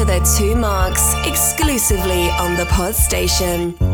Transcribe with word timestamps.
to 0.00 0.06
the 0.06 0.34
Two 0.38 0.56
Marks 0.56 1.12
exclusively 1.26 2.30
on 2.30 2.56
the 2.56 2.64
Pod 2.66 2.94
Station. 2.94 3.89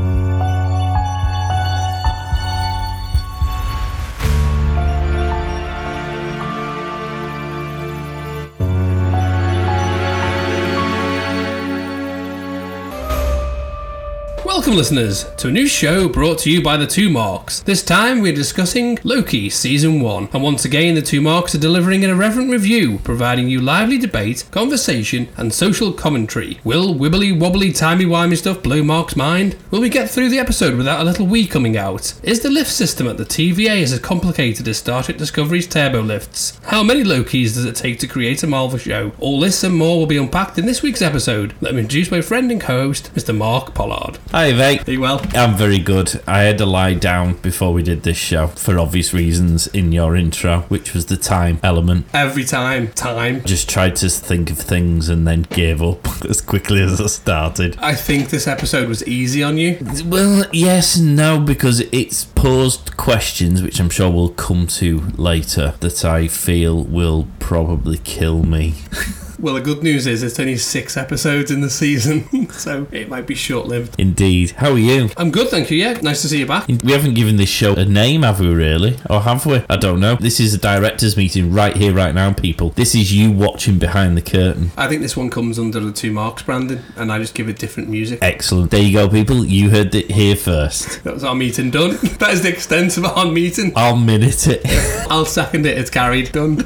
Welcome, 14.66 14.78
listeners, 14.78 15.24
to 15.36 15.46
a 15.46 15.52
new 15.52 15.68
show 15.68 16.08
brought 16.08 16.40
to 16.40 16.50
you 16.50 16.60
by 16.60 16.76
the 16.76 16.88
Two 16.88 17.08
Marks. 17.08 17.60
This 17.60 17.84
time 17.84 18.20
we're 18.20 18.34
discussing 18.34 18.98
Loki 19.04 19.48
Season 19.48 20.00
1, 20.00 20.30
and 20.32 20.42
once 20.42 20.64
again 20.64 20.96
the 20.96 21.02
Two 21.02 21.20
Marks 21.20 21.54
are 21.54 21.58
delivering 21.58 22.02
an 22.02 22.10
irreverent 22.10 22.50
review, 22.50 22.98
providing 23.04 23.48
you 23.48 23.60
lively 23.60 23.96
debate, 23.96 24.44
conversation, 24.50 25.28
and 25.36 25.54
social 25.54 25.92
commentary. 25.92 26.58
Will 26.64 26.96
wibbly 26.96 27.38
wobbly 27.38 27.72
timey 27.72 28.06
wimey 28.06 28.36
stuff 28.36 28.60
blow 28.60 28.82
Mark's 28.82 29.14
mind? 29.14 29.54
Will 29.70 29.80
we 29.80 29.88
get 29.88 30.10
through 30.10 30.30
the 30.30 30.40
episode 30.40 30.74
without 30.74 31.00
a 31.00 31.04
little 31.04 31.28
wee 31.28 31.46
coming 31.46 31.76
out? 31.76 32.14
Is 32.24 32.40
the 32.40 32.50
lift 32.50 32.72
system 32.72 33.06
at 33.06 33.18
the 33.18 33.24
TVA 33.24 33.84
as 33.84 33.96
complicated 34.00 34.66
as 34.66 34.78
Star 34.78 35.04
Trek 35.04 35.16
Discovery's 35.16 35.68
turbo 35.68 36.02
lifts? 36.02 36.58
How 36.64 36.82
many 36.82 37.04
Lokis 37.04 37.54
does 37.54 37.66
it 37.66 37.76
take 37.76 38.00
to 38.00 38.08
create 38.08 38.42
a 38.42 38.48
Marvel 38.48 38.80
show? 38.80 39.12
All 39.20 39.38
this 39.38 39.62
and 39.62 39.76
more 39.76 39.96
will 39.96 40.06
be 40.06 40.18
unpacked 40.18 40.58
in 40.58 40.66
this 40.66 40.82
week's 40.82 41.02
episode. 41.02 41.54
Let 41.60 41.74
me 41.74 41.82
introduce 41.82 42.10
my 42.10 42.20
friend 42.20 42.50
and 42.50 42.60
co-host, 42.60 43.14
Mr. 43.14 43.32
Mark 43.32 43.72
Pollard. 43.72 44.18
Hi, 44.32 44.55
mate. 44.56 44.88
Are 44.88 44.92
you 44.92 45.00
well? 45.00 45.20
I'm 45.34 45.56
very 45.56 45.78
good. 45.78 46.20
I 46.26 46.42
had 46.42 46.58
to 46.58 46.66
lie 46.66 46.94
down 46.94 47.34
before 47.34 47.72
we 47.72 47.82
did 47.82 48.02
this 48.02 48.16
show 48.16 48.48
for 48.48 48.78
obvious 48.78 49.12
reasons 49.12 49.66
in 49.68 49.92
your 49.92 50.16
intro, 50.16 50.60
which 50.62 50.94
was 50.94 51.06
the 51.06 51.16
time 51.16 51.60
element. 51.62 52.06
Every 52.14 52.44
time, 52.44 52.88
time. 52.92 53.42
Just 53.44 53.68
tried 53.68 53.96
to 53.96 54.08
think 54.08 54.50
of 54.50 54.58
things 54.58 55.08
and 55.08 55.26
then 55.26 55.42
gave 55.50 55.82
up 55.82 56.06
as 56.28 56.40
quickly 56.40 56.82
as 56.82 57.00
I 57.00 57.06
started. 57.06 57.76
I 57.78 57.94
think 57.94 58.30
this 58.30 58.46
episode 58.46 58.88
was 58.88 59.06
easy 59.06 59.42
on 59.42 59.58
you. 59.58 59.78
Well, 60.04 60.46
yes 60.52 60.96
and 60.96 61.16
no, 61.16 61.38
because 61.38 61.80
it's 61.92 62.24
posed 62.24 62.96
questions, 62.96 63.62
which 63.62 63.80
I'm 63.80 63.90
sure 63.90 64.10
we'll 64.10 64.30
come 64.30 64.66
to 64.68 65.00
later, 65.16 65.74
that 65.80 66.04
I 66.04 66.28
feel 66.28 66.82
will 66.84 67.28
probably 67.38 67.98
kill 67.98 68.42
me. 68.42 68.74
Well, 69.38 69.54
the 69.54 69.60
good 69.60 69.82
news 69.82 70.06
is 70.06 70.22
it's 70.22 70.40
only 70.40 70.56
six 70.56 70.96
episodes 70.96 71.50
in 71.50 71.60
the 71.60 71.68
season, 71.68 72.50
so 72.50 72.86
it 72.90 73.08
might 73.08 73.26
be 73.26 73.34
short 73.34 73.66
lived. 73.66 73.94
Indeed. 73.98 74.52
How 74.52 74.72
are 74.72 74.78
you? 74.78 75.10
I'm 75.16 75.30
good, 75.30 75.48
thank 75.48 75.70
you. 75.70 75.76
Yeah, 75.76 75.92
nice 76.00 76.22
to 76.22 76.28
see 76.28 76.38
you 76.38 76.46
back. 76.46 76.66
We 76.68 76.92
haven't 76.92 77.14
given 77.14 77.36
this 77.36 77.50
show 77.50 77.74
a 77.74 77.84
name, 77.84 78.22
have 78.22 78.40
we, 78.40 78.48
really? 78.48 78.98
Or 79.10 79.20
have 79.20 79.44
we? 79.44 79.62
I 79.68 79.76
don't 79.76 80.00
know. 80.00 80.16
This 80.16 80.40
is 80.40 80.54
a 80.54 80.58
director's 80.58 81.16
meeting 81.16 81.52
right 81.52 81.76
here, 81.76 81.92
right 81.92 82.14
now, 82.14 82.32
people. 82.32 82.70
This 82.70 82.94
is 82.94 83.12
you 83.12 83.30
watching 83.30 83.78
behind 83.78 84.16
the 84.16 84.22
curtain. 84.22 84.70
I 84.76 84.88
think 84.88 85.02
this 85.02 85.16
one 85.16 85.28
comes 85.28 85.58
under 85.58 85.80
the 85.80 85.92
two 85.92 86.12
marks 86.12 86.42
Brandon, 86.42 86.82
and 86.96 87.12
I 87.12 87.18
just 87.18 87.34
give 87.34 87.48
it 87.48 87.58
different 87.58 87.90
music. 87.90 88.20
Excellent. 88.22 88.70
There 88.70 88.82
you 88.82 88.92
go, 88.92 89.08
people. 89.08 89.44
You 89.44 89.70
heard 89.70 89.94
it 89.94 90.10
here 90.10 90.36
first. 90.36 91.02
That 91.06 91.14
was 91.14 91.24
our 91.24 91.36
meeting 91.36 91.70
done. 91.70 91.90
that 92.18 92.30
is 92.30 92.42
the 92.42 92.48
extent 92.48 92.96
of 92.96 93.04
our 93.04 93.26
meeting. 93.26 93.72
I'll 93.76 93.96
minute 93.96 94.48
it. 94.48 94.62
I'll 95.08 95.24
second 95.24 95.64
it. 95.64 95.78
It's 95.78 95.90
carried. 95.90 96.32
Done. 96.32 96.56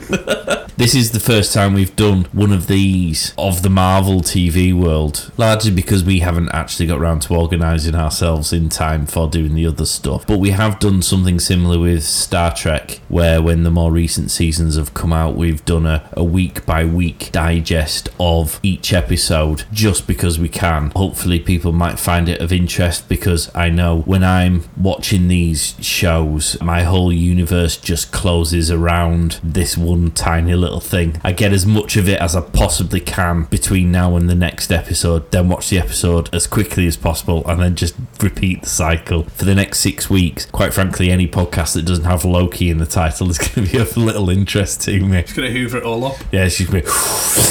This 0.80 0.94
is 0.94 1.10
the 1.10 1.20
first 1.20 1.52
time 1.52 1.74
we've 1.74 1.94
done 1.94 2.24
one 2.32 2.50
of 2.50 2.66
these 2.66 3.34
of 3.36 3.60
the 3.60 3.68
Marvel 3.68 4.20
TV 4.22 4.72
world, 4.72 5.30
largely 5.36 5.70
because 5.70 6.02
we 6.02 6.20
haven't 6.20 6.48
actually 6.52 6.86
got 6.86 6.98
around 6.98 7.20
to 7.20 7.34
organising 7.34 7.94
ourselves 7.94 8.50
in 8.50 8.70
time 8.70 9.04
for 9.04 9.28
doing 9.28 9.54
the 9.54 9.66
other 9.66 9.84
stuff. 9.84 10.26
But 10.26 10.38
we 10.38 10.52
have 10.52 10.78
done 10.78 11.02
something 11.02 11.38
similar 11.38 11.78
with 11.78 12.04
Star 12.04 12.54
Trek, 12.54 13.02
where 13.08 13.42
when 13.42 13.62
the 13.62 13.70
more 13.70 13.92
recent 13.92 14.30
seasons 14.30 14.76
have 14.76 14.94
come 14.94 15.12
out, 15.12 15.36
we've 15.36 15.62
done 15.66 15.84
a, 15.84 16.08
a 16.14 16.24
week 16.24 16.64
by 16.64 16.86
week 16.86 17.30
digest 17.30 18.08
of 18.18 18.58
each 18.62 18.94
episode 18.94 19.64
just 19.70 20.06
because 20.06 20.38
we 20.38 20.48
can. 20.48 20.92
Hopefully, 20.96 21.40
people 21.40 21.72
might 21.72 21.98
find 21.98 22.26
it 22.26 22.40
of 22.40 22.54
interest 22.54 23.06
because 23.06 23.54
I 23.54 23.68
know 23.68 24.00
when 24.00 24.24
I'm 24.24 24.64
watching 24.78 25.28
these 25.28 25.74
shows, 25.82 26.58
my 26.62 26.84
whole 26.84 27.12
universe 27.12 27.76
just 27.76 28.12
closes 28.12 28.70
around 28.70 29.40
this 29.44 29.76
one 29.76 30.12
tiny 30.12 30.54
little 30.54 30.69
thing. 30.78 31.20
I 31.24 31.32
get 31.32 31.52
as 31.52 31.66
much 31.66 31.96
of 31.96 32.08
it 32.08 32.20
as 32.20 32.36
I 32.36 32.42
possibly 32.42 33.00
can 33.00 33.44
between 33.44 33.90
now 33.90 34.14
and 34.14 34.30
the 34.30 34.36
next 34.36 34.70
episode, 34.70 35.28
then 35.32 35.48
watch 35.48 35.70
the 35.70 35.78
episode 35.80 36.32
as 36.32 36.46
quickly 36.46 36.86
as 36.86 36.96
possible, 36.96 37.42
and 37.48 37.60
then 37.60 37.74
just 37.74 37.96
repeat 38.22 38.62
the 38.62 38.68
cycle 38.68 39.24
for 39.24 39.44
the 39.44 39.54
next 39.56 39.80
six 39.80 40.08
weeks. 40.08 40.46
Quite 40.46 40.72
frankly, 40.72 41.10
any 41.10 41.26
podcast 41.26 41.74
that 41.74 41.86
doesn't 41.86 42.04
have 42.04 42.24
Loki 42.24 42.70
in 42.70 42.78
the 42.78 42.86
title 42.86 43.28
is 43.30 43.38
going 43.38 43.66
to 43.66 43.72
be 43.72 43.78
of 43.78 43.96
little 43.96 44.30
interest 44.30 44.82
to 44.82 45.00
me. 45.00 45.22
Just 45.22 45.34
gonna 45.34 45.50
hoover 45.50 45.78
it 45.78 45.84
all 45.84 46.04
up. 46.04 46.18
Yeah, 46.30 46.48
she's 46.48 46.68
going 46.68 46.84
to 46.84 46.90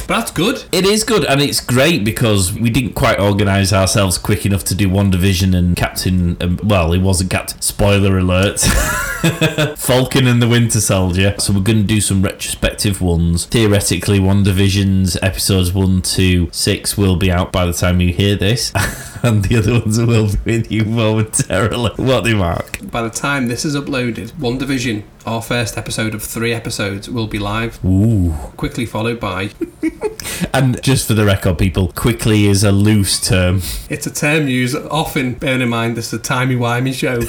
that's 0.09 0.31
good. 0.31 0.63
It 0.72 0.85
is 0.85 1.03
good, 1.03 1.24
and 1.25 1.40
it's 1.40 1.62
great 1.62 2.03
because 2.03 2.52
we 2.52 2.72
didn't 2.72 2.94
quite 2.94 3.19
organise 3.19 3.72
ourselves 3.72 4.18
quick 4.18 4.44
enough 4.44 4.63
to 4.66 4.75
do 4.75 4.90
WandaVision 4.90 5.56
and 5.56 5.75
Captain. 5.75 6.35
Um, 6.41 6.59
well, 6.63 6.91
he 6.94 7.00
wasn't 7.00 7.29
Captain. 7.29 7.62
Spoiler 7.62 8.18
alert. 8.18 8.59
Falcon 9.78 10.25
and 10.25 10.41
the 10.41 10.47
Winter 10.47 10.81
Soldier. 10.81 11.35
So 11.38 11.53
we're 11.53 11.62
going 11.62 11.81
to 11.81 11.84
do 11.84 12.02
some 12.02 12.24
retrospective 12.24 12.98
ones. 13.01 13.45
Theoretically, 13.45 14.19
WandaVision's 14.19 15.17
episodes 15.21 15.73
one 15.73 16.01
to 16.03 16.49
six 16.51 16.97
will 16.97 17.15
be 17.15 17.31
out 17.31 17.51
by 17.51 17.65
the 17.65 17.73
time 17.73 18.01
you 18.01 18.13
hear 18.13 18.35
this, 18.35 18.71
and 19.23 19.43
the 19.45 19.57
other 19.57 19.79
ones 19.79 19.99
will 19.99 20.29
be 20.43 20.59
with 20.59 20.71
you 20.71 20.85
momentarily. 20.85 21.91
What 21.95 22.23
do 22.23 22.31
you 22.31 22.37
mark? 22.37 22.79
By 22.91 23.01
the 23.01 23.09
time 23.09 23.47
this 23.47 23.65
is 23.65 23.75
uploaded, 23.75 24.31
WandaVision, 24.33 25.03
our 25.29 25.41
first 25.41 25.78
episode 25.78 26.16
of 26.16 26.23
three 26.23 26.53
episodes, 26.53 27.07
will 27.09 27.28
be 27.28 27.40
live. 27.40 27.84
Ooh. 27.85 28.31
Quickly 28.57 28.85
followed 28.85 29.19
by. 29.19 29.51
And 30.53 30.81
just 30.81 31.07
for 31.07 31.13
the 31.13 31.25
record, 31.25 31.57
people, 31.57 31.91
quickly 31.91 32.45
is 32.45 32.63
a 32.63 32.72
loose 32.72 33.19
term. 33.19 33.62
It's 33.90 34.07
a 34.07 34.13
term 34.13 34.47
used 34.47 34.75
often, 34.75 35.34
bearing 35.34 35.62
in 35.62 35.69
mind 35.69 35.97
this 35.97 36.07
is 36.07 36.19
a 36.19 36.23
timey-wimey 36.23 36.94
show. 36.94 37.19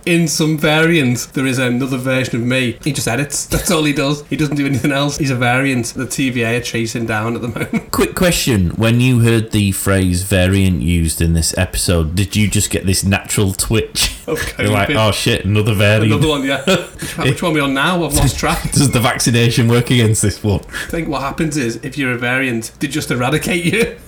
In 0.06 0.28
some 0.28 0.56
variants, 0.56 1.26
there 1.26 1.46
is 1.46 1.58
another 1.58 1.98
version 1.98 2.40
of 2.40 2.46
me. 2.46 2.78
He 2.82 2.92
just 2.92 3.06
edits. 3.06 3.44
That's 3.46 3.70
all 3.70 3.84
he 3.84 3.92
does. 3.92 4.26
He 4.28 4.36
doesn't 4.36 4.56
do 4.56 4.66
anything 4.66 4.92
else. 4.92 5.18
He's 5.18 5.30
a 5.30 5.36
variant. 5.36 5.86
The 5.86 6.06
TVA 6.06 6.58
are 6.58 6.62
chasing 6.62 7.04
down 7.04 7.36
at 7.36 7.42
the 7.42 7.48
moment. 7.48 7.90
Quick 7.92 8.14
question: 8.14 8.70
When 8.70 9.00
you 9.00 9.20
heard 9.20 9.52
the 9.52 9.72
phrase 9.72 10.22
"variant" 10.22 10.80
used 10.80 11.20
in 11.20 11.34
this 11.34 11.56
episode, 11.58 12.16
did 12.16 12.34
you 12.34 12.48
just 12.48 12.70
get 12.70 12.86
this 12.86 13.04
natural 13.04 13.52
twitch? 13.52 14.16
Okay. 14.40 14.64
You're 14.64 14.72
like, 14.72 14.90
oh 14.90 15.10
shit, 15.12 15.44
another 15.44 15.74
variant. 15.74 16.12
Another 16.12 16.28
one, 16.28 16.44
yeah. 16.44 16.62
Which, 16.66 17.18
which 17.18 17.42
one 17.42 17.52
are 17.52 17.54
we 17.54 17.60
on 17.60 17.74
now? 17.74 18.04
I've 18.04 18.14
lost 18.14 18.38
track. 18.38 18.70
Does 18.72 18.90
the 18.90 19.00
vaccination 19.00 19.68
work 19.68 19.90
against 19.90 20.22
this 20.22 20.42
one? 20.42 20.60
I 20.68 20.86
think 20.90 21.08
what 21.08 21.22
happens 21.22 21.56
is, 21.56 21.76
if 21.82 21.96
you're 21.98 22.12
a 22.12 22.18
variant, 22.18 22.72
they 22.80 22.86
just 22.88 23.10
eradicate 23.10 23.64
you. 23.64 23.96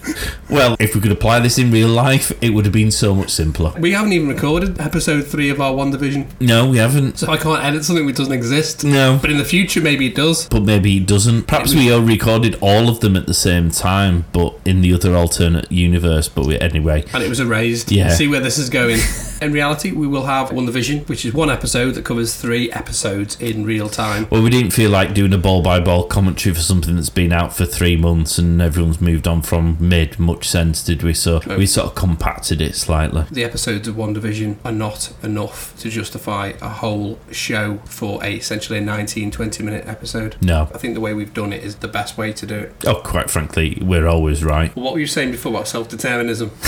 Well, 0.50 0.76
if 0.78 0.94
we 0.94 1.00
could 1.00 1.12
apply 1.12 1.40
this 1.40 1.56
in 1.56 1.70
real 1.70 1.88
life, 1.88 2.30
it 2.42 2.50
would 2.50 2.66
have 2.66 2.74
been 2.74 2.90
so 2.90 3.14
much 3.14 3.30
simpler. 3.30 3.72
We 3.78 3.92
haven't 3.92 4.12
even 4.12 4.28
recorded 4.28 4.78
episode 4.78 5.22
three 5.22 5.48
of 5.48 5.62
our 5.62 5.72
WandaVision, 5.72 6.26
No, 6.42 6.68
we 6.68 6.76
haven't. 6.76 7.18
so 7.20 7.32
I 7.32 7.38
can't 7.38 7.64
edit 7.64 7.84
something 7.86 8.04
which 8.04 8.16
doesn't 8.16 8.34
exist. 8.34 8.84
No. 8.84 9.18
But 9.18 9.30
in 9.30 9.38
the 9.38 9.46
future, 9.46 9.80
maybe 9.80 10.06
it 10.08 10.14
does. 10.14 10.46
But 10.48 10.64
maybe 10.64 10.98
it 10.98 11.06
doesn't. 11.06 11.46
Perhaps 11.46 11.74
we 11.74 11.90
all 11.90 12.02
recorded 12.02 12.58
all 12.60 12.90
of 12.90 13.00
them 13.00 13.16
at 13.16 13.26
the 13.26 13.32
same 13.32 13.70
time, 13.70 14.26
but 14.34 14.54
in 14.66 14.82
the 14.82 14.92
other 14.92 15.16
alternate 15.16 15.72
universe. 15.72 16.28
But 16.28 16.44
we, 16.46 16.58
anyway, 16.60 17.04
And 17.14 17.22
it 17.22 17.30
was 17.30 17.40
erased. 17.40 17.90
Yeah. 17.90 18.10
See 18.10 18.28
where 18.28 18.40
this 18.40 18.58
is 18.58 18.68
going. 18.68 18.98
in 19.40 19.52
reality, 19.54 19.92
we 19.92 20.06
will 20.12 20.26
have 20.26 20.50
WandaVision, 20.50 21.08
which 21.08 21.24
is 21.24 21.32
one 21.32 21.50
episode 21.50 21.92
that 21.92 22.04
covers 22.04 22.36
three 22.36 22.70
episodes 22.72 23.40
in 23.40 23.64
real 23.64 23.88
time. 23.88 24.28
well, 24.30 24.42
we 24.42 24.50
didn't 24.50 24.72
feel 24.72 24.90
like 24.90 25.14
doing 25.14 25.32
a 25.32 25.38
ball 25.38 25.62
by 25.62 25.80
ball 25.80 26.06
commentary 26.06 26.54
for 26.54 26.60
something 26.60 26.94
that's 26.94 27.08
been 27.08 27.32
out 27.32 27.54
for 27.56 27.64
three 27.64 27.96
months 27.96 28.38
and 28.38 28.60
everyone's 28.60 29.00
moved 29.00 29.26
on 29.26 29.40
from 29.42 29.76
made 29.80 30.18
much 30.18 30.46
sense, 30.48 30.84
did 30.84 31.02
we? 31.02 31.14
So 31.14 31.40
we 31.56 31.66
sort 31.66 31.88
of 31.88 31.94
compacted 31.94 32.60
it 32.60 32.76
slightly. 32.76 33.24
The 33.30 33.42
episodes 33.42 33.88
of 33.88 33.96
WandaVision 33.96 34.58
are 34.64 34.72
not 34.72 35.12
enough 35.22 35.76
to 35.78 35.88
justify 35.88 36.52
a 36.60 36.68
whole 36.68 37.18
show 37.30 37.78
for 37.86 38.22
a 38.22 38.34
essentially 38.36 38.78
a 38.78 38.82
19, 38.82 39.30
20 39.30 39.62
minute 39.62 39.86
episode. 39.86 40.36
No. 40.42 40.68
I 40.74 40.78
think 40.78 40.94
the 40.94 41.00
way 41.00 41.14
we've 41.14 41.32
done 41.32 41.52
it 41.52 41.64
is 41.64 41.76
the 41.76 41.88
best 41.88 42.18
way 42.18 42.32
to 42.34 42.46
do 42.46 42.54
it. 42.56 42.74
Oh, 42.86 43.00
quite 43.02 43.30
frankly, 43.30 43.78
we're 43.80 44.06
always 44.06 44.44
right. 44.44 44.74
What 44.76 44.92
were 44.92 45.00
you 45.00 45.06
saying 45.06 45.30
before 45.32 45.52
about 45.52 45.68
self 45.68 45.88
determinism? 45.88 46.50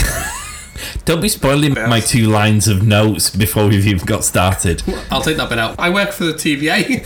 Don't 1.05 1.21
be 1.21 1.29
spoiling 1.29 1.75
Yes. 1.75 1.89
my 1.89 2.01
two 2.01 2.27
lines 2.29 2.69
of 2.69 2.83
notes 2.87 3.31
before 3.31 3.67
we've 3.69 3.87
even 3.87 4.05
got 4.07 4.25
started. 4.25 4.83
I'll 5.11 5.23
take 5.23 5.37
that 5.37 5.49
bit 5.49 5.59
out. 5.59 5.75
I 5.79 5.91
work 5.91 6.13
for 6.13 6.25
the 6.25 6.33
TVA. 6.35 7.05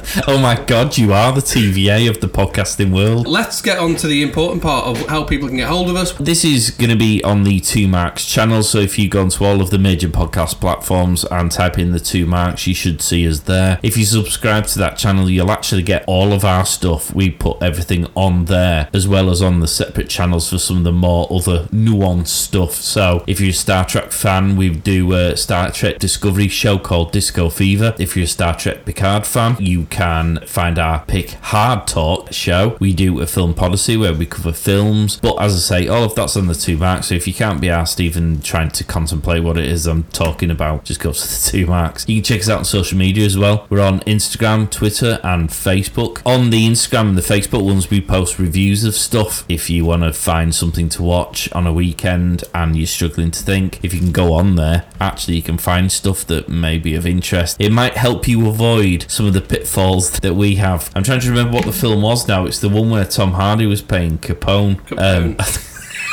Oh 0.26 0.38
my 0.38 0.56
god, 0.64 0.98
you 0.98 1.12
are 1.12 1.32
the 1.32 1.40
TVA 1.40 2.10
of 2.10 2.20
the 2.20 2.26
podcasting 2.26 2.90
world. 2.92 3.28
Let's 3.28 3.62
get 3.62 3.78
on 3.78 3.94
to 3.96 4.08
the 4.08 4.22
important 4.24 4.60
part 4.60 4.86
of 4.86 5.06
how 5.06 5.22
people 5.22 5.46
can 5.46 5.58
get 5.58 5.68
hold 5.68 5.88
of 5.88 5.94
us. 5.94 6.12
This 6.14 6.44
is 6.44 6.70
going 6.72 6.90
to 6.90 6.96
be 6.96 7.22
on 7.22 7.44
the 7.44 7.60
Two 7.60 7.86
Marks 7.86 8.24
channel, 8.26 8.64
so 8.64 8.78
if 8.78 8.98
you 8.98 9.08
go 9.08 9.20
onto 9.22 9.44
all 9.44 9.60
of 9.60 9.70
the 9.70 9.78
major 9.78 10.08
podcast 10.08 10.60
platforms 10.60 11.24
and 11.24 11.52
type 11.52 11.78
in 11.78 11.92
the 11.92 12.00
Two 12.00 12.26
Marks, 12.26 12.66
you 12.66 12.74
should 12.74 13.00
see 13.00 13.26
us 13.28 13.40
there. 13.40 13.78
If 13.84 13.96
you 13.96 14.04
subscribe 14.04 14.66
to 14.68 14.78
that 14.80 14.98
channel, 14.98 15.30
you'll 15.30 15.52
actually 15.52 15.82
get 15.84 16.02
all 16.08 16.32
of 16.32 16.44
our 16.44 16.66
stuff. 16.66 17.14
We 17.14 17.30
put 17.30 17.62
everything 17.62 18.06
on 18.16 18.46
there, 18.46 18.88
as 18.92 19.06
well 19.06 19.30
as 19.30 19.40
on 19.40 19.60
the 19.60 19.68
separate 19.68 20.08
channels 20.08 20.50
for 20.50 20.58
some 20.58 20.78
of 20.78 20.84
the 20.84 20.92
more 20.92 21.28
other 21.30 21.66
nuanced 21.66 22.49
stuff. 22.50 22.72
So 22.72 23.22
if 23.28 23.38
you're 23.38 23.50
a 23.50 23.52
Star 23.52 23.84
Trek 23.84 24.10
fan, 24.10 24.56
we 24.56 24.70
do 24.70 25.12
a 25.12 25.36
Star 25.36 25.70
Trek 25.70 26.00
Discovery 26.00 26.48
show 26.48 26.78
called 26.78 27.12
Disco 27.12 27.48
Fever. 27.48 27.94
If 27.96 28.16
you're 28.16 28.24
a 28.24 28.34
Star 28.38 28.56
Trek 28.56 28.84
Picard 28.84 29.24
fan, 29.24 29.56
you 29.60 29.84
can 29.84 30.40
find 30.46 30.76
our 30.76 31.04
Pick 31.04 31.30
Hard 31.52 31.86
Talk 31.86 32.32
show. 32.32 32.76
We 32.80 32.92
do 32.92 33.20
a 33.20 33.28
film 33.28 33.54
policy 33.54 33.96
where 33.96 34.12
we 34.12 34.26
cover 34.26 34.52
films, 34.52 35.16
but 35.18 35.40
as 35.40 35.54
I 35.54 35.58
say, 35.58 35.86
all 35.86 36.02
of 36.02 36.16
that's 36.16 36.36
on 36.36 36.48
the 36.48 36.56
two 36.56 36.76
marks. 36.76 37.06
So 37.06 37.14
if 37.14 37.28
you 37.28 37.34
can't 37.34 37.60
be 37.60 37.70
asked 37.70 38.00
even 38.00 38.40
trying 38.40 38.72
to 38.72 38.82
contemplate 38.82 39.44
what 39.44 39.56
it 39.56 39.66
is 39.66 39.86
I'm 39.86 40.02
talking 40.04 40.50
about, 40.50 40.82
just 40.84 40.98
go 40.98 41.12
to 41.12 41.20
the 41.20 41.42
two 41.50 41.66
marks. 41.66 42.04
You 42.08 42.16
can 42.16 42.24
check 42.24 42.40
us 42.40 42.48
out 42.48 42.58
on 42.58 42.64
social 42.64 42.98
media 42.98 43.26
as 43.26 43.38
well. 43.38 43.64
We're 43.70 43.80
on 43.80 44.00
Instagram, 44.00 44.68
Twitter, 44.68 45.20
and 45.22 45.50
Facebook. 45.50 46.20
On 46.26 46.50
the 46.50 46.66
Instagram 46.66 47.10
and 47.10 47.18
the 47.18 47.22
Facebook 47.22 47.62
ones, 47.62 47.90
we 47.90 48.00
post 48.00 48.40
reviews 48.40 48.82
of 48.82 48.96
stuff. 48.96 49.44
If 49.48 49.70
you 49.70 49.84
want 49.84 50.02
to 50.02 50.12
find 50.12 50.52
something 50.52 50.88
to 50.88 51.02
watch 51.04 51.48
on 51.52 51.68
a 51.68 51.72
weekend 51.72 52.39
and 52.54 52.76
you're 52.76 52.86
struggling 52.86 53.30
to 53.30 53.42
think, 53.42 53.82
if 53.84 53.94
you 53.94 54.00
can 54.00 54.12
go 54.12 54.32
on 54.32 54.56
there, 54.56 54.86
actually 55.00 55.36
you 55.36 55.42
can 55.42 55.58
find 55.58 55.90
stuff 55.90 56.26
that 56.26 56.48
may 56.48 56.78
be 56.78 56.94
of 56.94 57.06
interest. 57.06 57.56
It 57.60 57.72
might 57.72 57.96
help 57.96 58.26
you 58.26 58.48
avoid 58.48 59.06
some 59.08 59.26
of 59.26 59.32
the 59.32 59.40
pitfalls 59.40 60.12
that 60.20 60.34
we 60.34 60.56
have. 60.56 60.90
I'm 60.94 61.02
trying 61.02 61.20
to 61.20 61.28
remember 61.28 61.54
what 61.54 61.66
the 61.66 61.72
film 61.72 62.02
was 62.02 62.26
now. 62.28 62.46
It's 62.46 62.58
the 62.58 62.68
one 62.68 62.90
where 62.90 63.04
Tom 63.04 63.32
Hardy 63.32 63.66
was 63.66 63.82
playing 63.82 64.18
Capone. 64.18 64.78
Um, 64.98 65.36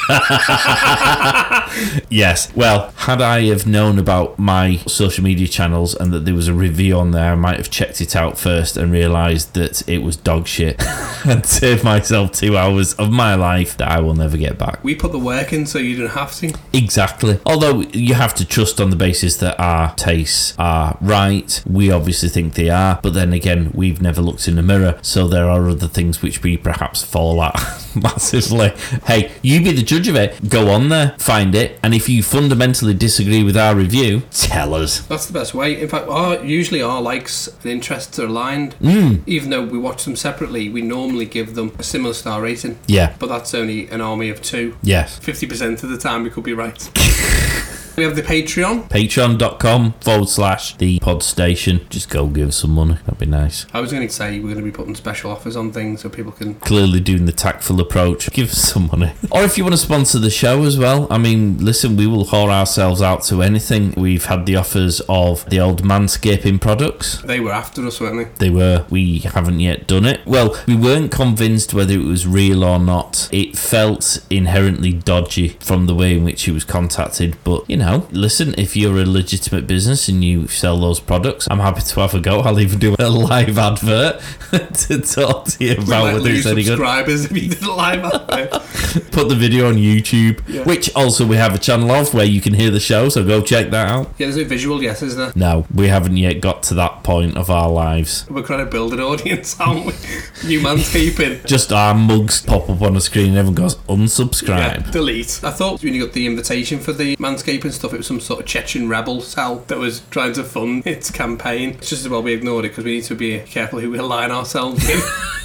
yes. 2.09 2.53
Well, 2.55 2.91
had 2.95 3.21
I 3.21 3.43
have 3.45 3.67
known 3.67 3.99
about 3.99 4.39
my 4.39 4.77
social 4.87 5.23
media 5.23 5.47
channels 5.47 5.95
and 5.95 6.13
that 6.13 6.25
there 6.25 6.33
was 6.33 6.47
a 6.47 6.53
review 6.53 6.97
on 6.97 7.11
there, 7.11 7.33
I 7.33 7.35
might 7.35 7.57
have 7.57 7.69
checked 7.69 8.01
it 8.01 8.15
out 8.15 8.37
first 8.37 8.77
and 8.77 8.91
realised 8.91 9.53
that 9.53 9.87
it 9.87 9.99
was 9.99 10.15
dog 10.15 10.47
shit 10.47 10.81
and 11.25 11.45
saved 11.45 11.83
myself 11.83 12.31
two 12.31 12.57
hours 12.57 12.93
of 12.93 13.11
my 13.11 13.35
life 13.35 13.77
that 13.77 13.89
I 13.89 13.99
will 13.99 14.15
never 14.15 14.37
get 14.37 14.57
back. 14.57 14.83
We 14.83 14.95
put 14.95 15.11
the 15.11 15.19
work 15.19 15.53
in 15.53 15.65
so 15.65 15.79
you 15.79 15.95
didn't 15.95 16.11
have 16.11 16.33
to. 16.37 16.53
Exactly. 16.73 17.39
Although 17.45 17.81
you 17.81 18.13
have 18.13 18.33
to 18.35 18.45
trust 18.45 18.79
on 18.79 18.89
the 18.89 18.95
basis 18.95 19.37
that 19.37 19.59
our 19.59 19.93
tastes 19.95 20.53
are 20.57 20.97
right. 21.01 21.61
We 21.69 21.91
obviously 21.91 22.29
think 22.29 22.53
they 22.53 22.69
are, 22.69 22.99
but 23.01 23.13
then 23.13 23.33
again, 23.33 23.71
we've 23.73 24.01
never 24.01 24.21
looked 24.21 24.47
in 24.47 24.55
the 24.55 24.63
mirror, 24.63 24.97
so 25.01 25.27
there 25.27 25.49
are 25.49 25.67
other 25.67 25.87
things 25.87 26.21
which 26.21 26.43
we 26.43 26.57
perhaps 26.57 27.03
fall 27.03 27.41
at 27.41 27.55
massively. 27.95 28.69
Hey, 29.05 29.31
you 29.41 29.63
be 29.63 29.71
the 29.71 29.83
judge 29.83 29.96
of 30.05 30.15
it. 30.15 30.49
Go 30.49 30.69
on 30.69 30.89
there, 30.89 31.15
find 31.17 31.55
it, 31.55 31.79
and 31.81 31.95
if 31.95 32.07
you 32.07 32.21
fundamentally 32.21 32.93
disagree 32.93 33.43
with 33.43 33.57
our 33.57 33.73
review, 33.73 34.21
tell 34.31 34.75
us. 34.75 34.99
That's 34.99 35.25
the 35.25 35.33
best 35.33 35.55
way. 35.55 35.81
In 35.81 35.87
fact, 35.87 36.07
our, 36.09 36.43
usually 36.43 36.81
our 36.81 37.01
likes 37.01 37.47
and 37.47 37.65
interests 37.65 38.19
are 38.19 38.25
aligned. 38.25 38.75
Mm. 38.79 39.23
Even 39.25 39.49
though 39.49 39.65
we 39.65 39.79
watch 39.79 40.05
them 40.05 40.15
separately, 40.15 40.69
we 40.69 40.81
normally 40.81 41.25
give 41.25 41.55
them 41.55 41.73
a 41.79 41.83
similar 41.83 42.13
star 42.13 42.41
rating. 42.41 42.77
Yeah. 42.85 43.15
But 43.17 43.29
that's 43.29 43.55
only 43.55 43.87
an 43.87 44.01
army 44.01 44.29
of 44.29 44.41
two. 44.41 44.77
Yes. 44.83 45.19
50% 45.19 45.81
of 45.83 45.89
the 45.89 45.97
time 45.97 46.23
we 46.23 46.29
could 46.29 46.43
be 46.43 46.53
right. 46.53 46.77
we 47.97 48.03
have 48.03 48.15
the 48.15 48.21
Patreon. 48.21 48.87
Patreon.com 48.89 49.93
forward 49.93 50.29
slash 50.29 50.77
the 50.77 50.99
pod 50.99 51.23
station. 51.23 51.85
Just 51.89 52.11
go 52.11 52.27
give 52.27 52.49
us 52.49 52.57
some 52.57 52.69
money. 52.71 52.93
That'd 53.05 53.17
be 53.17 53.25
nice. 53.25 53.65
I 53.73 53.81
was 53.81 53.91
going 53.91 54.07
to 54.07 54.13
say 54.13 54.39
we're 54.39 54.53
going 54.53 54.57
to 54.57 54.63
be 54.63 54.71
putting 54.71 54.93
special 54.93 55.31
offers 55.31 55.55
on 55.55 55.71
things 55.71 56.01
so 56.01 56.09
people 56.09 56.31
can. 56.31 56.55
Clearly 56.55 56.99
doing 56.99 57.25
the 57.25 57.31
tactful 57.31 57.81
approach. 57.81 58.31
Give 58.37 58.49
us 58.51 58.59
some 58.59 58.87
money. 58.91 59.13
or 59.31 59.41
if 59.41 59.57
you 59.57 59.63
want 59.63 59.73
to 59.73 59.79
sponsor 59.81 60.19
the 60.19 60.29
show 60.29 60.63
as 60.63 60.77
well, 60.77 61.07
I 61.09 61.17
mean, 61.17 61.57
listen, 61.65 61.97
we 61.97 62.05
will 62.05 62.25
whore 62.25 62.49
ourselves 62.49 63.01
out 63.01 63.23
to 63.23 63.41
anything. 63.41 63.95
We've 63.97 64.25
had 64.25 64.45
the 64.45 64.57
offers 64.57 65.01
of 65.09 65.49
the 65.49 65.59
old 65.59 65.81
manscaping 65.81 66.61
products. 66.61 67.23
They 67.23 67.39
were 67.39 67.51
after 67.51 67.83
us, 67.87 67.99
weren't 67.99 68.37
they? 68.37 68.49
They 68.49 68.53
were. 68.53 68.85
We 68.91 69.19
haven't 69.19 69.59
yet 69.59 69.87
done 69.87 70.05
it. 70.05 70.21
Well, 70.27 70.55
we 70.67 70.75
weren't 70.75 71.11
convinced 71.11 71.73
whether 71.73 71.93
it 71.95 72.03
was 72.05 72.27
real 72.27 72.63
or 72.63 72.77
not. 72.77 73.27
It 73.31 73.57
felt 73.57 74.23
inherently 74.29 74.93
dodgy 74.93 75.49
from 75.59 75.87
the 75.87 75.95
way 75.95 76.15
in 76.15 76.23
which 76.23 76.43
he 76.43 76.51
was 76.51 76.63
contacted. 76.63 77.35
But, 77.43 77.67
you 77.67 77.77
know, 77.77 77.86
listen, 78.11 78.53
if 78.57 78.75
you're 78.75 78.97
a 78.99 79.05
legitimate 79.05 79.65
business 79.67 80.07
and 80.09 80.23
you 80.23 80.47
sell 80.47 80.79
those 80.79 80.99
products, 80.99 81.47
I'm 81.49 81.59
happy 81.59 81.81
to 81.81 81.99
have 82.01 82.13
a 82.13 82.19
go. 82.19 82.41
I'll 82.41 82.59
even 82.59 82.79
do 82.79 82.95
a 82.99 83.09
live 83.09 83.57
advert 83.57 84.21
to 84.51 85.01
talk 85.01 85.45
to 85.45 85.63
you 85.65 85.73
about 85.73 85.87
might 85.87 86.13
whether 86.13 86.29
it's 86.29 86.45
any 86.45 86.63
good. 86.63 86.77
subscribers 86.77 87.25
if 87.25 87.31
you 87.31 87.49
did 87.49 87.61
a 87.63 87.71
live 87.71 88.01
there. 88.27 88.47
Put 89.11 89.29
the 89.29 89.35
video 89.35 89.67
on 89.69 89.75
YouTube, 89.75 90.41
Yeah. 90.47 90.63
which 90.63 90.93
also 90.95 91.25
we 91.25 91.35
have 91.37 91.53
a 91.55 91.57
channel 91.57 91.91
of 91.91 92.13
where 92.13 92.25
you 92.25 92.41
can 92.41 92.53
hear 92.53 92.69
the 92.71 92.79
show, 92.79 93.09
so 93.09 93.23
go 93.25 93.41
check 93.41 93.69
that 93.71 93.87
out. 93.89 94.07
Yeah, 94.17 94.27
there's 94.27 94.37
no 94.37 94.43
visual 94.45 94.81
yet, 94.83 95.01
is 95.01 95.15
there? 95.15 95.31
No, 95.35 95.65
we 95.73 95.87
haven't 95.87 96.17
yet 96.17 96.41
got 96.41 96.63
to 96.63 96.73
that 96.75 97.03
point 97.03 97.37
of 97.37 97.49
our 97.49 97.69
lives. 97.69 98.25
We're 98.29 98.43
trying 98.43 98.65
to 98.65 98.71
build 98.71 98.93
an 98.93 98.99
audience, 99.01 99.59
aren't 99.59 99.85
we? 99.85 99.93
New 100.45 100.59
manscaping. 100.61 101.45
Just 101.45 101.71
our 101.71 101.93
mugs 101.93 102.41
pop 102.41 102.69
up 102.69 102.81
on 102.81 102.93
the 102.93 103.01
screen 103.01 103.29
and 103.29 103.37
everyone 103.37 103.55
goes, 103.55 103.75
unsubscribe. 103.87 104.85
Yeah, 104.85 104.91
delete. 104.91 105.41
I 105.43 105.51
thought 105.51 105.83
when 105.83 105.93
you 105.93 106.05
got 106.05 106.13
the 106.13 106.25
invitation 106.25 106.79
for 106.79 106.93
the 106.93 107.15
manscaping 107.17 107.71
stuff, 107.77 107.93
it 107.93 107.97
was 107.97 108.07
some 108.07 108.19
sort 108.19 108.41
of 108.41 108.45
Chechen 108.45 108.89
rebel 108.89 109.21
cell 109.21 109.57
that 109.67 109.77
was 109.77 110.01
trying 110.11 110.33
to 110.33 110.43
fund 110.43 110.85
its 110.85 111.09
campaign. 111.11 111.71
It's 111.71 111.89
just 111.89 112.05
as 112.05 112.09
well 112.09 112.21
we 112.21 112.33
ignored 112.33 112.65
it 112.65 112.69
because 112.69 112.85
we 112.85 112.95
need 112.95 113.03
to 113.05 113.15
be 113.15 113.39
careful 113.39 113.79
who 113.79 113.91
we 113.91 113.97
align 113.97 114.31
ourselves 114.31 114.85
with. 114.85 115.33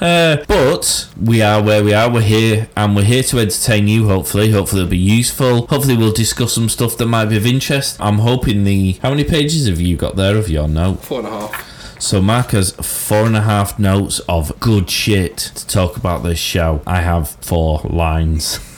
Uh, 0.00 0.44
but 0.48 1.08
we 1.22 1.40
are 1.40 1.62
where 1.62 1.82
we 1.82 1.94
are. 1.94 2.10
We're 2.10 2.20
here, 2.20 2.68
and 2.76 2.96
we're 2.96 3.04
here 3.04 3.22
to 3.22 3.38
entertain 3.38 3.86
you. 3.86 4.08
Hopefully, 4.08 4.50
hopefully 4.50 4.82
it'll 4.82 4.90
be 4.90 4.98
useful. 4.98 5.66
Hopefully, 5.68 5.96
we'll 5.96 6.12
discuss 6.12 6.52
some 6.52 6.68
stuff 6.68 6.96
that 6.96 7.06
might 7.06 7.26
be 7.26 7.36
of 7.36 7.46
interest. 7.46 7.96
I'm 8.00 8.18
hoping 8.18 8.64
the 8.64 8.94
how 9.02 9.10
many 9.10 9.22
pages 9.22 9.68
have 9.68 9.80
you 9.80 9.96
got 9.96 10.16
there 10.16 10.36
of 10.36 10.50
your 10.50 10.66
note? 10.66 11.04
Four 11.04 11.20
and 11.20 11.28
a 11.28 11.30
half. 11.30 12.00
So 12.02 12.20
Mark 12.20 12.50
has 12.50 12.72
four 12.72 13.24
and 13.24 13.36
a 13.36 13.42
half 13.42 13.78
notes 13.78 14.18
of 14.28 14.58
good 14.60 14.90
shit 14.90 15.38
to 15.38 15.66
talk 15.66 15.96
about 15.96 16.22
this 16.22 16.38
show. 16.38 16.82
I 16.86 17.00
have 17.00 17.30
four 17.40 17.80
lines. 17.84 18.58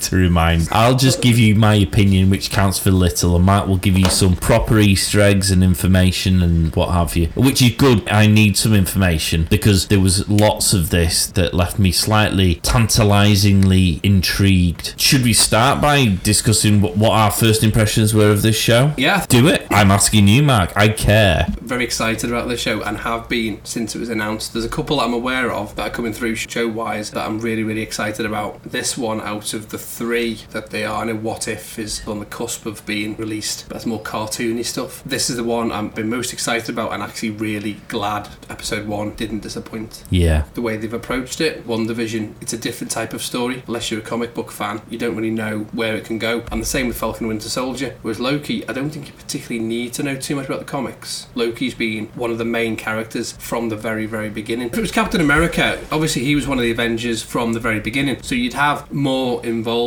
To 0.00 0.16
remind, 0.16 0.68
I'll 0.72 0.96
just 0.96 1.20
give 1.20 1.38
you 1.38 1.54
my 1.54 1.74
opinion, 1.74 2.30
which 2.30 2.50
counts 2.50 2.78
for 2.78 2.90
little, 2.90 3.36
and 3.36 3.44
Mark 3.44 3.66
will 3.68 3.76
give 3.76 3.98
you 3.98 4.06
some 4.08 4.34
proper 4.34 4.78
Easter 4.78 5.20
eggs 5.20 5.50
and 5.50 5.62
information 5.62 6.42
and 6.42 6.74
what 6.74 6.90
have 6.90 7.16
you, 7.16 7.26
which 7.34 7.60
is 7.60 7.72
good. 7.76 8.08
I 8.08 8.26
need 8.26 8.56
some 8.56 8.72
information 8.74 9.46
because 9.50 9.88
there 9.88 10.00
was 10.00 10.28
lots 10.28 10.72
of 10.72 10.90
this 10.90 11.26
that 11.32 11.52
left 11.54 11.78
me 11.78 11.92
slightly 11.92 12.56
tantalizingly 12.56 14.00
intrigued. 14.02 14.98
Should 15.00 15.22
we 15.22 15.32
start 15.32 15.80
by 15.80 16.18
discussing 16.22 16.80
what, 16.80 16.96
what 16.96 17.12
our 17.12 17.30
first 17.30 17.62
impressions 17.62 18.14
were 18.14 18.30
of 18.30 18.42
this 18.42 18.56
show? 18.58 18.92
Yeah, 18.96 19.24
Do 19.28 19.48
it. 19.48 19.66
I'm 19.70 19.90
asking 19.90 20.28
you, 20.28 20.42
Mark. 20.42 20.72
I 20.76 20.88
care. 20.88 21.46
very 21.60 21.84
excited 21.84 22.30
about 22.30 22.48
this 22.48 22.60
show 22.60 22.82
and 22.82 22.98
have 22.98 23.28
been 23.28 23.60
since 23.64 23.94
it 23.94 23.98
was 23.98 24.08
announced. 24.08 24.52
There's 24.52 24.64
a 24.64 24.68
couple 24.68 25.00
I'm 25.00 25.12
aware 25.12 25.52
of 25.52 25.76
that 25.76 25.82
are 25.88 25.90
coming 25.90 26.12
through 26.12 26.34
show 26.36 26.68
wise 26.68 27.10
that 27.10 27.26
I'm 27.26 27.40
really, 27.40 27.62
really 27.62 27.82
excited 27.82 28.24
about. 28.26 28.62
This 28.62 28.96
one 28.96 29.20
out 29.20 29.52
of 29.54 29.68
the 29.70 29.78
three 29.90 30.40
that 30.50 30.70
they 30.70 30.84
are, 30.84 31.02
I 31.02 31.04
know 31.04 31.16
What 31.16 31.48
If 31.48 31.78
is 31.78 32.06
on 32.06 32.20
the 32.20 32.26
cusp 32.26 32.64
of 32.64 32.84
being 32.86 33.16
released, 33.16 33.68
that's 33.68 33.86
more 33.86 34.00
cartoony 34.00 34.64
stuff. 34.64 35.02
This 35.04 35.28
is 35.28 35.36
the 35.36 35.44
one 35.44 35.72
I've 35.72 35.94
been 35.94 36.08
most 36.08 36.32
excited 36.32 36.70
about 36.70 36.92
and 36.92 37.02
actually 37.02 37.30
really 37.30 37.74
glad 37.88 38.28
episode 38.48 38.86
one 38.86 39.14
didn't 39.14 39.40
disappoint. 39.40 40.04
Yeah. 40.08 40.44
The 40.54 40.62
way 40.62 40.76
they've 40.76 40.92
approached 40.92 41.40
it, 41.40 41.66
WandaVision, 41.66 42.34
it's 42.40 42.52
a 42.52 42.58
different 42.58 42.90
type 42.92 43.12
of 43.12 43.22
story. 43.22 43.62
Unless 43.66 43.90
you're 43.90 44.00
a 44.00 44.04
comic 44.04 44.32
book 44.32 44.52
fan, 44.52 44.80
you 44.88 44.96
don't 44.96 45.16
really 45.16 45.30
know 45.30 45.60
where 45.72 45.96
it 45.96 46.04
can 46.04 46.18
go. 46.18 46.44
And 46.52 46.62
the 46.62 46.66
same 46.66 46.86
with 46.86 46.98
Falcon 46.98 47.26
Winter 47.26 47.48
Soldier. 47.48 47.96
Whereas 48.02 48.20
Loki, 48.20 48.66
I 48.68 48.72
don't 48.72 48.90
think 48.90 49.08
you 49.08 49.12
particularly 49.12 49.66
need 49.66 49.92
to 49.94 50.02
know 50.02 50.16
too 50.16 50.36
much 50.36 50.46
about 50.46 50.60
the 50.60 50.64
comics. 50.64 51.26
Loki's 51.34 51.74
been 51.74 52.06
one 52.14 52.30
of 52.30 52.38
the 52.38 52.44
main 52.44 52.76
characters 52.76 53.32
from 53.32 53.68
the 53.68 53.76
very, 53.76 54.06
very 54.06 54.30
beginning. 54.30 54.68
If 54.68 54.78
it 54.78 54.80
was 54.80 54.92
Captain 54.92 55.20
America, 55.20 55.80
obviously 55.90 56.24
he 56.24 56.36
was 56.36 56.46
one 56.46 56.58
of 56.58 56.62
the 56.62 56.70
Avengers 56.70 57.22
from 57.22 57.54
the 57.54 57.60
very 57.60 57.80
beginning. 57.80 58.22
So 58.22 58.34
you'd 58.36 58.54
have 58.54 58.90
more 58.92 59.44
involved 59.44 59.79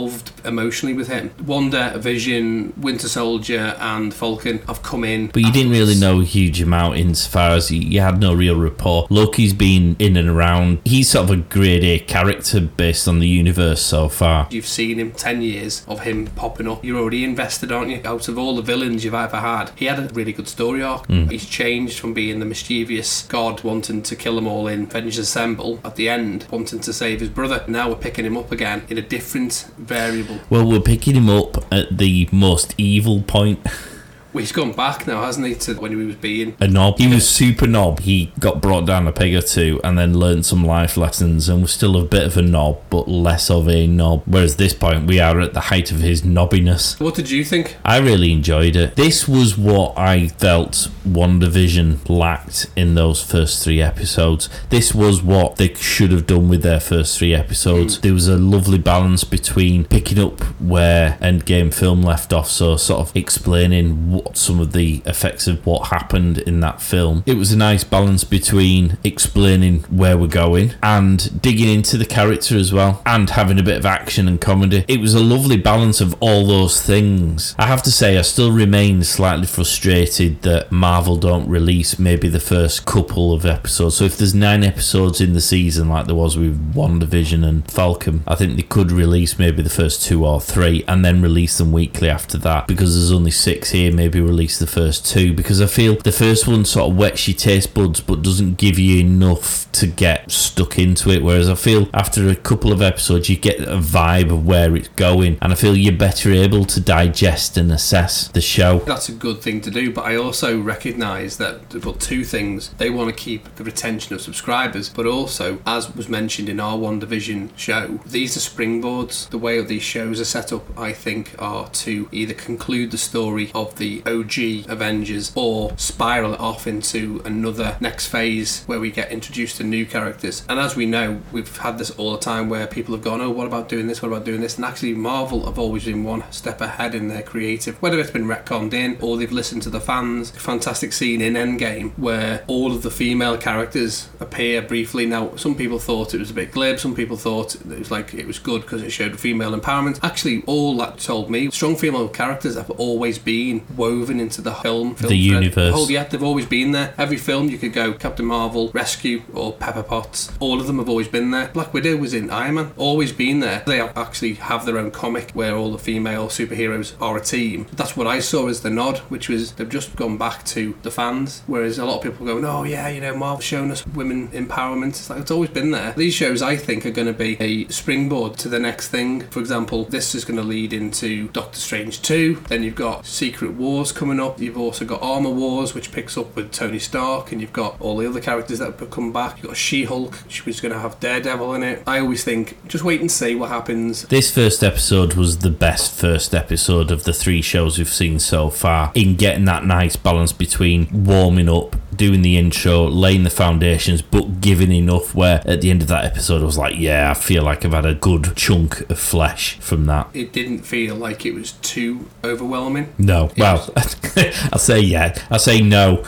emotionally 0.46 0.94
with 0.94 1.08
him. 1.08 1.32
Wanda, 1.46 1.98
Vision, 1.98 2.74
Winter 2.78 3.08
Soldier, 3.08 3.76
and 3.80 4.14
Falcon 4.14 4.60
have 4.60 4.84
come 4.84 5.04
in. 5.04 5.28
But 5.28 5.44
you 5.44 5.52
didn't 5.52 5.72
really 5.72 5.96
know 5.96 6.22
a 6.22 6.24
huge 6.24 6.62
amount 6.62 6.98
insofar 6.98 7.52
as 7.52 7.72
you, 7.72 7.82
you 7.82 8.02
had 8.02 8.20
no 8.20 8.34
real 8.34 8.60
rapport. 8.60 9.08
Loki's 9.10 9.54
been 9.54 9.96
in 10.00 10.18
and 10.18 10.30
around. 10.30 10.80
He's 10.86 11.10
sort 11.10 11.30
of 11.30 11.32
a 11.32 11.38
grade 11.38 11.84
A 11.84 12.00
character 12.00 12.62
based 12.62 13.08
on 13.08 13.20
the 13.20 13.28
universe 13.28 13.82
so 13.82 14.10
far. 14.10 14.48
You've 14.50 14.68
seen 14.68 15.00
him 15.00 15.12
10 15.12 15.42
years 15.42 15.86
of 15.88 16.02
him 16.02 16.28
popping 16.28 16.68
up. 16.68 16.84
You're 16.84 17.00
already 17.00 17.24
invested, 17.24 17.72
aren't 17.72 17.92
you? 17.92 18.02
Out 18.06 18.28
of 18.28 18.38
all 18.38 18.56
the 18.56 18.62
villains 18.62 19.04
you've 19.04 19.14
ever 19.14 19.38
had, 19.38 19.72
he 19.76 19.86
had 19.86 20.00
a 20.00 20.14
really 20.14 20.34
good 20.34 20.48
story 20.48 20.82
arc. 20.82 21.08
Hmm. 21.08 21.28
He's 21.28 21.48
changed 21.48 22.00
from 22.00 22.14
being 22.14 22.40
the 22.40 22.46
mischievous 22.46 23.24
god 23.28 23.64
wanting 23.64 24.04
to 24.04 24.16
kill 24.16 24.36
them 24.36 24.48
all 24.48 24.68
in 24.68 24.84
Avengers 24.84 25.18
Assemble 25.18 25.80
at 25.84 25.96
the 25.96 26.10
end, 26.10 26.46
wanting 26.52 26.80
to 26.80 26.94
save 26.94 27.20
his 27.20 27.30
brother. 27.30 27.64
Now 27.68 27.90
we're 27.90 27.96
picking 27.96 28.26
him 28.26 28.38
up 28.38 28.52
again 28.52 28.84
in 28.90 28.98
a 28.98 29.02
different 29.02 29.72
variable. 29.84 30.40
Well, 30.50 30.66
we're 30.66 30.80
picking 30.80 31.16
him 31.16 31.30
up 31.30 31.66
at 31.72 31.98
the 31.98 32.30
most 32.32 32.74
evil 32.78 33.22
point. 33.22 33.66
Well, 34.34 34.42
he's 34.42 34.52
gone 34.52 34.72
back 34.72 35.06
now, 35.06 35.22
hasn't 35.22 35.46
he, 35.46 35.54
to 35.54 35.76
when 35.76 35.92
he 35.92 35.98
was 35.98 36.16
being. 36.16 36.58
A 36.60 36.68
knob. 36.68 36.98
He 36.98 37.08
was 37.08 37.30
super 37.30 37.68
knob. 37.68 38.00
He 38.00 38.34
got 38.40 38.62
brought 38.62 38.88
down 38.88 39.08
a 39.08 39.12
peg 39.12 39.36
or 39.36 39.42
two 39.42 39.80
and 39.84 39.96
then 39.96 40.18
learned 40.18 40.46
some 40.48 40.66
life 40.66 40.98
lessons 40.98 41.48
and 41.48 41.62
was 41.62 41.72
still 41.72 41.96
a 41.96 42.04
bit 42.04 42.24
of 42.24 42.36
a 42.36 42.42
knob, 42.42 42.82
but 42.90 43.08
less 43.08 43.52
of 43.52 43.70
a 43.70 43.86
knob. 43.86 44.24
Whereas 44.26 44.56
this 44.56 44.74
point, 44.74 45.06
we 45.06 45.20
are 45.20 45.40
at 45.40 45.54
the 45.54 45.60
height 45.62 45.92
of 45.92 46.00
his 46.00 46.24
knobbiness. 46.24 47.00
What 47.00 47.14
did 47.14 47.30
you 47.30 47.44
think? 47.46 47.78
I 47.86 47.98
really 47.98 48.32
enjoyed 48.32 48.76
it. 48.76 48.96
This 48.96 49.28
was 49.28 49.56
what 49.56 49.96
I 49.98 50.30
felt 50.30 50.90
WandaVision 51.08 52.10
lacked 52.10 52.68
in 52.76 52.96
those 52.96 53.24
first 53.24 53.64
three 53.64 53.82
episodes. 53.82 54.50
This 54.70 54.96
was 54.96 55.22
what 55.22 55.58
they 55.58 55.76
should 55.76 56.12
have 56.12 56.26
done 56.26 56.50
with 56.50 56.64
their 56.64 56.80
first 56.80 57.20
three 57.20 57.36
episodes. 57.36 58.00
There 58.00 58.14
was 58.14 58.28
a 58.28 58.38
lovely 58.38 58.80
balance 58.80 59.24
between 59.24 59.86
picking 59.86 60.18
up 60.18 60.42
where 60.60 61.20
Endgame 61.22 61.72
film 61.72 62.02
left 62.02 62.34
off, 62.34 62.50
so 62.50 62.78
sort 62.78 63.08
of 63.08 63.16
explaining 63.16 64.23
some 64.34 64.60
of 64.60 64.72
the 64.72 65.02
effects 65.06 65.48
of 65.48 65.66
what 65.66 65.90
happened 65.90 66.40
in 66.40 66.60
that 66.62 66.82
film. 66.82 67.24
It 67.26 67.38
was 67.38 67.52
a 67.52 67.58
nice 67.58 67.84
balance 67.84 68.24
between 68.24 68.98
explaining 69.04 69.82
where 69.84 70.18
we're 70.18 70.28
going 70.28 70.74
and 70.82 71.42
digging 71.42 71.70
into 71.70 71.98
the 71.98 72.06
character 72.06 72.58
as 72.58 72.74
well 72.74 73.02
and 73.06 73.30
having 73.30 73.60
a 73.60 73.64
bit 73.64 73.78
of 73.78 73.86
action 73.86 74.28
and 74.28 74.40
comedy. 74.40 74.86
It 74.88 75.00
was 75.00 75.14
a 75.14 75.24
lovely 75.24 75.58
balance 75.58 76.02
of 76.02 76.16
all 76.20 76.46
those 76.46 76.82
things. 76.82 77.56
I 77.58 77.68
have 77.68 77.84
to 77.84 77.92
say, 77.92 78.18
I 78.18 78.22
still 78.22 78.52
remain 78.52 79.04
slightly 79.04 79.46
frustrated 79.46 80.42
that 80.44 80.72
Marvel 80.72 81.18
don't 81.18 81.48
release 81.48 82.00
maybe 82.00 82.28
the 82.28 82.40
first 82.40 82.86
couple 82.86 83.34
of 83.34 83.46
episodes. 83.46 83.98
So 83.98 84.06
if 84.06 84.18
there's 84.18 84.36
nine 84.36 84.64
episodes 84.64 85.22
in 85.22 85.34
the 85.34 85.42
season, 85.42 85.90
like 85.90 86.06
there 86.06 86.16
was 86.16 86.38
with 86.38 86.74
WandaVision 86.74 87.46
and 87.46 87.70
Falcon, 87.70 88.24
I 88.28 88.36
think 88.36 88.56
they 88.56 88.64
could 88.64 88.92
release 88.92 89.40
maybe 89.40 89.62
the 89.62 89.70
first 89.70 90.04
two 90.04 90.26
or 90.26 90.42
three 90.42 90.84
and 90.88 91.04
then 91.04 91.22
release 91.22 91.58
them 91.58 91.72
weekly 91.72 92.10
after 92.10 92.38
that. 92.40 92.68
Because 92.68 92.96
there's 92.96 93.12
only 93.12 93.32
six 93.32 93.72
here, 93.72 93.92
maybe 93.92 94.13
release 94.22 94.60
the 94.60 94.68
first 94.68 95.06
two. 95.06 95.34
Because 95.34 95.62
I 95.62 95.68
feel 95.68 95.96
the 95.96 96.12
first 96.12 96.48
one 96.48 96.66
sort 96.66 96.92
of 96.92 96.98
wets 96.98 97.28
your 97.28 97.38
taste 97.38 97.74
buds 97.74 98.02
but 98.02 98.22
doesn't 98.22 98.58
give 98.58 98.78
you 98.78 99.00
enough 99.00 99.72
to 99.74 99.88
get 99.88 100.32
stuck 100.32 100.78
into 100.78 101.10
it. 101.10 101.24
Whereas 101.24 101.50
I 101.50 101.56
feel 101.56 101.90
after 101.94 102.30
a 102.30 102.36
couple 102.36 102.72
of 102.72 102.82
episodes, 102.82 103.30
you 103.30 103.38
get 103.38 103.60
a 103.60 103.78
vibe 103.78 104.32
of 104.32 104.46
where 104.46 104.76
it's 104.76 104.90
going, 104.90 105.38
and 105.42 105.52
I 105.52 105.56
feel 105.56 105.76
you're 105.76 105.94
better 105.94 106.32
able 106.32 106.66
to 106.66 106.80
digest 106.80 107.58
and 107.58 107.72
assess 107.72 108.28
the 108.28 108.42
show. 108.42 108.80
That's 108.80 109.10
a 109.10 109.14
good 109.14 109.42
thing 109.42 109.62
to 109.62 109.72
do, 109.72 109.92
but 109.92 110.06
I 110.06 110.16
also 110.16 110.60
recognise 110.60 111.38
that, 111.38 111.74
well, 111.84 111.94
two 111.96 112.24
things. 112.24 112.70
They 112.78 112.90
want 112.90 113.16
to 113.16 113.24
keep 113.24 113.56
the 113.56 113.64
retention 113.64 114.14
of 114.14 114.22
subscribers, 114.22 114.90
but 114.90 115.06
also, 115.06 115.60
as 115.66 115.94
was 115.96 116.08
mentioned 116.08 116.50
in 116.50 116.60
our 116.60 116.78
WandaVision 116.78 117.58
show, 117.58 118.00
these 118.06 118.38
are 118.38 118.40
springboards. 118.40 119.30
The 119.30 119.38
way 119.38 119.58
of 119.58 119.68
these 119.68 119.84
shows 119.84 120.20
are 120.20 120.26
set 120.26 120.54
up, 120.54 120.78
I 120.78 120.94
think, 120.94 121.36
are 121.40 121.70
to 121.70 122.10
either 122.12 122.34
conclude 122.34 122.92
the 122.92 122.98
story 122.98 123.52
of 123.56 123.78
the 123.78 124.03
OG 124.06 124.70
Avengers 124.70 125.32
or 125.36 125.78
spiral 125.78 126.34
it 126.34 126.40
off 126.40 126.68
into 126.68 127.22
another 127.26 127.78
next 127.80 128.08
phase 128.08 128.64
where 128.66 128.80
we 128.80 128.92
get 128.92 129.12
introduced 129.12 129.58
to 129.58 129.64
new 129.64 129.86
characters. 129.86 130.46
And 130.50 130.60
as 130.60 130.76
we 130.76 130.86
know, 130.86 131.22
we've 131.32 131.58
had 131.58 131.78
this 131.78 131.92
all 131.92 132.14
the 132.14 132.20
time 132.20 132.50
where 132.50 132.68
people 132.68 132.94
have 132.96 133.04
gone, 133.04 133.22
oh, 133.22 133.30
what 133.30 133.48
about 133.48 133.70
doing 133.70 133.88
this? 133.88 134.02
What 134.02 134.10
about 134.10 134.26
doing 134.26 134.42
this? 134.42 134.56
And 134.56 134.66
actually, 134.66 134.94
Marvel 134.94 135.46
have 135.46 135.60
always 135.60 135.86
been 135.86 136.04
one 136.04 136.24
step 136.32 136.62
ahead 136.62 136.96
in 136.96 137.08
their 137.08 137.22
creative, 137.22 137.82
whether 137.82 138.00
it's 138.00 138.12
been 138.12 138.26
retconned 138.26 138.74
in 138.74 138.98
or 139.02 139.18
they've 139.18 139.32
listened 139.32 139.62
to 139.64 139.70
the 139.70 139.82
fans. 139.82 140.32
Fantastic 140.32 140.94
scene 140.94 141.22
in 141.22 141.34
Endgame 141.34 141.92
where 141.98 142.44
all 142.48 142.72
of 142.72 142.84
the 142.84 142.92
female 142.92 143.38
characters 143.38 144.10
appear 144.20 144.62
briefly. 144.62 145.06
Now, 145.06 145.36
some 145.36 145.56
people 145.56 145.80
thought 145.80 146.14
it 146.14 146.20
was 146.20 146.32
a 146.32 146.34
bit 146.34 146.52
glib, 146.52 146.80
some 146.80 146.96
people 146.96 147.18
thought 147.18 147.56
it 147.56 147.80
was 147.80 147.92
like 147.92 148.14
it 148.14 148.28
was 148.28 148.40
good 148.40 148.62
because 148.62 148.84
it 148.84 148.92
showed 148.92 149.20
female 149.20 149.58
empowerment. 149.58 150.00
Actually, 150.04 150.44
all 150.46 150.76
that 150.78 150.98
told 151.00 151.30
me 151.30 151.50
strong 151.52 151.76
female 151.76 152.10
characters 152.10 152.56
have 152.56 152.70
always 152.72 153.20
been 153.20 153.60
woven 153.84 154.20
into 154.20 154.42
the 154.42 154.54
film, 154.54 154.96
film 154.96 155.10
The 155.10 155.18
universe. 155.18 155.74
Oh, 155.76 155.90
yeah, 155.90 156.06
they've 156.06 156.24
always 156.24 156.46
been 156.46 156.72
there. 156.72 156.94
Every 156.98 157.18
film 157.18 157.50
you 157.50 157.58
could 157.58 157.74
go 157.74 157.94
Captain 157.94 158.26
Marvel, 158.26 158.70
Rescue, 158.70 159.24
or 159.34 159.52
Pepper 159.52 159.84
Potts. 159.84 160.32
All 160.40 160.62
of 160.62 160.68
them 160.68 160.78
have 160.78 160.88
always 160.88 161.10
been 161.10 161.32
there. 161.32 161.50
Black 161.50 161.74
Widow 161.74 161.98
was 161.98 162.14
in 162.14 162.30
Iron 162.30 162.56
Man, 162.56 162.72
always 162.78 163.12
been 163.12 163.42
there. 163.42 163.62
They 163.66 163.82
actually 163.82 164.36
have 164.36 164.66
their 164.66 164.78
own 164.78 164.92
comic 164.92 165.32
where 165.32 165.56
all 165.56 165.72
the 165.72 165.78
female 165.78 166.28
superheroes 166.28 166.94
are 167.02 167.18
a 167.18 167.22
team. 167.22 167.68
That's 167.74 167.98
what 167.98 168.08
I 168.08 168.20
saw 168.20 168.48
as 168.48 168.62
the 168.62 168.70
nod, 168.70 169.00
which 169.10 169.28
was 169.28 169.54
they've 169.54 169.68
just 169.68 169.96
gone 169.98 170.18
back 170.18 170.46
to 170.46 170.78
the 170.84 170.92
fans. 170.92 171.44
Whereas 171.46 171.78
a 171.78 171.86
lot 171.86 171.98
of 171.98 172.04
people 172.04 172.26
go, 172.26 172.40
oh 172.46 172.64
yeah, 172.64 172.88
you 172.88 173.02
know, 173.02 173.16
Marvel's 173.16 173.44
shown 173.44 173.70
us 173.70 173.86
women 173.88 174.30
empowerment. 174.30 174.90
It's 174.90 175.10
like 175.10 175.20
it's 175.20 175.32
always 175.32 175.50
been 175.50 175.72
there. 175.72 175.92
These 175.94 176.14
shows, 176.14 176.42
I 176.42 176.56
think, 176.56 176.86
are 176.86 176.92
going 176.92 177.08
to 177.08 177.14
be 177.14 177.36
a 177.42 177.68
springboard 177.68 178.38
to 178.40 178.50
the 178.50 178.60
next 178.60 178.88
thing. 178.88 179.22
For 179.28 179.40
example, 179.40 179.84
this 179.86 180.16
is 180.16 180.24
going 180.24 180.38
to 180.38 180.44
lead 180.44 180.72
into 180.72 181.28
Doctor 181.30 181.60
Strange 181.60 182.02
2. 182.02 182.44
Then 182.48 182.64
you've 182.64 182.76
got 182.76 183.06
Secret 183.06 183.54
Wars 183.74 183.92
coming 183.92 184.20
up. 184.20 184.40
You've 184.40 184.58
also 184.58 184.86
got 184.86 185.02
Armor 185.02 185.32
Wars, 185.32 185.74
which 185.74 185.92
picks 185.92 186.16
up 186.16 186.36
with 186.36 186.52
Tony 186.52 186.78
Stark, 186.78 187.32
and 187.32 187.42
you've 187.42 187.54
got 187.54 187.76
all 187.82 187.98
the 187.98 188.08
other 188.08 188.22
characters 188.22 188.60
that 188.60 188.80
have 188.80 188.92
come 188.92 189.12
back. 189.12 189.38
You've 189.38 189.48
got 189.48 189.58
She 189.58 189.86
Hulk, 189.86 190.16
which 190.26 190.46
was 190.46 190.62
going 190.62 190.74
to 190.74 190.80
have 190.80 191.00
Daredevil 191.00 191.56
in 191.56 191.64
it. 191.64 191.84
I 191.88 192.00
always 192.00 192.24
think 192.24 192.56
just 192.68 192.84
wait 192.84 193.02
and 193.02 193.12
see 193.12 193.34
what 193.34 193.50
happens. 193.50 194.04
This 194.04 194.32
first 194.34 194.64
episode 194.64 195.16
was 195.16 195.40
the 195.40 195.50
best 195.50 195.92
first 196.00 196.36
episode 196.36 196.92
of 196.92 197.04
the 197.04 197.14
three 197.14 197.42
shows 197.42 197.80
we've 197.80 197.90
seen 197.90 198.20
so 198.20 198.50
far 198.52 198.92
in 198.94 199.16
getting 199.16 199.46
that 199.46 199.66
nice 199.66 199.96
balance 199.96 200.32
between 200.32 200.88
warming 201.06 201.50
up, 201.50 201.76
doing 201.94 202.22
the 202.22 202.38
intro, 202.38 202.86
laying 202.86 203.24
the 203.24 203.30
foundations, 203.30 204.02
but 204.02 204.42
giving 204.42 204.72
enough 204.72 205.16
where 205.16 205.42
at 205.48 205.62
the 205.62 205.70
end 205.70 205.82
of 205.82 205.88
that 205.88 206.06
episode 206.06 206.42
I 206.42 206.46
was 206.46 206.58
like, 206.58 206.78
yeah, 206.78 207.12
I 207.12 207.14
feel 207.14 207.44
like 207.44 207.66
I've 207.66 207.74
had 207.74 207.86
a 207.86 207.96
good 207.96 208.36
chunk 208.36 208.90
of 208.90 209.00
flesh 209.00 209.58
from 209.60 209.86
that. 209.86 210.10
It 210.14 210.32
didn't 210.34 210.60
feel 210.60 210.96
like 210.96 211.26
it 211.26 211.34
was 211.34 211.54
too 211.54 212.10
overwhelming. 212.24 212.94
No, 212.98 213.32
well, 213.38 213.70
I'll 214.52 214.60
say 214.60 214.80
yeah. 214.80 215.18
I'll 215.30 215.40
say 215.40 215.62
no, 215.62 216.04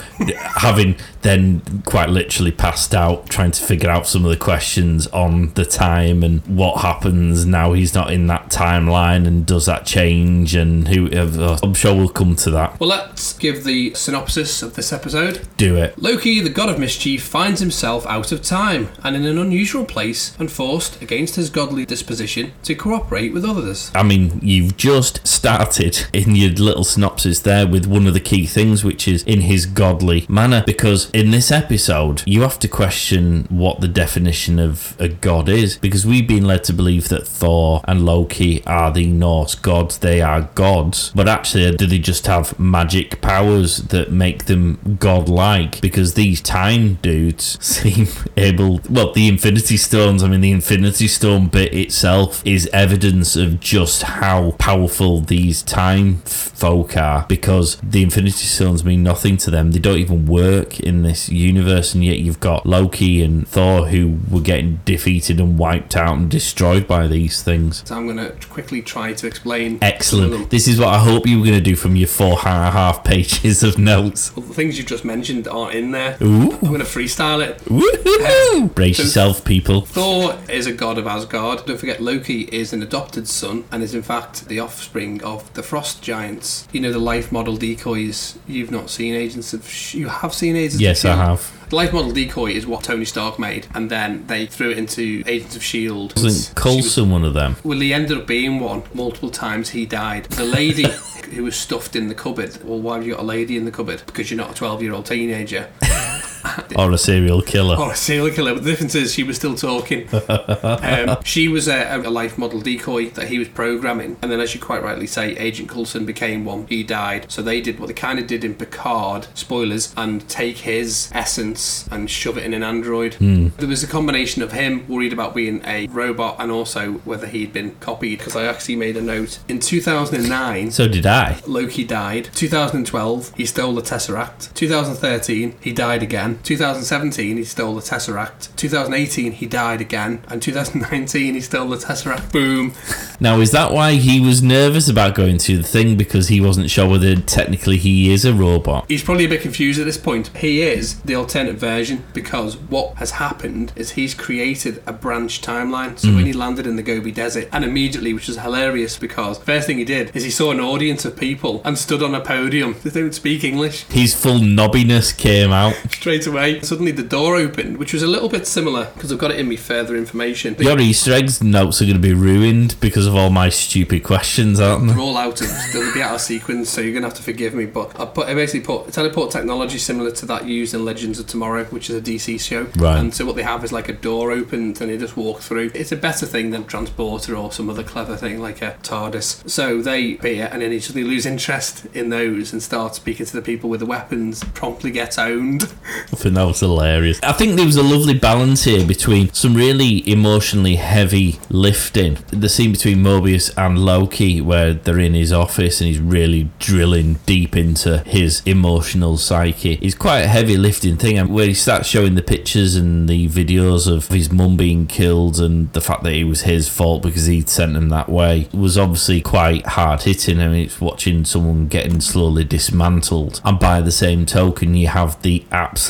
having 0.57 0.95
then 1.21 1.61
quite 1.85 2.09
literally 2.09 2.51
passed 2.51 2.93
out 2.93 3.27
trying 3.29 3.49
to 3.49 3.63
figure 3.63 3.89
out 3.89 4.05
some 4.05 4.23
of 4.23 4.29
the 4.29 4.37
questions 4.37 5.07
on 5.07 5.51
the 5.55 5.65
time 5.65 6.21
and 6.23 6.45
what 6.45 6.81
happens 6.81 7.47
now 7.47 7.73
he's 7.73 7.95
not 7.95 8.13
in 8.13 8.27
that 8.27 8.47
timeline 8.49 9.25
and 9.25 9.43
does 9.43 9.65
that 9.65 9.87
change 9.87 10.53
and 10.53 10.87
who 10.87 11.09
uh, 11.09 11.57
I'm 11.63 11.73
sure 11.73 11.95
we'll 11.95 12.09
come 12.09 12.35
to 12.37 12.51
that. 12.51 12.79
Well, 12.79 12.89
let's 12.89 13.33
give 13.33 13.63
the 13.63 13.93
synopsis 13.95 14.61
of 14.61 14.75
this 14.75 14.93
episode. 14.93 15.47
Do 15.57 15.74
it. 15.75 15.97
Loki, 16.01 16.39
the 16.39 16.49
god 16.49 16.69
of 16.69 16.79
mischief, 16.79 17.23
finds 17.23 17.59
himself 17.59 18.05
out 18.05 18.31
of 18.31 18.41
time 18.41 18.89
and 19.03 19.15
in 19.15 19.25
an 19.25 19.37
unusual 19.37 19.85
place 19.85 20.35
and 20.39 20.51
forced, 20.51 21.01
against 21.01 21.35
his 21.35 21.49
godly 21.49 21.85
disposition, 21.85 22.53
to 22.63 22.75
cooperate 22.75 23.33
with 23.33 23.45
others. 23.45 23.91
I 23.93 24.03
mean, 24.03 24.39
you've 24.41 24.77
just 24.77 25.25
started 25.27 26.07
in 26.13 26.35
your 26.35 26.51
little 26.51 26.83
synopsis 26.83 27.39
there 27.39 27.67
with 27.67 27.85
one 27.85 28.07
of 28.07 28.13
the 28.13 28.19
key 28.19 28.45
things, 28.45 28.83
which 28.83 29.07
is 29.07 29.23
in 29.23 29.41
his 29.41 29.65
godly 29.65 30.25
manner. 30.29 30.63
Because 30.65 31.09
in 31.11 31.31
this 31.31 31.51
episode, 31.51 32.23
you 32.25 32.41
have 32.41 32.59
to 32.59 32.67
question 32.67 33.45
what 33.49 33.81
the 33.81 33.87
definition 33.87 34.59
of 34.59 34.95
a 34.99 35.07
god 35.07 35.49
is. 35.49 35.77
Because 35.77 36.05
we've 36.05 36.27
been 36.27 36.45
led 36.45 36.63
to 36.65 36.73
believe 36.73 37.09
that 37.09 37.27
Thor 37.27 37.81
and 37.85 38.05
Loki 38.05 38.63
are 38.65 38.91
the 38.91 39.07
Norse 39.07 39.55
gods, 39.55 39.99
they 39.99 40.21
are 40.21 40.49
gods. 40.55 41.11
But 41.15 41.27
actually, 41.27 41.75
do 41.75 41.85
they 41.85 41.99
just 41.99 42.27
have 42.27 42.59
magic 42.59 43.21
powers 43.21 43.77
that 43.77 44.11
make 44.11 44.45
them 44.45 44.97
godlike? 44.99 45.64
Because 45.81 46.13
these 46.13 46.41
time 46.41 46.95
dudes 46.95 47.57
seem 47.65 48.07
able. 48.37 48.81
Well, 48.89 49.11
the 49.13 49.27
Infinity 49.27 49.77
Stones, 49.77 50.23
I 50.23 50.27
mean, 50.27 50.41
the 50.41 50.51
Infinity 50.51 51.07
Stone 51.07 51.47
bit 51.47 51.73
itself 51.73 52.45
is 52.45 52.67
evidence 52.73 53.35
of 53.35 53.59
just 53.59 54.03
how 54.03 54.51
powerful 54.51 55.21
these 55.21 55.61
time 55.61 56.17
folk 56.25 56.95
are 56.97 57.25
because 57.27 57.77
the 57.83 58.01
Infinity 58.03 58.45
Stones 58.45 58.83
mean 58.83 59.03
nothing 59.03 59.37
to 59.37 59.51
them. 59.51 59.71
They 59.71 59.79
don't 59.79 59.97
even 59.97 60.25
work 60.25 60.79
in 60.79 61.03
this 61.03 61.29
universe, 61.29 61.93
and 61.93 62.03
yet 62.03 62.19
you've 62.19 62.39
got 62.39 62.65
Loki 62.65 63.21
and 63.21 63.47
Thor 63.47 63.87
who 63.87 64.19
were 64.29 64.41
getting 64.41 64.79
defeated 64.85 65.39
and 65.39 65.57
wiped 65.57 65.95
out 65.95 66.17
and 66.17 66.29
destroyed 66.29 66.87
by 66.87 67.07
these 67.07 67.41
things. 67.41 67.83
So 67.85 67.95
I'm 67.95 68.05
going 68.05 68.17
to 68.17 68.35
quickly 68.47 68.81
try 68.81 69.13
to 69.13 69.27
explain. 69.27 69.79
some 70.01 70.19
of 70.19 70.31
them. 70.31 70.41
Excellent. 70.41 70.49
This 70.49 70.67
is 70.67 70.79
what 70.79 70.89
I 70.89 70.99
hope 70.99 71.27
you 71.27 71.39
were 71.39 71.45
going 71.45 71.57
to 71.57 71.63
do 71.63 71.75
from 71.75 71.95
your 71.95 72.07
four 72.07 72.37
and 72.45 72.67
a 72.67 72.71
half 72.71 73.03
pages 73.03 73.63
of 73.63 73.77
notes. 73.77 74.35
Well, 74.35 74.45
the 74.45 74.53
things 74.53 74.77
you've 74.77 74.87
just 74.87 75.05
mentioned 75.05 75.47
aren't 75.55 75.75
in 75.75 75.91
there. 75.91 76.17
Ooh. 76.21 76.51
I'm 76.51 76.59
going 76.59 76.79
to 76.79 76.85
freestyle 76.85 77.45
it. 77.45 77.59
Woohoo! 77.65 78.55
Um, 78.61 78.67
Brace 78.67 78.97
So- 78.97 79.03
yourself, 79.03 79.43
people. 79.45 79.81
Thor 79.81 80.37
is 80.49 80.67
a 80.67 80.73
god 80.73 80.97
of 80.97 81.07
Asgard. 81.07 81.65
Don't 81.65 81.79
forget, 81.79 82.01
Loki 82.01 82.41
is 82.51 82.73
an 82.73 82.81
adopted 82.81 83.27
son 83.27 83.63
and 83.71 83.81
is 83.83 83.93
in 83.95 84.01
fact 84.03 84.47
the 84.47 84.59
offspring 84.59 85.23
of 85.23 85.51
the 85.53 85.63
frost 85.63 86.01
giants. 86.01 86.67
You 86.71 86.81
know 86.81 86.91
the 86.91 86.99
life 86.99 87.31
model 87.31 87.55
decoys. 87.57 88.37
You've 88.47 88.71
not 88.71 88.89
seen 88.89 89.13
Agents 89.15 89.53
of. 89.53 89.67
Sh- 89.69 89.95
you 89.95 90.09
have 90.09 90.33
seen 90.33 90.55
Agents. 90.55 90.79
Yes, 90.81 91.03
of 91.03 91.09
Yes, 91.09 91.17
I 91.17 91.25
have. 91.25 91.51
The 91.69 91.75
life 91.77 91.93
model 91.93 92.11
decoy 92.11 92.51
is 92.51 92.67
what 92.67 92.83
Tony 92.83 93.05
Stark 93.05 93.39
made, 93.39 93.65
and 93.73 93.89
then 93.89 94.25
they 94.27 94.45
threw 94.45 94.69
it 94.69 94.77
into 94.77 95.23
Agents 95.25 95.55
of 95.55 95.63
Shield. 95.63 96.13
Wasn't 96.21 96.55
Coulson 96.55 97.09
one 97.09 97.23
of 97.23 97.33
them? 97.33 97.55
Well, 97.63 97.79
he 97.79 97.91
ended 97.93 98.17
up 98.19 98.27
being 98.27 98.59
one 98.59 98.83
multiple 98.93 99.31
times. 99.31 99.69
He 99.69 99.85
died. 99.87 100.25
The 100.25 100.43
lady 100.45 100.85
who 101.35 101.43
was 101.43 101.55
stuffed 101.55 101.95
in 101.95 102.07
the 102.07 102.15
cupboard. 102.15 102.63
Well, 102.63 102.79
why 102.79 102.95
have 102.95 103.05
you 103.05 103.13
got 103.13 103.21
a 103.21 103.25
lady 103.25 103.57
in 103.57 103.65
the 103.65 103.71
cupboard? 103.71 104.01
Because 104.05 104.31
you're 104.31 104.37
not 104.37 104.51
a 104.51 104.55
12 104.55 104.81
year 104.81 104.93
old 104.93 105.05
teenager. 105.05 105.69
Or 106.77 106.91
a 106.91 106.97
serial 106.97 107.41
killer? 107.41 107.77
Or 107.77 107.91
a 107.93 107.95
serial 107.95 108.29
killer. 108.35 108.53
But 108.53 108.63
the 108.63 108.71
difference 108.71 108.95
is 108.95 109.13
she 109.13 109.23
was 109.23 109.37
still 109.37 109.55
talking. 109.55 110.07
um, 110.29 111.17
she 111.23 111.47
was 111.47 111.67
a, 111.67 111.95
a 111.95 112.09
life 112.09 112.37
model 112.37 112.59
decoy 112.59 113.09
that 113.11 113.27
he 113.29 113.39
was 113.39 113.47
programming. 113.47 114.17
And 114.21 114.29
then, 114.31 114.39
as 114.39 114.53
you 114.53 114.59
quite 114.61 114.83
rightly 114.83 115.07
say, 115.07 115.35
Agent 115.37 115.69
Coulson 115.69 116.05
became 116.05 116.43
one. 116.45 116.67
He 116.67 116.83
died. 116.83 117.31
So 117.31 117.41
they 117.41 117.61
did 117.61 117.79
what 117.79 117.87
they 117.87 117.93
kind 117.93 118.19
of 118.19 118.27
did 118.27 118.43
in 118.43 118.55
Picard, 118.55 119.27
spoilers, 119.33 119.93
and 119.95 120.27
take 120.27 120.57
his 120.59 121.09
essence 121.13 121.87
and 121.91 122.09
shove 122.09 122.37
it 122.37 122.43
in 122.43 122.53
an 122.53 122.63
android. 122.63 123.13
There 123.19 123.67
was 123.67 123.83
a 123.83 123.87
combination 123.87 124.41
of 124.41 124.51
him 124.51 124.85
worried 124.87 125.13
about 125.13 125.33
being 125.33 125.61
a 125.65 125.87
robot 125.87 126.35
and 126.39 126.51
also 126.51 126.93
whether 127.05 127.27
he'd 127.27 127.53
been 127.53 127.75
copied. 127.79 128.19
Because 128.19 128.35
I 128.35 128.45
actually 128.45 128.75
made 128.75 128.97
a 128.97 129.01
note. 129.01 129.39
In 129.47 129.59
2009, 129.59 130.71
So 130.71 130.87
did 130.87 131.05
I. 131.05 131.39
Loki 131.47 131.83
died. 131.83 132.29
2012, 132.35 133.33
he 133.35 133.45
stole 133.45 133.73
the 133.75 133.81
Tesseract. 133.81 134.53
2013, 134.53 135.55
he 135.61 135.71
died 135.71 136.03
again. 136.03 136.34
Again. 136.35 136.43
2017, 136.43 137.37
he 137.37 137.43
stole 137.43 137.75
the 137.75 137.81
Tesseract. 137.81 138.55
2018, 138.55 139.33
he 139.33 139.45
died 139.45 139.81
again. 139.81 140.23
And 140.27 140.41
2019, 140.41 141.33
he 141.33 141.41
stole 141.41 141.69
the 141.69 141.77
Tesseract. 141.77 142.31
Boom. 142.31 142.73
Now, 143.19 143.39
is 143.39 143.51
that 143.51 143.71
why 143.71 143.93
he 143.93 144.19
was 144.19 144.41
nervous 144.41 144.89
about 144.89 145.15
going 145.15 145.37
to 145.39 145.57
the 145.57 145.63
thing 145.63 145.97
because 145.97 146.27
he 146.27 146.41
wasn't 146.41 146.69
sure 146.69 146.87
whether 146.87 147.15
technically 147.15 147.77
he 147.77 148.11
is 148.11 148.25
a 148.25 148.33
robot? 148.33 148.85
He's 148.87 149.03
probably 149.03 149.25
a 149.25 149.29
bit 149.29 149.41
confused 149.41 149.79
at 149.79 149.85
this 149.85 149.97
point. 149.97 150.35
He 150.37 150.61
is 150.61 150.99
the 151.01 151.15
alternate 151.15 151.55
version 151.55 152.03
because 152.13 152.57
what 152.57 152.95
has 152.95 153.11
happened 153.11 153.71
is 153.75 153.91
he's 153.91 154.13
created 154.13 154.81
a 154.85 154.93
branch 154.93 155.41
timeline. 155.41 155.97
So 155.97 156.09
when 156.09 156.23
mm. 156.23 156.27
he 156.27 156.33
landed 156.33 156.67
in 156.67 156.75
the 156.75 156.83
Gobi 156.83 157.11
Desert, 157.11 157.49
and 157.51 157.63
immediately, 157.63 158.13
which 158.13 158.27
was 158.27 158.37
hilarious 158.37 158.97
because 158.97 159.37
first 159.39 159.67
thing 159.67 159.77
he 159.77 159.85
did 159.85 160.15
is 160.15 160.23
he 160.23 160.29
saw 160.29 160.51
an 160.51 160.59
audience 160.59 161.05
of 161.05 161.15
people 161.15 161.61
and 161.63 161.77
stood 161.77 162.03
on 162.03 162.13
a 162.13 162.21
podium. 162.21 162.75
They 162.83 162.89
don't 162.89 163.13
speak 163.13 163.43
English. 163.43 163.83
His 163.83 164.13
full 164.13 164.39
knobbiness 164.39 165.15
came 165.15 165.51
out. 165.51 165.75
Straight 165.89 166.24
away, 166.27 166.61
suddenly 166.61 166.91
the 166.91 167.03
door 167.03 167.35
opened, 167.35 167.77
which 167.77 167.93
was 167.93 168.03
a 168.03 168.07
little 168.07 168.29
bit 168.29 168.47
similar 168.47 168.91
because 168.93 169.11
I've 169.11 169.19
got 169.19 169.31
it 169.31 169.39
in 169.39 169.47
me 169.47 169.55
further 169.55 169.95
information. 169.95 170.55
Your 170.59 170.79
Easter 170.79 171.13
eggs 171.13 171.43
notes 171.43 171.81
are 171.81 171.85
going 171.85 171.95
to 171.95 172.01
be 172.01 172.13
ruined 172.13 172.79
because 172.79 173.07
of 173.07 173.15
all 173.15 173.29
my 173.29 173.49
stupid 173.49 174.03
questions, 174.03 174.59
aren't 174.59 174.87
they? 174.87 174.93
They're 174.93 175.01
all 175.01 175.17
out 175.17 175.41
of 175.41 175.49
they'll 175.73 175.93
be 175.93 176.01
out 176.01 176.15
of 176.15 176.21
sequence, 176.21 176.69
so 176.69 176.81
you're 176.81 176.93
gonna 176.93 177.07
have 177.07 177.15
to 177.15 177.23
forgive 177.23 177.53
me. 177.53 177.65
But 177.65 177.99
I 177.99 178.05
put 178.05 178.27
I 178.27 178.33
basically 178.33 178.65
put 178.65 178.91
teleport 178.93 179.31
technology 179.31 179.77
similar 179.77 180.11
to 180.11 180.25
that 180.27 180.47
used 180.47 180.73
in 180.73 180.85
Legends 180.85 181.19
of 181.19 181.27
Tomorrow, 181.27 181.65
which 181.65 181.89
is 181.89 181.95
a 181.95 182.01
DC 182.01 182.39
show. 182.39 182.63
Right. 182.77 182.99
And 182.99 183.13
so 183.13 183.25
what 183.25 183.35
they 183.35 183.43
have 183.43 183.63
is 183.63 183.71
like 183.71 183.89
a 183.89 183.93
door 183.93 184.31
opened 184.31 184.81
and 184.81 184.91
you 184.91 184.97
just 184.97 185.17
walk 185.17 185.41
through. 185.41 185.71
It's 185.73 185.91
a 185.91 185.97
better 185.97 186.25
thing 186.25 186.51
than 186.51 186.65
transporter 186.65 187.35
or 187.35 187.51
some 187.51 187.69
other 187.69 187.83
clever 187.83 188.15
thing 188.15 188.41
like 188.41 188.61
a 188.61 188.77
TARDIS. 188.83 189.49
So 189.49 189.81
they 189.81 190.15
appear 190.15 190.49
and 190.51 190.61
then 190.61 190.71
you 190.71 190.79
suddenly 190.79 191.07
lose 191.07 191.25
interest 191.25 191.85
in 191.93 192.09
those 192.09 192.53
and 192.53 192.61
start 192.61 192.95
speaking 192.95 193.25
to 193.25 193.33
the 193.33 193.41
people 193.41 193.69
with 193.69 193.79
the 193.79 193.85
weapons. 193.85 194.43
Promptly 194.53 194.91
get 194.91 195.17
owned. 195.17 195.71
I 196.11 196.15
think 196.15 196.35
that 196.35 196.43
was 196.43 196.59
hilarious. 196.59 197.19
I 197.23 197.33
think 197.33 197.55
there 197.55 197.65
was 197.65 197.75
a 197.75 197.83
lovely 197.83 198.13
balance 198.13 198.63
here 198.63 198.85
between 198.85 199.31
some 199.33 199.53
really 199.53 200.09
emotionally 200.09 200.75
heavy 200.75 201.39
lifting. 201.49 202.17
The 202.31 202.49
scene 202.49 202.71
between 202.71 202.99
Mobius 202.99 203.53
and 203.57 203.79
Loki, 203.79 204.41
where 204.41 204.73
they're 204.73 204.99
in 204.99 205.13
his 205.13 205.33
office 205.33 205.81
and 205.81 205.87
he's 205.87 205.99
really 205.99 206.49
drilling 206.59 207.19
deep 207.25 207.55
into 207.55 207.99
his 207.99 208.41
emotional 208.45 209.17
psyche, 209.17 209.79
is 209.81 209.95
quite 209.95 210.21
a 210.21 210.27
heavy 210.27 210.57
lifting 210.57 210.97
thing. 210.97 211.17
And 211.17 211.33
where 211.33 211.47
he 211.47 211.53
starts 211.53 211.87
showing 211.87 212.15
the 212.15 212.21
pictures 212.21 212.75
and 212.75 213.09
the 213.09 213.27
videos 213.27 213.91
of 213.91 214.07
his 214.07 214.31
mum 214.31 214.57
being 214.57 214.87
killed 214.87 215.39
and 215.39 215.71
the 215.73 215.81
fact 215.81 216.03
that 216.03 216.13
it 216.13 216.25
was 216.25 216.41
his 216.41 216.69
fault 216.69 217.03
because 217.03 217.25
he'd 217.25 217.49
sent 217.49 217.75
him 217.75 217.89
that 217.89 218.09
way 218.09 218.47
was 218.53 218.77
obviously 218.77 219.21
quite 219.21 219.65
hard 219.65 220.03
hitting. 220.03 220.39
I 220.39 220.47
mean, 220.47 220.65
it's 220.65 220.81
watching 220.81 221.25
someone 221.25 221.67
getting 221.67 222.01
slowly 222.01 222.43
dismantled. 222.43 223.41
And 223.43 223.59
by 223.59 223.81
the 223.81 223.91
same 223.91 224.25
token, 224.25 224.75
you 224.75 224.87
have 224.87 225.21
the 225.21 225.45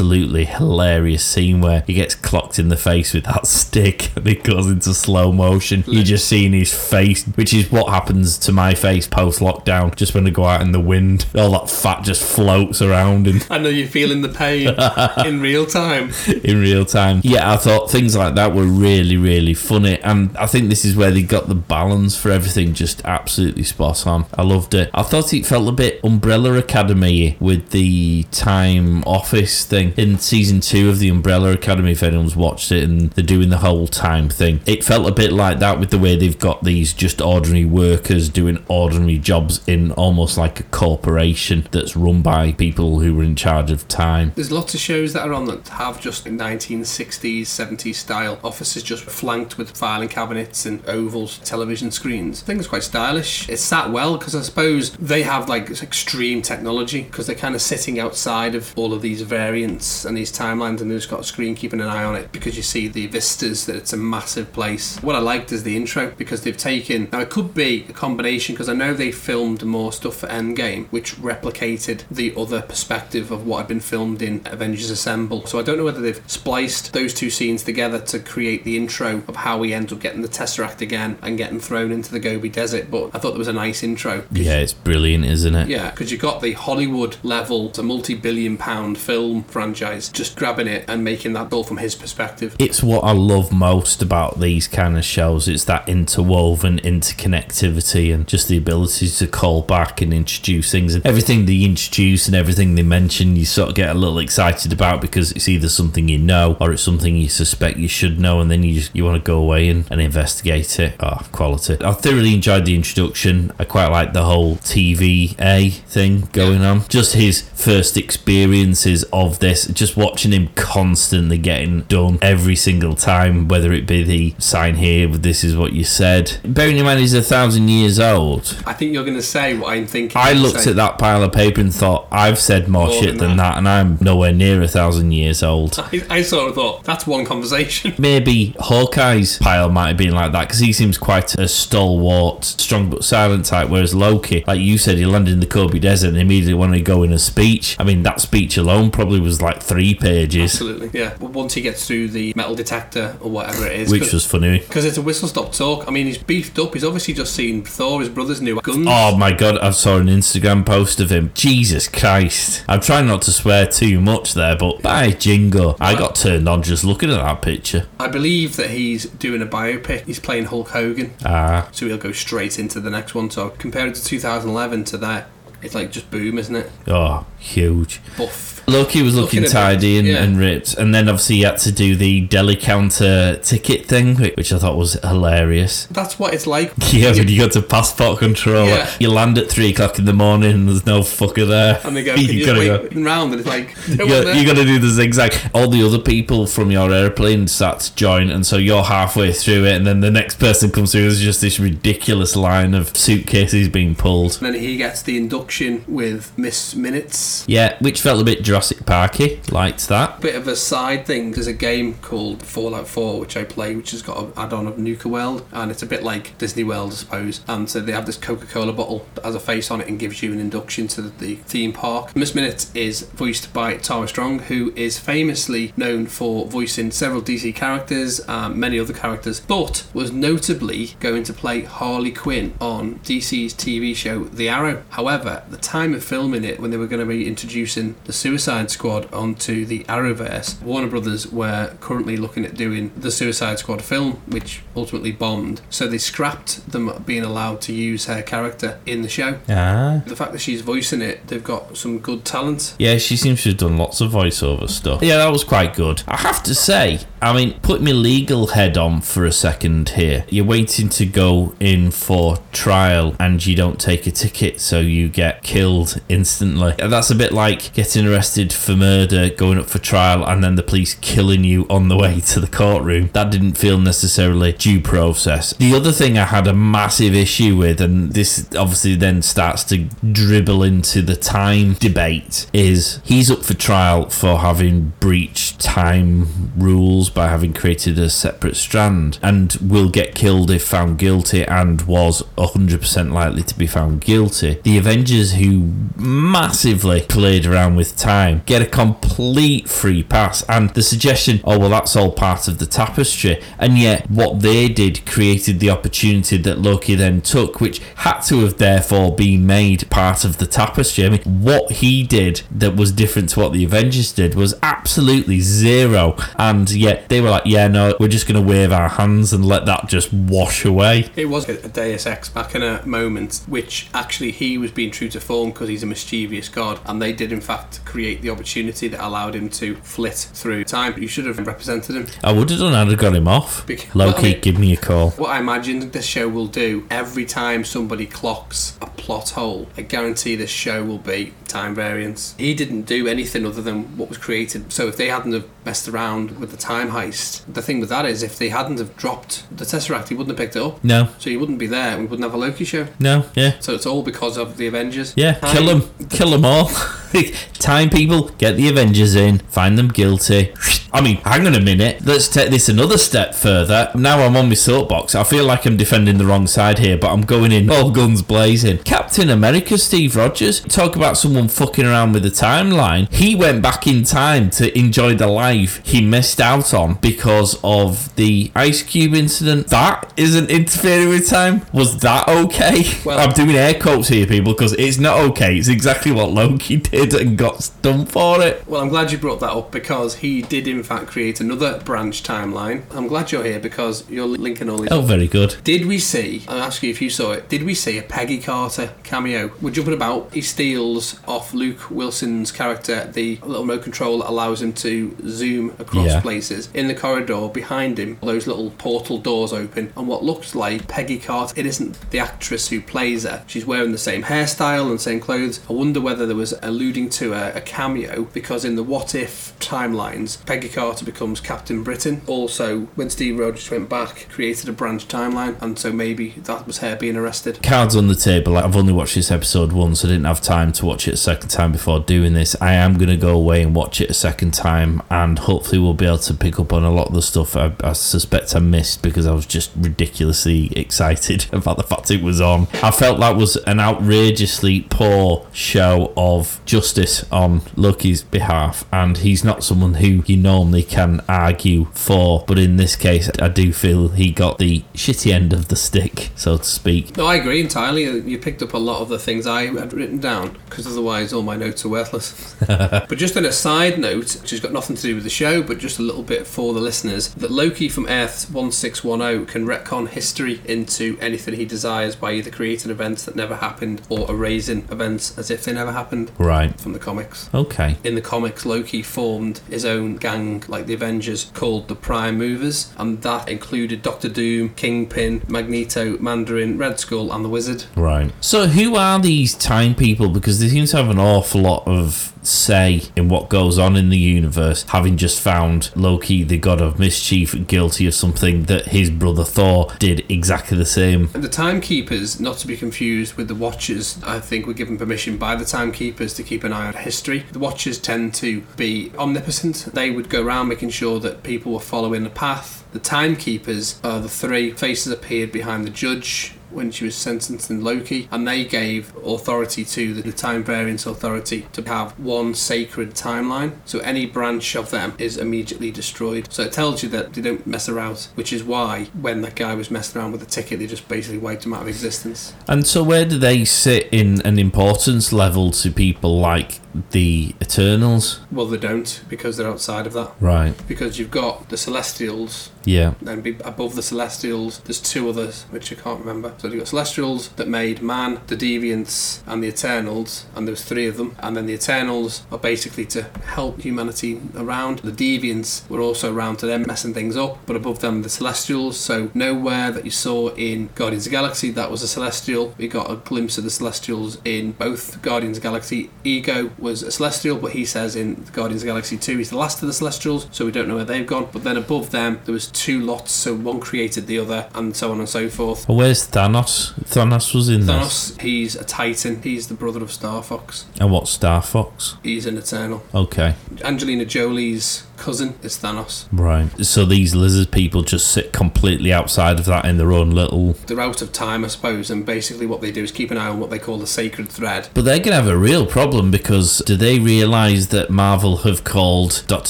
absolutely 0.05 0.45
hilarious 0.45 1.25
scene 1.25 1.61
where 1.61 1.83
he 1.87 1.93
gets 1.95 2.13
clocked 2.13 2.59
in 2.59 2.69
the 2.69 2.77
face 2.77 3.11
with 3.15 3.25
that 3.25 3.47
stick 3.47 4.15
and 4.15 4.27
it 4.27 4.43
goes 4.43 4.67
into 4.67 4.93
slow 4.93 5.31
motion. 5.31 5.83
You're 5.87 6.03
just 6.03 6.27
seeing 6.27 6.53
his 6.53 6.71
face, 6.71 7.23
which 7.29 7.55
is 7.55 7.71
what 7.71 7.89
happens 7.89 8.37
to 8.39 8.51
my 8.51 8.75
face 8.75 9.07
post 9.07 9.39
lockdown. 9.39 9.95
Just 9.95 10.13
when 10.13 10.27
I 10.27 10.29
go 10.29 10.45
out 10.45 10.61
in 10.61 10.73
the 10.73 10.79
wind, 10.79 11.25
all 11.33 11.49
that 11.53 11.71
fat 11.71 12.03
just 12.03 12.23
floats 12.23 12.83
around 12.83 13.25
and 13.25 13.47
I 13.49 13.57
know 13.57 13.69
you're 13.69 13.87
feeling 13.87 14.21
the 14.21 14.29
pain 14.29 14.75
in 15.25 15.41
real 15.41 15.65
time. 15.65 16.11
in 16.43 16.59
real 16.59 16.85
time. 16.85 17.21
Yeah, 17.23 17.51
I 17.51 17.57
thought 17.57 17.89
things 17.89 18.15
like 18.15 18.35
that 18.35 18.53
were 18.53 18.67
really, 18.67 19.17
really 19.17 19.55
funny. 19.55 19.99
And 20.01 20.37
I 20.37 20.45
think 20.45 20.69
this 20.69 20.85
is 20.85 20.95
where 20.95 21.09
they 21.09 21.23
got 21.23 21.47
the 21.47 21.55
balance 21.55 22.15
for 22.15 22.29
everything 22.29 22.75
just 22.75 23.03
absolutely 23.05 23.63
spot 23.63 24.05
on. 24.05 24.27
I 24.35 24.43
loved 24.43 24.75
it. 24.75 24.91
I 24.93 25.01
thought 25.01 25.33
it 25.33 25.47
felt 25.47 25.67
a 25.67 25.71
bit 25.71 25.99
Umbrella 26.03 26.53
Academy 26.53 27.37
with 27.39 27.71
the 27.71 28.23
Time 28.29 29.03
Office 29.05 29.65
thing 29.65 29.94
in 29.97 30.19
season 30.19 30.59
two 30.59 30.89
of 30.89 30.99
the 30.99 31.09
Umbrella 31.09 31.51
Academy. 31.51 31.91
If 31.91 32.03
anyone's 32.03 32.35
watched 32.35 32.71
it 32.71 32.83
and 32.83 33.11
they're 33.11 33.23
doing 33.23 33.49
the 33.49 33.57
whole 33.57 33.87
time 33.87 34.29
thing, 34.29 34.61
it 34.65 34.83
felt 34.83 35.07
a 35.07 35.11
bit 35.11 35.31
like 35.31 35.59
that 35.59 35.79
with 35.79 35.91
the 35.91 35.99
way 35.99 36.15
they've 36.15 36.37
got 36.37 36.63
these 36.63 36.93
just 36.93 37.21
ordinary 37.21 37.65
workers 37.65 38.29
doing 38.29 38.63
ordinary 38.67 39.17
jobs 39.17 39.65
in 39.67 39.91
almost 39.93 40.37
like 40.37 40.59
a 40.59 40.63
corporation 40.63 41.67
that's 41.71 41.95
run 41.95 42.21
by 42.21 42.51
people 42.53 42.99
who 42.99 43.15
were 43.15 43.23
in 43.23 43.35
charge 43.35 43.71
of 43.71 43.87
time. 43.87 44.31
There's 44.35 44.51
lots 44.51 44.73
of 44.73 44.79
shows 44.79 45.13
that 45.13 45.27
are 45.27 45.33
on 45.33 45.45
that 45.45 45.67
have 45.69 46.01
just 46.01 46.25
1960s, 46.25 47.41
70s 47.41 47.95
style 47.95 48.39
offices 48.43 48.83
just 48.83 49.03
flanked 49.03 49.57
with 49.57 49.75
filing 49.75 50.09
cabinets 50.09 50.65
and 50.65 50.85
ovals, 50.87 51.39
television 51.39 51.91
screens. 51.91 52.43
I 52.43 52.45
think 52.45 52.59
it's 52.59 52.67
quite 52.67 52.83
stylish. 52.83 53.47
It's 53.49 53.61
sat 53.61 53.91
well 53.91 54.17
because 54.17 54.35
I 54.35 54.41
suppose 54.41 54.91
they 54.93 55.23
have 55.23 55.47
like 55.49 55.69
extreme 55.81 56.41
technology 56.41 57.03
because 57.03 57.27
they're 57.27 57.35
kind 57.35 57.55
of 57.55 57.61
sitting 57.61 57.99
outside 57.99 58.55
of 58.55 58.73
all 58.75 58.93
of 58.93 59.01
these 59.01 59.21
variants 59.21 59.84
and 60.05 60.17
these 60.17 60.31
timelines 60.31 60.81
and 60.81 60.89
they've 60.89 60.97
just 60.97 61.09
got 61.09 61.19
a 61.19 61.23
screen 61.23 61.55
keeping 61.55 61.81
an 61.81 61.87
eye 61.87 62.03
on 62.03 62.15
it 62.15 62.31
because 62.31 62.57
you 62.57 62.63
see 62.63 62.87
the 62.87 63.07
vistas 63.07 63.65
that 63.65 63.75
it's 63.75 63.93
a 63.93 63.97
massive 63.97 64.51
place. 64.53 64.97
What 64.99 65.15
I 65.15 65.19
liked 65.19 65.51
is 65.51 65.63
the 65.63 65.75
intro 65.75 66.11
because 66.11 66.41
they've 66.41 66.57
taken, 66.57 67.09
now 67.11 67.21
it 67.21 67.29
could 67.29 67.53
be 67.53 67.85
a 67.89 67.93
combination 67.93 68.55
because 68.55 68.69
I 68.69 68.73
know 68.73 68.93
they 68.93 69.11
filmed 69.11 69.63
more 69.63 69.93
stuff 69.93 70.17
for 70.17 70.27
Endgame 70.27 70.87
which 70.87 71.15
replicated 71.15 72.03
the 72.09 72.33
other 72.35 72.61
perspective 72.61 73.31
of 73.31 73.45
what 73.45 73.57
had 73.59 73.67
been 73.67 73.79
filmed 73.79 74.21
in 74.21 74.41
Avengers 74.45 74.89
Assemble. 74.89 75.45
So 75.45 75.59
I 75.59 75.63
don't 75.63 75.77
know 75.77 75.85
whether 75.85 76.01
they've 76.01 76.21
spliced 76.27 76.93
those 76.93 77.13
two 77.13 77.29
scenes 77.29 77.63
together 77.63 77.99
to 77.99 78.19
create 78.19 78.63
the 78.63 78.77
intro 78.77 79.23
of 79.27 79.35
how 79.35 79.57
we 79.57 79.73
end 79.73 79.91
up 79.91 79.99
getting 79.99 80.21
the 80.21 80.27
Tesseract 80.27 80.81
again 80.81 81.17
and 81.21 81.37
getting 81.37 81.59
thrown 81.59 81.91
into 81.91 82.11
the 82.11 82.19
Gobi 82.19 82.49
Desert. 82.49 82.89
But 82.89 83.11
I 83.13 83.19
thought 83.19 83.31
there 83.31 83.39
was 83.39 83.47
a 83.47 83.53
nice 83.53 83.83
intro. 83.83 84.23
Yeah, 84.31 84.59
it's 84.59 84.73
brilliant, 84.73 85.25
isn't 85.25 85.55
it? 85.55 85.67
Yeah, 85.69 85.91
because 85.91 86.11
you've 86.11 86.21
got 86.21 86.41
the 86.41 86.53
Hollywood 86.53 87.17
level, 87.23 87.69
it's 87.69 87.79
a 87.79 87.83
multi 87.83 88.15
billion 88.15 88.57
pound 88.57 88.97
film 88.97 89.43
franchise, 89.75 90.09
just 90.09 90.35
grabbing 90.35 90.67
it 90.67 90.85
and 90.87 91.03
making 91.03 91.33
that 91.33 91.51
all 91.51 91.63
from 91.63 91.77
his 91.77 91.95
perspective. 91.95 92.55
It's 92.59 92.81
what 92.81 93.03
I 93.03 93.11
love 93.11 93.51
most 93.51 94.01
about 94.01 94.39
these 94.39 94.67
kind 94.67 94.97
of 94.97 95.03
shows. 95.03 95.47
It's 95.47 95.65
that 95.65 95.87
interwoven 95.89 96.79
interconnectivity 96.79 98.13
and 98.13 98.27
just 98.27 98.47
the 98.47 98.57
ability 98.57 99.09
to 99.09 99.27
call 99.27 99.61
back 99.61 100.01
and 100.01 100.13
introduce 100.13 100.71
things. 100.71 100.95
And 100.95 101.05
everything 101.05 101.45
they 101.45 101.63
introduce 101.63 102.27
and 102.27 102.35
everything 102.35 102.75
they 102.75 102.83
mention, 102.83 103.35
you 103.35 103.45
sort 103.45 103.69
of 103.69 103.75
get 103.75 103.89
a 103.89 103.93
little 103.93 104.19
excited 104.19 104.71
about 104.71 105.01
because 105.01 105.31
it's 105.33 105.49
either 105.49 105.67
something 105.67 106.07
you 106.07 106.17
know 106.17 106.55
or 106.61 106.71
it's 106.71 106.81
something 106.81 107.15
you 107.15 107.29
suspect 107.29 107.77
you 107.77 107.87
should 107.87 108.19
know, 108.19 108.39
and 108.39 108.49
then 108.49 108.63
you 108.63 108.75
just 108.75 108.95
you 108.95 109.03
want 109.03 109.21
to 109.21 109.27
go 109.27 109.39
away 109.39 109.67
and, 109.67 109.85
and 109.91 109.99
investigate 109.99 110.79
it. 110.79 110.95
Oh, 110.99 111.19
quality! 111.31 111.77
I 111.83 111.91
thoroughly 111.93 112.33
enjoyed 112.33 112.65
the 112.65 112.75
introduction. 112.75 113.51
I 113.59 113.65
quite 113.65 113.87
like 113.87 114.13
the 114.13 114.23
whole 114.23 114.55
TVA 114.57 115.73
thing 115.73 116.29
going 116.31 116.61
on. 116.61 116.87
Just 116.87 117.15
his 117.15 117.41
first 117.41 117.97
experiences 117.97 119.03
of 119.11 119.39
this, 119.39 119.64
just 119.73 119.97
watching 119.97 120.31
him 120.31 120.49
constantly 120.55 121.37
getting 121.37 121.81
done 121.81 122.17
every 122.21 122.55
single 122.55 122.95
time, 122.95 123.47
whether 123.47 123.71
it 123.73 123.85
be 123.87 124.03
the 124.03 124.35
sign 124.39 124.75
here, 124.75 125.07
this 125.07 125.43
is 125.43 125.55
what 125.55 125.73
you 125.73 125.83
said. 125.83 126.37
Bearing 126.43 126.77
in 126.77 126.85
mind 126.85 126.99
he's 126.99 127.13
a 127.13 127.21
thousand 127.21 127.69
years 127.69 127.99
old. 127.99 128.61
I 128.65 128.73
think 128.73 128.93
you're 128.93 129.03
going 129.03 129.17
to 129.17 129.21
say 129.23 129.57
what 129.57 129.69
I'm 129.73 129.87
thinking. 129.87 130.17
I 130.19 130.33
looked 130.33 130.61
saying. 130.61 130.69
at 130.69 130.75
that 130.77 130.97
pile 130.99 131.23
of 131.23 131.31
paper 131.33 131.61
and 131.61 131.73
thought, 131.73 132.07
I've 132.11 132.39
said 132.39 132.67
more, 132.67 132.87
More 132.87 133.01
shit 133.01 133.17
than 133.17 133.29
than 133.29 133.37
that. 133.37 133.57
and 133.57 133.67
I'm 133.67 133.97
nowhere 134.01 134.31
near 134.33 134.61
a 134.61 134.67
thousand 134.67 135.11
years 135.11 135.43
old. 135.43 135.77
I, 135.79 136.05
I 136.09 136.21
sort 136.21 136.49
of 136.49 136.55
thought 136.55 136.83
that's 136.83 137.07
one 137.07 137.25
conversation. 137.25 137.93
Maybe 137.99 138.55
Hawkeye's 138.59 139.37
pile 139.39 139.69
might 139.69 139.89
have 139.89 139.97
been 139.97 140.13
like 140.13 140.31
that 140.31 140.47
because 140.47 140.59
he 140.59 140.73
seems 140.73 140.97
quite 140.97 141.35
a 141.35 141.47
stalwart, 141.47 142.43
strong 142.45 142.89
but 142.89 143.03
silent 143.03 143.45
type. 143.45 143.69
Whereas 143.69 143.93
Loki, 143.95 144.43
like 144.47 144.59
you 144.59 144.77
said, 144.77 144.97
he 144.97 145.05
landed 145.05 145.33
in 145.33 145.39
the 145.39 145.45
Gobi 145.45 145.79
Desert 145.79 146.09
and 146.09 146.17
immediately 146.17 146.53
wanted 146.53 146.77
to 146.77 146.83
go 146.83 147.03
in 147.03 147.11
a 147.11 147.19
speech. 147.19 147.75
I 147.79 147.83
mean, 147.83 148.03
that 148.03 148.21
speech 148.21 148.57
alone 148.57 148.91
probably 148.91 149.19
was 149.19 149.41
like 149.41 149.54
three 149.61 149.93
pages, 149.95 150.53
Absolutely, 150.53 150.99
yeah. 150.99 151.15
But 151.19 151.31
once 151.31 151.53
he 151.53 151.61
gets 151.61 151.85
through 151.87 152.09
the 152.09 152.33
metal 152.35 152.55
detector 152.55 153.17
or 153.21 153.29
whatever 153.31 153.65
it 153.67 153.79
is, 153.79 153.91
which 153.91 154.11
was 154.13 154.25
funny. 154.25 154.59
because 154.59 154.85
it's 154.85 154.97
a 154.97 155.01
whistle 155.01 155.27
stop 155.27 155.51
talk. 155.53 155.87
I 155.87 155.91
mean, 155.91 156.05
he's 156.05 156.17
beefed 156.17 156.57
up. 156.59 156.73
He's 156.73 156.83
obviously 156.83 157.13
just 157.13 157.33
seen 157.35 157.63
Thor, 157.63 157.99
his 157.99 158.09
brother's 158.09 158.41
new 158.41 158.59
guns. 158.61 158.85
Oh 158.89 159.17
my 159.17 159.31
god, 159.31 159.57
I 159.59 159.71
saw 159.71 159.97
an 159.97 160.07
Instagram 160.07 160.65
post 160.65 160.99
of 160.99 161.11
him. 161.11 161.31
Jesus 161.33 161.87
Christ. 161.87 162.63
I'm 162.67 162.81
trying 162.81 163.07
not 163.07 163.21
to 163.23 163.31
swear 163.31 163.65
too 163.67 163.99
much 164.01 164.33
there, 164.33 164.55
but 164.55 164.81
by 164.81 165.11
jingo, 165.11 165.75
I 165.79 165.95
got 165.95 166.15
turned 166.15 166.47
on 166.49 166.63
just 166.63 166.83
looking 166.83 167.09
at 167.11 167.17
that 167.17 167.41
picture. 167.41 167.87
I 167.99 168.07
believe 168.07 168.55
that 168.57 168.69
he's 168.71 169.05
doing 169.05 169.41
a 169.41 169.45
biopic. 169.45 170.05
He's 170.05 170.19
playing 170.19 170.45
Hulk 170.45 170.69
Hogan, 170.69 171.13
Ah, 171.25 171.67
so 171.71 171.87
he'll 171.87 171.97
go 171.97 172.11
straight 172.11 172.59
into 172.59 172.79
the 172.79 172.89
next 172.89 173.15
one. 173.15 173.29
So 173.29 173.49
compared 173.49 173.95
to 173.95 174.03
2011 174.03 174.83
to 174.85 174.97
that, 174.97 175.27
it's 175.61 175.73
like 175.73 175.91
just 175.91 176.11
boom, 176.11 176.37
isn't 176.37 176.55
it? 176.55 176.71
oh, 176.87 177.25
huge. 177.45 178.01
Buff. 178.17 178.53
Loki 178.67 179.03
was 179.03 179.13
looking 179.15 179.41
Looking 179.41 179.51
tidy 179.53 179.99
and, 179.99 180.07
yeah. 180.07 180.23
and 180.23 180.39
ripped, 180.39 180.73
and 180.73 180.91
then 180.93 181.07
obviously 181.07 181.35
he 181.35 181.41
had 181.43 181.59
to 181.59 181.71
do 181.71 181.95
the 181.95 182.21
deli 182.21 182.55
counter 182.55 183.37
ticket 183.43 183.85
thing, 183.85 184.15
which 184.15 184.51
I 184.51 184.57
thought 184.57 184.75
was 184.75 184.93
hilarious. 185.03 185.85
That's 185.91 186.17
what 186.17 186.33
it's 186.33 186.47
like. 186.47 186.73
Yeah, 186.91 187.11
when 187.11 187.27
you 187.27 187.37
go 187.37 187.47
to 187.49 187.61
passport 187.61 188.17
control, 188.17 188.67
Yeah. 188.67 188.89
you 188.99 189.11
land 189.11 189.37
at 189.37 189.51
three 189.51 189.69
o'clock 189.69 189.99
in 189.99 190.05
the 190.05 190.13
morning 190.13 190.51
and 190.51 190.67
there's 190.67 190.85
no 190.87 191.01
fucker 191.01 191.47
there. 191.47 191.79
And 191.83 191.95
they 191.95 192.03
go, 192.03 192.15
you, 192.15 192.27
you 192.33 192.43
gotta 192.45 192.57
wait 192.59 192.91
go. 192.91 193.01
round? 193.03 193.33
And 193.33 193.41
it's 193.41 193.47
like, 193.47 193.75
no 193.89 194.05
You 194.05 194.11
one 194.13 194.23
got, 194.23 194.23
there. 194.25 194.35
you 194.37 194.45
got 194.47 194.55
to 194.55 194.63
do 194.65 194.79
the 194.79 194.89
zigzag. 194.89 195.33
All 195.53 195.67
the 195.69 195.83
other 195.83 195.99
people 195.99 196.47
from 196.47 196.71
your 196.71 196.91
airplane 196.91 197.47
start 197.47 197.81
to 197.81 197.95
join, 197.95 198.31
and 198.31 198.47
so 198.47 198.57
you're 198.57 198.83
halfway 198.83 199.31
through 199.31 199.65
it, 199.65 199.75
and 199.75 199.85
then 199.85 199.99
the 199.99 200.09
next 200.09 200.39
person 200.39 200.71
comes 200.71 200.91
through. 200.93 201.01
There's 201.01 201.19
just 201.21 201.41
this 201.41 201.59
ridiculous 201.59 202.35
line 202.35 202.73
of 202.73 202.95
suitcases 202.97 203.69
being 203.69 203.93
pulled. 203.93 204.37
And 204.41 204.53
then 204.55 204.59
he 204.61 204.77
gets 204.77 205.03
the 205.03 205.17
induction 205.17 205.83
with 205.87 206.35
Miss 206.35 206.73
Minutes. 206.73 207.34
Yeah, 207.47 207.77
which 207.79 208.01
felt 208.01 208.21
a 208.21 208.23
bit 208.23 208.43
Jurassic 208.43 208.85
Parky. 208.85 209.41
Liked 209.51 209.87
that. 209.89 210.21
Bit 210.21 210.35
of 210.35 210.47
a 210.47 210.55
side 210.55 211.05
thing. 211.05 211.31
There's 211.31 211.47
a 211.47 211.53
game 211.53 211.95
called 211.95 212.43
Fallout 212.43 212.87
4 212.87 213.19
which 213.19 213.35
I 213.35 213.43
play, 213.43 213.75
which 213.75 213.91
has 213.91 214.01
got 214.01 214.17
an 214.17 214.33
add-on 214.37 214.67
of 214.67 214.77
Nuka 214.77 215.09
World, 215.09 215.45
and 215.51 215.71
it's 215.71 215.83
a 215.83 215.85
bit 215.85 216.03
like 216.03 216.37
Disney 216.37 216.63
World, 216.63 216.91
I 216.91 216.95
suppose. 216.95 217.41
And 217.47 217.69
so 217.69 217.79
they 217.79 217.91
have 217.91 218.05
this 218.05 218.17
Coca-Cola 218.17 218.73
bottle 218.73 219.05
that 219.15 219.25
has 219.25 219.35
a 219.35 219.39
face 219.39 219.71
on 219.71 219.81
it 219.81 219.87
and 219.87 219.99
gives 219.99 220.21
you 220.21 220.31
an 220.31 220.39
induction 220.39 220.87
to 220.89 221.01
the 221.01 221.35
theme 221.35 221.73
park. 221.73 222.15
Miss 222.15 222.35
Minutes 222.35 222.71
is 222.75 223.01
voiced 223.01 223.53
by 223.53 223.77
Tara 223.77 224.07
Strong, 224.07 224.39
who 224.39 224.71
is 224.75 224.99
famously 224.99 225.73
known 225.75 226.05
for 226.05 226.45
voicing 226.45 226.91
several 226.91 227.21
DC 227.21 227.53
characters, 227.55 228.27
um, 228.27 228.59
many 228.59 228.79
other 228.79 228.93
characters, 228.93 229.39
but 229.39 229.85
was 229.93 230.11
notably 230.11 230.95
going 230.99 231.23
to 231.23 231.33
play 231.33 231.61
Harley 231.61 232.11
Quinn 232.11 232.53
on 232.59 232.99
DC's 232.99 233.53
TV 233.53 233.95
show 233.95 234.25
The 234.25 234.49
Arrow. 234.49 234.83
However, 234.91 235.43
the 235.49 235.57
time 235.57 235.93
of 235.93 236.03
filming 236.03 236.43
it, 236.43 236.59
when 236.59 236.71
they 236.71 236.77
were 236.77 236.87
going 236.87 236.99
to 236.99 237.05
be 237.05 237.24
introducing 237.27 237.95
the 238.05 238.13
Suicide 238.13 238.71
Squad 238.71 239.11
onto 239.13 239.65
the 239.65 239.83
Arrowverse, 239.85 240.61
Warner 240.61 240.87
Brothers 240.87 241.31
were 241.31 241.75
currently 241.79 242.17
looking 242.17 242.45
at 242.45 242.55
doing 242.55 242.91
the 242.95 243.11
Suicide 243.11 243.59
Squad 243.59 243.81
film, 243.81 244.21
which 244.27 244.61
ultimately 244.75 245.11
bombed. 245.11 245.61
So 245.69 245.87
they 245.87 245.97
scrapped 245.97 246.71
them 246.71 247.03
being 247.05 247.23
allowed 247.23 247.61
to 247.61 247.73
use 247.73 248.05
her 248.05 248.21
character 248.21 248.79
in 248.85 249.01
the 249.01 249.09
show. 249.09 249.39
Ah. 249.49 250.01
The 250.05 250.15
fact 250.15 250.31
that 250.33 250.39
she's 250.39 250.61
voicing 250.61 251.01
it, 251.01 251.27
they've 251.27 251.43
got 251.43 251.77
some 251.77 251.99
good 251.99 252.25
talent. 252.25 252.75
Yeah, 252.79 252.97
she 252.97 253.17
seems 253.17 253.43
to 253.43 253.49
have 253.49 253.57
done 253.57 253.77
lots 253.77 254.01
of 254.01 254.11
voiceover 254.11 254.69
stuff. 254.69 255.01
Yeah, 255.01 255.17
that 255.17 255.31
was 255.31 255.43
quite 255.43 255.75
good. 255.75 256.03
I 256.07 256.17
have 256.17 256.43
to 256.43 256.55
say, 256.55 256.99
I 257.21 257.33
mean, 257.33 257.59
put 257.61 257.81
my 257.81 257.91
legal 257.91 258.47
head 258.47 258.77
on 258.77 259.01
for 259.01 259.25
a 259.25 259.31
second 259.31 259.89
here. 259.89 260.25
You're 260.29 260.45
waiting 260.45 260.89
to 260.89 261.05
go 261.05 261.55
in 261.59 261.91
for 261.91 262.37
trial 262.51 263.15
and 263.19 263.45
you 263.45 263.55
don't 263.55 263.79
take 263.79 264.07
a 264.07 264.11
ticket, 264.11 264.59
so 264.61 264.79
you 264.79 265.09
get 265.09 265.43
killed 265.43 266.01
instantly. 266.09 266.73
That's 266.77 267.04
a 267.09 267.15
bit 267.15 267.31
like 267.31 267.73
getting 267.73 268.07
arrested 268.07 268.53
for 268.53 268.75
murder, 268.75 269.29
going 269.29 269.57
up 269.57 269.67
for 269.67 269.79
trial, 269.79 270.25
and 270.25 270.43
then 270.43 270.55
the 270.55 270.63
police 270.63 270.95
killing 270.95 271.43
you 271.43 271.65
on 271.69 271.87
the 271.87 271.97
way 271.97 272.19
to 272.21 272.39
the 272.39 272.47
courtroom. 272.47 273.09
That 273.13 273.31
didn't 273.31 273.57
feel 273.57 273.79
necessarily 273.79 274.53
due 274.53 274.81
process. 274.81 275.53
The 275.53 275.73
other 275.75 275.91
thing 275.91 276.17
I 276.17 276.25
had 276.25 276.47
a 276.47 276.53
massive 276.53 277.13
issue 277.13 277.57
with, 277.57 277.81
and 277.81 278.13
this 278.13 278.47
obviously 278.55 278.95
then 278.95 279.21
starts 279.21 279.63
to 279.65 279.89
dribble 280.11 280.63
into 280.63 281.01
the 281.01 281.15
time 281.15 281.73
debate, 281.73 282.47
is 282.53 282.99
he's 283.03 283.29
up 283.31 283.43
for 283.43 283.53
trial 283.53 284.09
for 284.09 284.39
having 284.39 284.93
breached 284.99 285.59
time 285.59 286.51
rules 286.55 287.09
by 287.09 287.27
having 287.27 287.53
created 287.53 287.97
a 287.99 288.09
separate 288.09 288.55
strand 288.55 289.19
and 289.21 289.53
will 289.61 289.89
get 289.89 290.15
killed 290.15 290.51
if 290.51 290.63
found 290.63 290.97
guilty 290.97 291.43
and 291.43 291.81
was 291.83 292.23
100% 292.37 293.11
likely 293.11 293.43
to 293.43 293.57
be 293.57 293.67
found 293.67 294.01
guilty. 294.01 294.59
The 294.63 294.77
Avengers, 294.77 295.33
who 295.33 295.73
massively 295.97 296.94
played 297.01 297.45
around 297.45 297.75
with 297.75 297.97
time, 297.97 298.43
get 298.45 298.61
a 298.61 298.65
complete 298.65 299.69
free 299.69 300.03
pass. 300.03 300.43
And 300.49 300.69
the 300.71 300.83
suggestion, 300.83 301.41
oh, 301.43 301.59
well, 301.59 301.69
that's 301.69 301.95
all 301.95 302.11
part 302.11 302.47
of 302.47 302.57
the 302.57 302.65
tapestry. 302.65 303.41
And 303.59 303.77
yet, 303.77 304.09
what 304.09 304.41
they 304.41 304.67
did 304.67 305.05
created 305.05 305.59
the 305.59 305.69
opportunity 305.69 306.37
that 306.37 306.59
Loki 306.59 306.95
then 306.95 307.21
took, 307.21 307.59
which 307.61 307.79
had 307.95 308.21
to 308.21 308.39
have 308.39 308.57
therefore 308.57 309.15
been 309.15 309.45
made 309.45 309.89
part 309.89 310.25
of 310.25 310.37
the 310.37 310.47
tapestry. 310.47 311.05
I 311.05 311.09
mean, 311.09 311.41
what 311.41 311.71
he 311.73 312.03
did 312.03 312.41
that 312.51 312.75
was 312.75 312.91
different 312.91 313.29
to 313.29 313.39
what 313.39 313.53
the 313.53 313.63
Avengers 313.63 314.11
did 314.11 314.35
was 314.35 314.53
absolutely 314.61 315.39
zero. 315.39 316.17
And 316.37 316.69
yet, 316.71 317.09
they 317.09 317.21
were 317.21 317.29
like, 317.29 317.45
yeah, 317.45 317.67
no, 317.67 317.95
we're 317.99 318.07
just 318.07 318.27
going 318.27 318.41
to 318.41 318.47
wave 318.47 318.71
our 318.71 318.89
hands 318.89 319.33
and 319.33 319.45
let 319.45 319.65
that 319.65 319.87
just 319.87 320.11
wash 320.13 320.65
away. 320.65 321.09
It 321.15 321.25
was 321.25 321.47
a 321.49 321.67
Deus 321.67 322.05
Ex 322.05 322.33
Machina 322.33 322.81
moment, 322.85 323.43
which 323.47 323.87
actually 323.93 324.31
he 324.31 324.57
was 324.57 324.71
being 324.71 324.91
true 324.91 325.09
to 325.09 325.19
form 325.19 325.49
because 325.49 325.69
he's 325.69 325.83
a 325.83 325.85
mischievous 325.85 326.49
god, 326.49 326.79
and 326.87 327.01
they 327.01 327.13
did 327.13 327.31
in 327.31 327.41
fact 327.41 327.83
create 327.85 328.21
the 328.21 328.29
opportunity 328.29 328.87
that 328.87 329.05
allowed 329.05 329.35
him 329.35 329.49
to 329.49 329.75
flit 329.77 330.13
through 330.33 330.63
time. 330.65 330.93
But 330.93 331.01
you 331.01 331.07
should 331.07 331.25
have 331.25 331.37
represented 331.39 331.95
him. 331.95 332.07
I 332.23 332.31
would 332.31 332.49
have 332.49 332.59
done. 332.59 332.73
I'd 332.73 332.87
have 332.87 332.97
got 332.99 333.15
him 333.15 333.27
off. 333.27 333.67
Loki, 333.69 333.87
well, 333.95 334.15
I 334.15 334.21
mean- 334.21 334.39
give 334.41 334.59
me 334.59 334.73
a 334.73 334.77
call. 334.77 335.11
What 335.11 335.29
I 335.29 335.39
imagine 335.39 335.91
this 335.91 336.05
show 336.05 336.27
will 336.27 336.47
do 336.47 336.85
every 336.89 337.25
time 337.25 337.63
somebody 337.63 338.05
clocks 338.05 338.77
a 338.81 338.87
plot 338.87 339.31
hole, 339.31 339.67
I 339.77 339.81
guarantee 339.81 340.35
this 340.35 340.49
show 340.49 340.83
will 340.83 340.97
be 340.97 341.33
time 341.47 341.75
variance. 341.75 342.35
He 342.37 342.53
didn't 342.53 342.83
do 342.83 343.07
anything 343.07 343.45
other 343.45 343.61
than 343.61 343.97
what 343.97 344.09
was 344.09 344.17
created. 344.17 344.71
So 344.71 344.87
if 344.87 344.97
they 344.97 345.07
hadn't 345.09 345.33
have 345.33 345.45
messed 345.65 345.87
around 345.87 346.39
with 346.39 346.51
the 346.51 346.57
time 346.57 346.91
heist, 346.91 347.41
the 347.51 347.61
thing 347.61 347.79
with 347.79 347.89
that 347.89 348.05
is 348.05 348.21
if 348.23 348.37
they 348.37 348.49
hadn't 348.49 348.77
have 348.77 348.95
dropped 348.95 349.45
the 349.55 349.65
Tesseract, 349.65 350.09
he 350.09 350.15
wouldn't 350.15 350.37
have 350.37 350.43
picked 350.45 350.55
it 350.55 350.61
up. 350.61 350.83
No, 350.83 351.09
So 351.17 351.29
he 351.29 351.37
wouldn't 351.37 351.57
be 351.59 351.67
there 351.67 351.97
we 351.97 352.05
wouldn't 352.05 352.23
have 352.23 352.33
a 352.33 352.37
Loki 352.37 352.65
show. 352.65 352.87
no, 352.99 353.25
yeah. 353.35 353.53
So 353.59 353.73
it's 353.73 353.85
all 353.85 354.03
because 354.03 354.37
of 354.37 354.57
the 354.57 354.67
Avengers. 354.67 355.13
Yeah, 355.15 355.33
Time- 355.33 355.55
kill 355.55 355.65
them, 355.65 356.07
kill 356.09 356.29
them 356.31 356.45
all. 356.45 356.69
Time 357.53 357.89
people, 357.89 358.29
get 358.37 358.57
the 358.57 358.67
Avengers 358.69 359.15
in, 359.15 359.39
find 359.39 359.77
them 359.77 359.87
guilty. 359.87 360.53
I 360.91 361.01
mean, 361.01 361.17
hang 361.17 361.47
on 361.47 361.55
a 361.55 361.61
minute. 361.61 362.05
Let's 362.05 362.27
take 362.27 362.49
this 362.49 362.69
another 362.69 362.97
step 362.97 363.33
further. 363.33 363.91
Now 363.95 364.19
I'm 364.19 364.35
on 364.35 364.49
my 364.49 364.53
soapbox. 364.55 365.15
I 365.15 365.23
feel 365.23 365.45
like 365.45 365.65
I'm 365.65 365.77
defending 365.77 366.17
the 366.17 366.25
wrong 366.25 366.45
side 366.47 366.79
here, 366.79 366.97
but 366.97 367.11
I'm 367.11 367.21
going 367.21 367.51
in 367.51 367.69
all 367.69 367.89
guns 367.91 368.21
blazing. 368.21 368.79
Captain 368.79 369.29
America, 369.29 369.77
Steve 369.77 370.15
Rogers, 370.15 370.59
talk 370.61 370.95
about 370.95 371.17
someone 371.17 371.47
fucking 371.47 371.85
around 371.85 372.13
with 372.13 372.23
the 372.23 372.29
timeline. 372.29 373.11
He 373.13 373.33
went 373.35 373.61
back 373.61 373.87
in 373.87 374.03
time 374.03 374.49
to 374.51 374.77
enjoy 374.77 375.15
the 375.15 375.27
life 375.27 375.54
he 375.63 376.05
missed 376.05 376.41
out 376.41 376.73
on 376.73 376.95
because 376.95 377.59
of 377.63 378.13
the 378.15 378.51
Ice 378.55 378.83
Cube 378.83 379.13
incident. 379.13 379.67
That 379.67 380.11
isn't 380.17 380.49
interfering 380.49 381.09
with 381.09 381.29
time. 381.29 381.65
Was 381.73 381.99
that 381.99 382.27
okay? 382.27 382.83
Well- 383.05 383.19
I'm 383.19 383.31
doing 383.31 383.55
air 383.55 383.73
quotes 383.73 384.09
here, 384.09 384.27
people, 384.27 384.53
because 384.53 384.73
it's 384.73 384.97
not 384.97 385.17
okay. 385.29 385.57
It's 385.57 385.67
exactly 385.67 386.11
what 386.11 386.31
Loki 386.31 386.77
did 386.91 387.13
and 387.13 387.37
got 387.37 387.69
done 387.81 388.05
for 388.05 388.41
it. 388.41 388.67
Well, 388.67 388.81
I'm 388.81 388.89
glad 388.89 389.11
you 389.11 389.17
brought 389.17 389.39
that 389.39 389.51
up 389.51 389.71
because 389.71 390.15
he 390.17 390.41
did, 390.41 390.67
in 390.67 390.83
fact, 390.83 391.07
create 391.07 391.39
another 391.39 391.79
branch 391.79 392.23
timeline. 392.23 392.83
I'm 392.91 393.07
glad 393.07 393.31
you're 393.31 393.43
here 393.43 393.59
because 393.59 394.09
you're 394.09 394.25
linking 394.27 394.69
all 394.69 394.79
these. 394.79 394.91
Oh, 394.91 395.01
very 395.01 395.27
good. 395.27 395.55
Did 395.63 395.85
we 395.85 395.99
see, 395.99 396.43
I'll 396.47 396.61
ask 396.61 396.83
you 396.83 396.89
if 396.89 397.01
you 397.01 397.09
saw 397.09 397.31
it, 397.31 397.47
did 397.49 397.63
we 397.63 397.73
see 397.73 397.97
a 397.97 398.01
Peggy 398.03 398.39
Carter 398.39 398.91
cameo? 399.03 399.51
We're 399.61 399.71
jumping 399.71 399.93
about. 399.93 400.33
He 400.33 400.41
steals 400.41 401.19
off 401.27 401.53
Luke 401.53 401.89
Wilson's 401.89 402.51
character 402.51 403.05
the 403.05 403.37
little 403.43 403.61
remote 403.61 403.83
control 403.83 404.19
that 404.19 404.29
allows 404.29 404.61
him 404.61 404.73
to 404.73 405.15
zoom 405.27 405.44
across 405.79 406.07
Yeah. 406.07 406.19
places. 406.21 406.69
In 406.73 406.87
the 406.87 406.93
corridor 406.93 407.47
behind 407.49 407.97
him, 407.99 408.17
those 408.21 408.47
little 408.47 408.71
portal 408.71 409.17
doors 409.17 409.53
open, 409.53 409.91
and 409.95 410.07
what 410.07 410.23
looks 410.23 410.55
like 410.55 410.87
Peggy 410.87 411.17
Carter, 411.17 411.53
it 411.57 411.65
isn't 411.65 411.97
the 412.11 412.19
actress 412.19 412.69
who 412.69 412.81
plays 412.81 413.23
her. 413.23 413.43
She's 413.47 413.65
wearing 413.65 413.91
the 413.91 413.97
same 413.97 414.23
hairstyle 414.23 414.89
and 414.89 414.99
same 414.99 415.19
clothes. 415.19 415.59
I 415.69 415.73
wonder 415.73 416.01
whether 416.01 416.25
there 416.25 416.35
was 416.35 416.53
alluding 416.61 417.09
to 417.11 417.33
a, 417.33 417.57
a 417.57 417.61
cameo 417.61 418.27
because 418.33 418.65
in 418.65 418.75
the 418.75 418.83
what 418.83 419.13
if 419.15 419.53
timelines, 419.59 420.43
Peggy 420.45 420.69
Carter 420.69 421.05
becomes 421.05 421.39
Captain 421.39 421.83
Britain. 421.83 422.21
Also, 422.27 422.81
when 422.95 423.09
Steve 423.09 423.39
Rogers 423.39 423.69
went 423.69 423.89
back, 423.89 424.27
created 424.29 424.69
a 424.69 424.71
branch 424.73 425.07
timeline, 425.07 425.61
and 425.61 425.77
so 425.77 425.91
maybe 425.91 426.29
that 426.43 426.65
was 426.67 426.79
her 426.79 426.95
being 426.95 427.15
arrested. 427.15 427.61
Cards 427.63 427.95
on 427.95 428.07
the 428.07 428.15
table. 428.15 428.57
I've 428.57 428.75
only 428.75 428.93
watched 428.93 429.15
this 429.15 429.31
episode 429.31 429.71
once. 429.71 430.03
I 430.03 430.07
didn't 430.07 430.25
have 430.25 430.41
time 430.41 430.71
to 430.73 430.85
watch 430.85 431.07
it 431.07 431.13
a 431.13 431.17
second 431.17 431.49
time 431.49 431.71
before 431.71 431.99
doing 431.99 432.33
this. 432.33 432.55
I 432.61 432.73
am 432.73 432.97
going 432.97 433.09
to 433.09 433.17
go 433.17 433.35
away 433.35 433.61
and 433.63 433.75
watch 433.75 434.01
it 434.01 434.09
a 434.09 434.13
second 434.13 434.53
time, 434.53 435.01
and 435.09 435.34
hopefully, 435.39 435.79
we'll 435.79 435.93
be 435.93 436.05
able 436.05 436.17
to 436.19 436.33
pick 436.33 436.59
up 436.59 436.73
on 436.73 436.83
a 436.83 436.91
lot 436.91 437.07
of 437.07 437.13
the 437.13 437.21
stuff 437.21 437.55
I, 437.55 437.73
I 437.83 437.93
suspect 437.93 438.55
I 438.55 438.59
missed 438.59 439.01
because 439.01 439.25
I 439.25 439.33
was 439.33 439.45
just 439.45 439.71
ridiculously 439.75 440.71
excited 440.77 441.47
about 441.53 441.77
the 441.77 441.83
fact 441.83 442.11
it 442.11 442.21
was 442.21 442.41
on. 442.41 442.67
I 442.83 442.91
felt 442.91 443.19
that 443.19 443.35
was 443.35 443.55
an 443.57 443.79
outrageously 443.79 444.81
poor 444.89 445.47
show 445.51 446.13
of 446.17 446.59
justice 446.65 447.25
on 447.31 447.61
Loki's 447.75 448.23
behalf, 448.23 448.85
and 448.91 449.17
he's 449.17 449.43
not 449.43 449.63
someone 449.63 449.95
who 449.95 450.23
you 450.25 450.37
normally 450.37 450.83
can 450.83 451.21
argue 451.27 451.85
for, 451.93 452.43
but 452.47 452.57
in 452.57 452.77
this 452.77 452.95
case, 452.95 453.29
I 453.39 453.47
do 453.47 453.73
feel 453.73 454.09
he 454.09 454.31
got 454.31 454.57
the 454.57 454.83
shitty 454.93 455.31
end 455.31 455.53
of 455.53 455.67
the 455.67 455.75
stick, 455.75 456.31
so 456.35 456.57
to 456.57 456.63
speak. 456.63 457.17
No, 457.17 457.25
I 457.25 457.35
agree 457.35 457.61
entirely. 457.61 458.03
You 458.03 458.37
picked 458.37 458.61
up 458.61 458.73
a 458.73 458.77
lot 458.77 459.01
of 459.01 459.09
the 459.09 459.19
things 459.19 459.47
I 459.47 459.63
had 459.65 459.93
written 459.93 460.19
down 460.19 460.57
because 460.69 460.87
otherwise 460.87 461.33
all 461.33 461.41
my 461.41 461.55
notes 461.55 461.85
are 461.85 461.89
worthless. 461.89 462.55
but 462.67 463.17
just 463.17 463.35
on 463.37 463.45
a 463.45 463.51
side 463.51 463.99
note, 463.99 464.17
which 464.17 464.51
has 464.51 464.59
got 464.59 464.71
nothing 464.71 464.95
to 464.95 465.01
do 465.01 465.15
with 465.15 465.24
the 465.25 465.29
show, 465.29 465.61
but 465.61 465.77
just 465.79 465.99
a 465.99 466.01
little 466.01 466.23
bit 466.23 466.47
for 466.47 466.73
the 466.73 466.79
listeners, 466.79 467.27
that 467.33 467.51
Loki 467.51 467.89
from 467.89 468.05
Earth 468.07 468.47
1610 468.53 469.45
can 469.47 469.65
retcon 469.67 470.07
history 470.07 470.61
into 470.65 471.17
anything 471.19 471.55
he 471.55 471.65
desires 471.65 472.15
by 472.15 472.31
either 472.33 472.49
creating 472.49 472.91
events 472.91 473.25
that 473.25 473.35
never 473.35 473.55
happened 473.57 474.01
or 474.07 474.29
erasing 474.31 474.87
events 474.89 475.37
as 475.37 475.51
if 475.51 475.65
they 475.65 475.73
never 475.73 475.91
happened 475.91 476.31
Right. 476.37 476.79
from 476.79 476.93
the 476.93 476.99
comics. 476.99 477.49
Okay. 477.53 477.97
In 478.03 478.15
the 478.15 478.21
comics, 478.21 478.65
Loki 478.65 479.01
formed 479.01 479.59
his 479.69 479.83
own 479.83 480.15
gang 480.15 480.63
like 480.67 480.85
the 480.85 480.93
Avengers, 480.93 481.51
called 481.53 481.87
the 481.87 481.95
Prime 481.95 482.37
Movers, 482.37 482.93
and 482.97 483.21
that 483.23 483.49
included 483.49 484.01
Doctor 484.01 484.29
Doom, 484.29 484.69
Kingpin, 484.75 485.41
Magneto, 485.47 486.17
Mandarin, 486.19 486.77
Red 486.77 486.99
Skull, 486.99 487.31
and 487.33 487.43
the 487.43 487.49
Wizard. 487.49 487.85
Right. 487.95 488.31
So, 488.39 488.67
who 488.67 488.95
are 488.95 489.19
these 489.19 489.53
time 489.55 489.95
people? 489.95 490.29
Because 490.29 490.59
they 490.59 490.67
seem 490.69 490.85
to 490.85 490.97
have 490.97 491.09
an 491.09 491.19
awful 491.19 491.61
lot 491.61 491.87
of 491.87 492.31
say 492.43 493.01
in 493.15 493.27
what 493.27 493.49
goes 493.49 493.79
on 493.79 493.95
in 493.95 494.09
the 494.09 494.17
universe, 494.19 494.83
having 494.89 495.04
just 495.11 495.41
found 495.41 495.91
Loki, 495.95 496.43
the 496.43 496.57
god 496.57 496.81
of 496.81 496.99
mischief, 496.99 497.55
guilty 497.67 498.07
of 498.07 498.13
something 498.13 498.63
that 498.63 498.87
his 498.87 499.09
brother 499.09 499.43
Thor 499.43 499.91
did 499.99 500.29
exactly 500.29 500.77
the 500.77 500.85
same. 500.85 501.29
And 501.33 501.43
the 501.43 501.49
Timekeepers, 501.49 502.39
not 502.39 502.57
to 502.57 502.67
be 502.67 502.77
confused 502.77 503.35
with 503.35 503.47
the 503.47 503.55
Watchers, 503.55 504.21
I 504.23 504.39
think 504.39 504.65
were 504.65 504.73
given 504.73 504.97
permission 504.97 505.37
by 505.37 505.55
the 505.55 505.65
Timekeepers 505.65 506.33
to 506.35 506.43
keep 506.43 506.63
an 506.63 506.73
eye 506.73 506.87
on 506.87 506.93
history. 506.93 507.45
The 507.51 507.59
Watchers 507.59 507.99
tend 507.99 508.33
to 508.35 508.61
be 508.77 509.11
omnipotent. 509.17 509.89
They 509.93 510.11
would 510.11 510.29
go 510.29 510.43
around 510.43 510.67
making 510.67 510.89
sure 510.89 511.19
that 511.19 511.43
people 511.43 511.73
were 511.73 511.79
following 511.79 512.23
the 512.23 512.29
path. 512.29 512.85
The 512.91 512.99
Timekeepers 512.99 513.99
are 514.03 514.19
the 514.19 514.29
three 514.29 514.71
faces 514.71 515.11
appeared 515.11 515.51
behind 515.51 515.85
the 515.85 515.89
judge 515.89 516.53
when 516.75 516.91
she 516.91 517.05
was 517.05 517.15
sentenced 517.15 517.69
in 517.69 517.83
Loki, 517.83 518.27
and 518.31 518.47
they 518.47 518.65
gave 518.65 519.15
authority 519.17 519.85
to 519.85 520.13
the 520.13 520.31
Time 520.31 520.63
Variance 520.63 521.05
Authority 521.05 521.67
to 521.73 521.81
have 521.83 522.17
one 522.19 522.53
sacred 522.53 523.11
timeline. 523.11 523.73
So 523.85 523.99
any 523.99 524.25
branch 524.25 524.75
of 524.75 524.91
them 524.91 525.13
is 525.17 525.37
immediately 525.37 525.91
destroyed. 525.91 526.51
So 526.51 526.63
it 526.63 526.71
tells 526.71 527.03
you 527.03 527.09
that 527.09 527.33
they 527.33 527.41
don't 527.41 527.65
mess 527.65 527.89
around, 527.89 528.27
which 528.35 528.53
is 528.53 528.63
why 528.63 529.05
when 529.19 529.41
that 529.41 529.55
guy 529.55 529.73
was 529.73 529.89
messing 529.89 530.21
around 530.21 530.31
with 530.31 530.41
the 530.41 530.47
ticket, 530.47 530.79
they 530.79 530.87
just 530.87 531.07
basically 531.07 531.37
wiped 531.37 531.65
him 531.65 531.73
out 531.73 531.81
of 531.81 531.87
existence. 531.87 532.53
And 532.67 532.85
so, 532.85 533.03
where 533.03 533.25
do 533.25 533.37
they 533.37 533.65
sit 533.65 534.09
in 534.11 534.41
an 534.41 534.59
importance 534.59 535.31
level 535.31 535.71
to 535.71 535.91
people 535.91 536.39
like 536.39 536.79
the 537.11 537.55
Eternals? 537.61 538.39
Well, 538.51 538.65
they 538.67 538.77
don't 538.77 539.21
because 539.29 539.57
they're 539.57 539.67
outside 539.69 540.07
of 540.07 540.13
that. 540.13 540.31
Right. 540.39 540.73
Because 540.87 541.19
you've 541.19 541.31
got 541.31 541.69
the 541.69 541.77
Celestials, 541.77 542.69
Yeah. 542.85 543.13
and 543.25 543.41
be- 543.43 543.57
above 543.63 543.95
the 543.95 544.01
Celestials, 544.03 544.79
there's 544.85 544.99
two 544.99 545.27
others 545.29 545.65
which 545.71 545.91
I 545.91 545.95
can't 545.95 546.19
remember. 546.19 546.53
So 546.57 546.67
you've 546.67 546.79
got 546.79 546.87
Celestials 546.87 547.49
that 547.55 547.67
made 547.67 548.01
Man, 548.01 548.39
the 548.47 548.55
Deviants, 548.55 549.39
and 549.47 549.63
the 549.63 549.67
Eternals, 549.67 550.45
and 550.55 550.67
there's 550.67 550.83
three 550.83 551.07
of 551.07 551.17
them. 551.17 551.35
And 551.39 551.57
then 551.57 551.65
the 551.65 551.73
Eternals 551.73 552.43
are 552.51 552.57
basically 552.57 553.05
to 553.07 553.23
help 553.45 553.81
humanity 553.81 554.39
around. 554.55 554.99
The 554.99 555.11
Deviants 555.11 555.87
were 555.89 555.99
also 556.01 556.33
around 556.33 556.57
to 556.59 556.65
them 556.67 556.85
messing 556.87 557.13
things 557.13 557.35
up, 557.35 557.57
but 557.65 557.75
above 557.75 557.99
them 557.99 558.21
the 558.21 558.29
Celestials. 558.29 558.97
So 558.99 559.29
nowhere 559.33 559.91
that 559.91 560.05
you 560.05 560.11
saw 560.11 560.49
in 560.49 560.89
Guardians 560.95 561.25
of 561.25 561.31
Galaxy 561.31 561.71
that 561.71 561.89
was 561.91 562.01
a 562.03 562.07
Celestial. 562.07 562.73
We 562.77 562.87
got 562.87 563.09
a 563.11 563.15
glimpse 563.15 563.57
of 563.57 563.63
the 563.63 563.69
Celestials 563.69 564.37
in 564.45 564.73
both 564.73 565.21
Guardians 565.21 565.57
of 565.57 565.63
Galaxy. 565.63 566.09
Ego 566.23 566.71
was 566.85 567.03
a 567.03 567.11
Celestial, 567.11 567.57
but 567.57 567.71
he 567.71 567.83
says 567.83 568.15
in 568.15 568.45
Guardians 568.53 568.81
of 568.83 568.85
the 568.85 568.91
Galaxy 568.91 569.17
2 569.17 569.37
he's 569.39 569.49
the 569.49 569.57
last 569.57 569.81
of 569.81 569.87
the 569.87 569.93
Celestials, 569.93 570.47
so 570.51 570.65
we 570.65 570.71
don't 570.71 570.87
know 570.87 570.95
where 570.95 571.03
they've 571.03 571.25
gone. 571.25 571.49
But 571.51 571.63
then 571.63 571.75
above 571.75 572.11
them 572.11 572.39
there 572.45 572.53
was 572.53 572.67
two 572.67 573.01
lots, 573.01 573.31
so 573.31 573.55
one 573.55 573.79
created 573.79 574.27
the 574.27 574.39
other, 574.39 574.69
and 574.75 574.95
so 574.95 575.11
on 575.11 575.19
and 575.19 575.27
so 575.27 575.49
forth. 575.49 575.89
Well, 575.89 575.97
where's 575.97 576.27
Thanos? 576.27 576.93
Thanos 577.05 577.53
was 577.53 577.67
in 577.69 577.87
this. 577.87 578.31
Thanos, 578.31 578.41
he's 578.41 578.75
a 578.75 578.85
Titan. 578.85 579.41
He's 579.41 579.67
the 579.67 579.73
brother 579.73 580.01
of 580.01 580.11
Star 580.11 580.41
Fox. 580.43 580.85
And 580.99 581.11
what, 581.11 581.27
Star 581.27 581.61
Fox? 581.61 582.15
He's 582.23 582.45
an 582.45 582.57
Eternal. 582.57 583.03
Okay. 583.13 583.55
Angelina 583.83 584.25
Jolie's 584.25 585.05
cousin 585.17 585.55
is 585.63 585.77
Thanos. 585.77 586.27
Right. 586.31 586.69
So 586.85 587.05
these 587.05 587.35
lizard 587.35 587.71
people 587.71 588.01
just 588.01 588.31
sit 588.31 588.51
completely 588.53 589.11
outside 589.13 589.59
of 589.59 589.65
that 589.65 589.85
in 589.85 589.97
their 589.97 590.11
own 590.11 590.31
little. 590.31 590.73
They're 590.73 590.99
out 590.99 591.21
of 591.21 591.31
time, 591.31 591.63
I 591.63 591.67
suppose, 591.67 592.09
and 592.09 592.25
basically 592.25 592.65
what 592.65 592.81
they 592.81 592.91
do 592.91 593.03
is 593.03 593.11
keep 593.11 593.31
an 593.31 593.37
eye 593.37 593.47
on 593.47 593.59
what 593.59 593.69
they 593.69 593.79
call 593.79 593.97
the 593.97 594.07
sacred 594.07 594.49
thread. 594.49 594.89
But 594.93 595.05
they're 595.05 595.19
going 595.19 595.29
to 595.29 595.35
have 595.35 595.47
a 595.47 595.57
real 595.57 595.85
problem 595.85 596.31
because 596.31 596.79
do 596.85 596.95
they 596.95 597.19
realise 597.19 597.87
that 597.87 598.09
Marvel 598.09 598.57
have 598.57 598.83
called 598.83 599.43
Doctor 599.47 599.69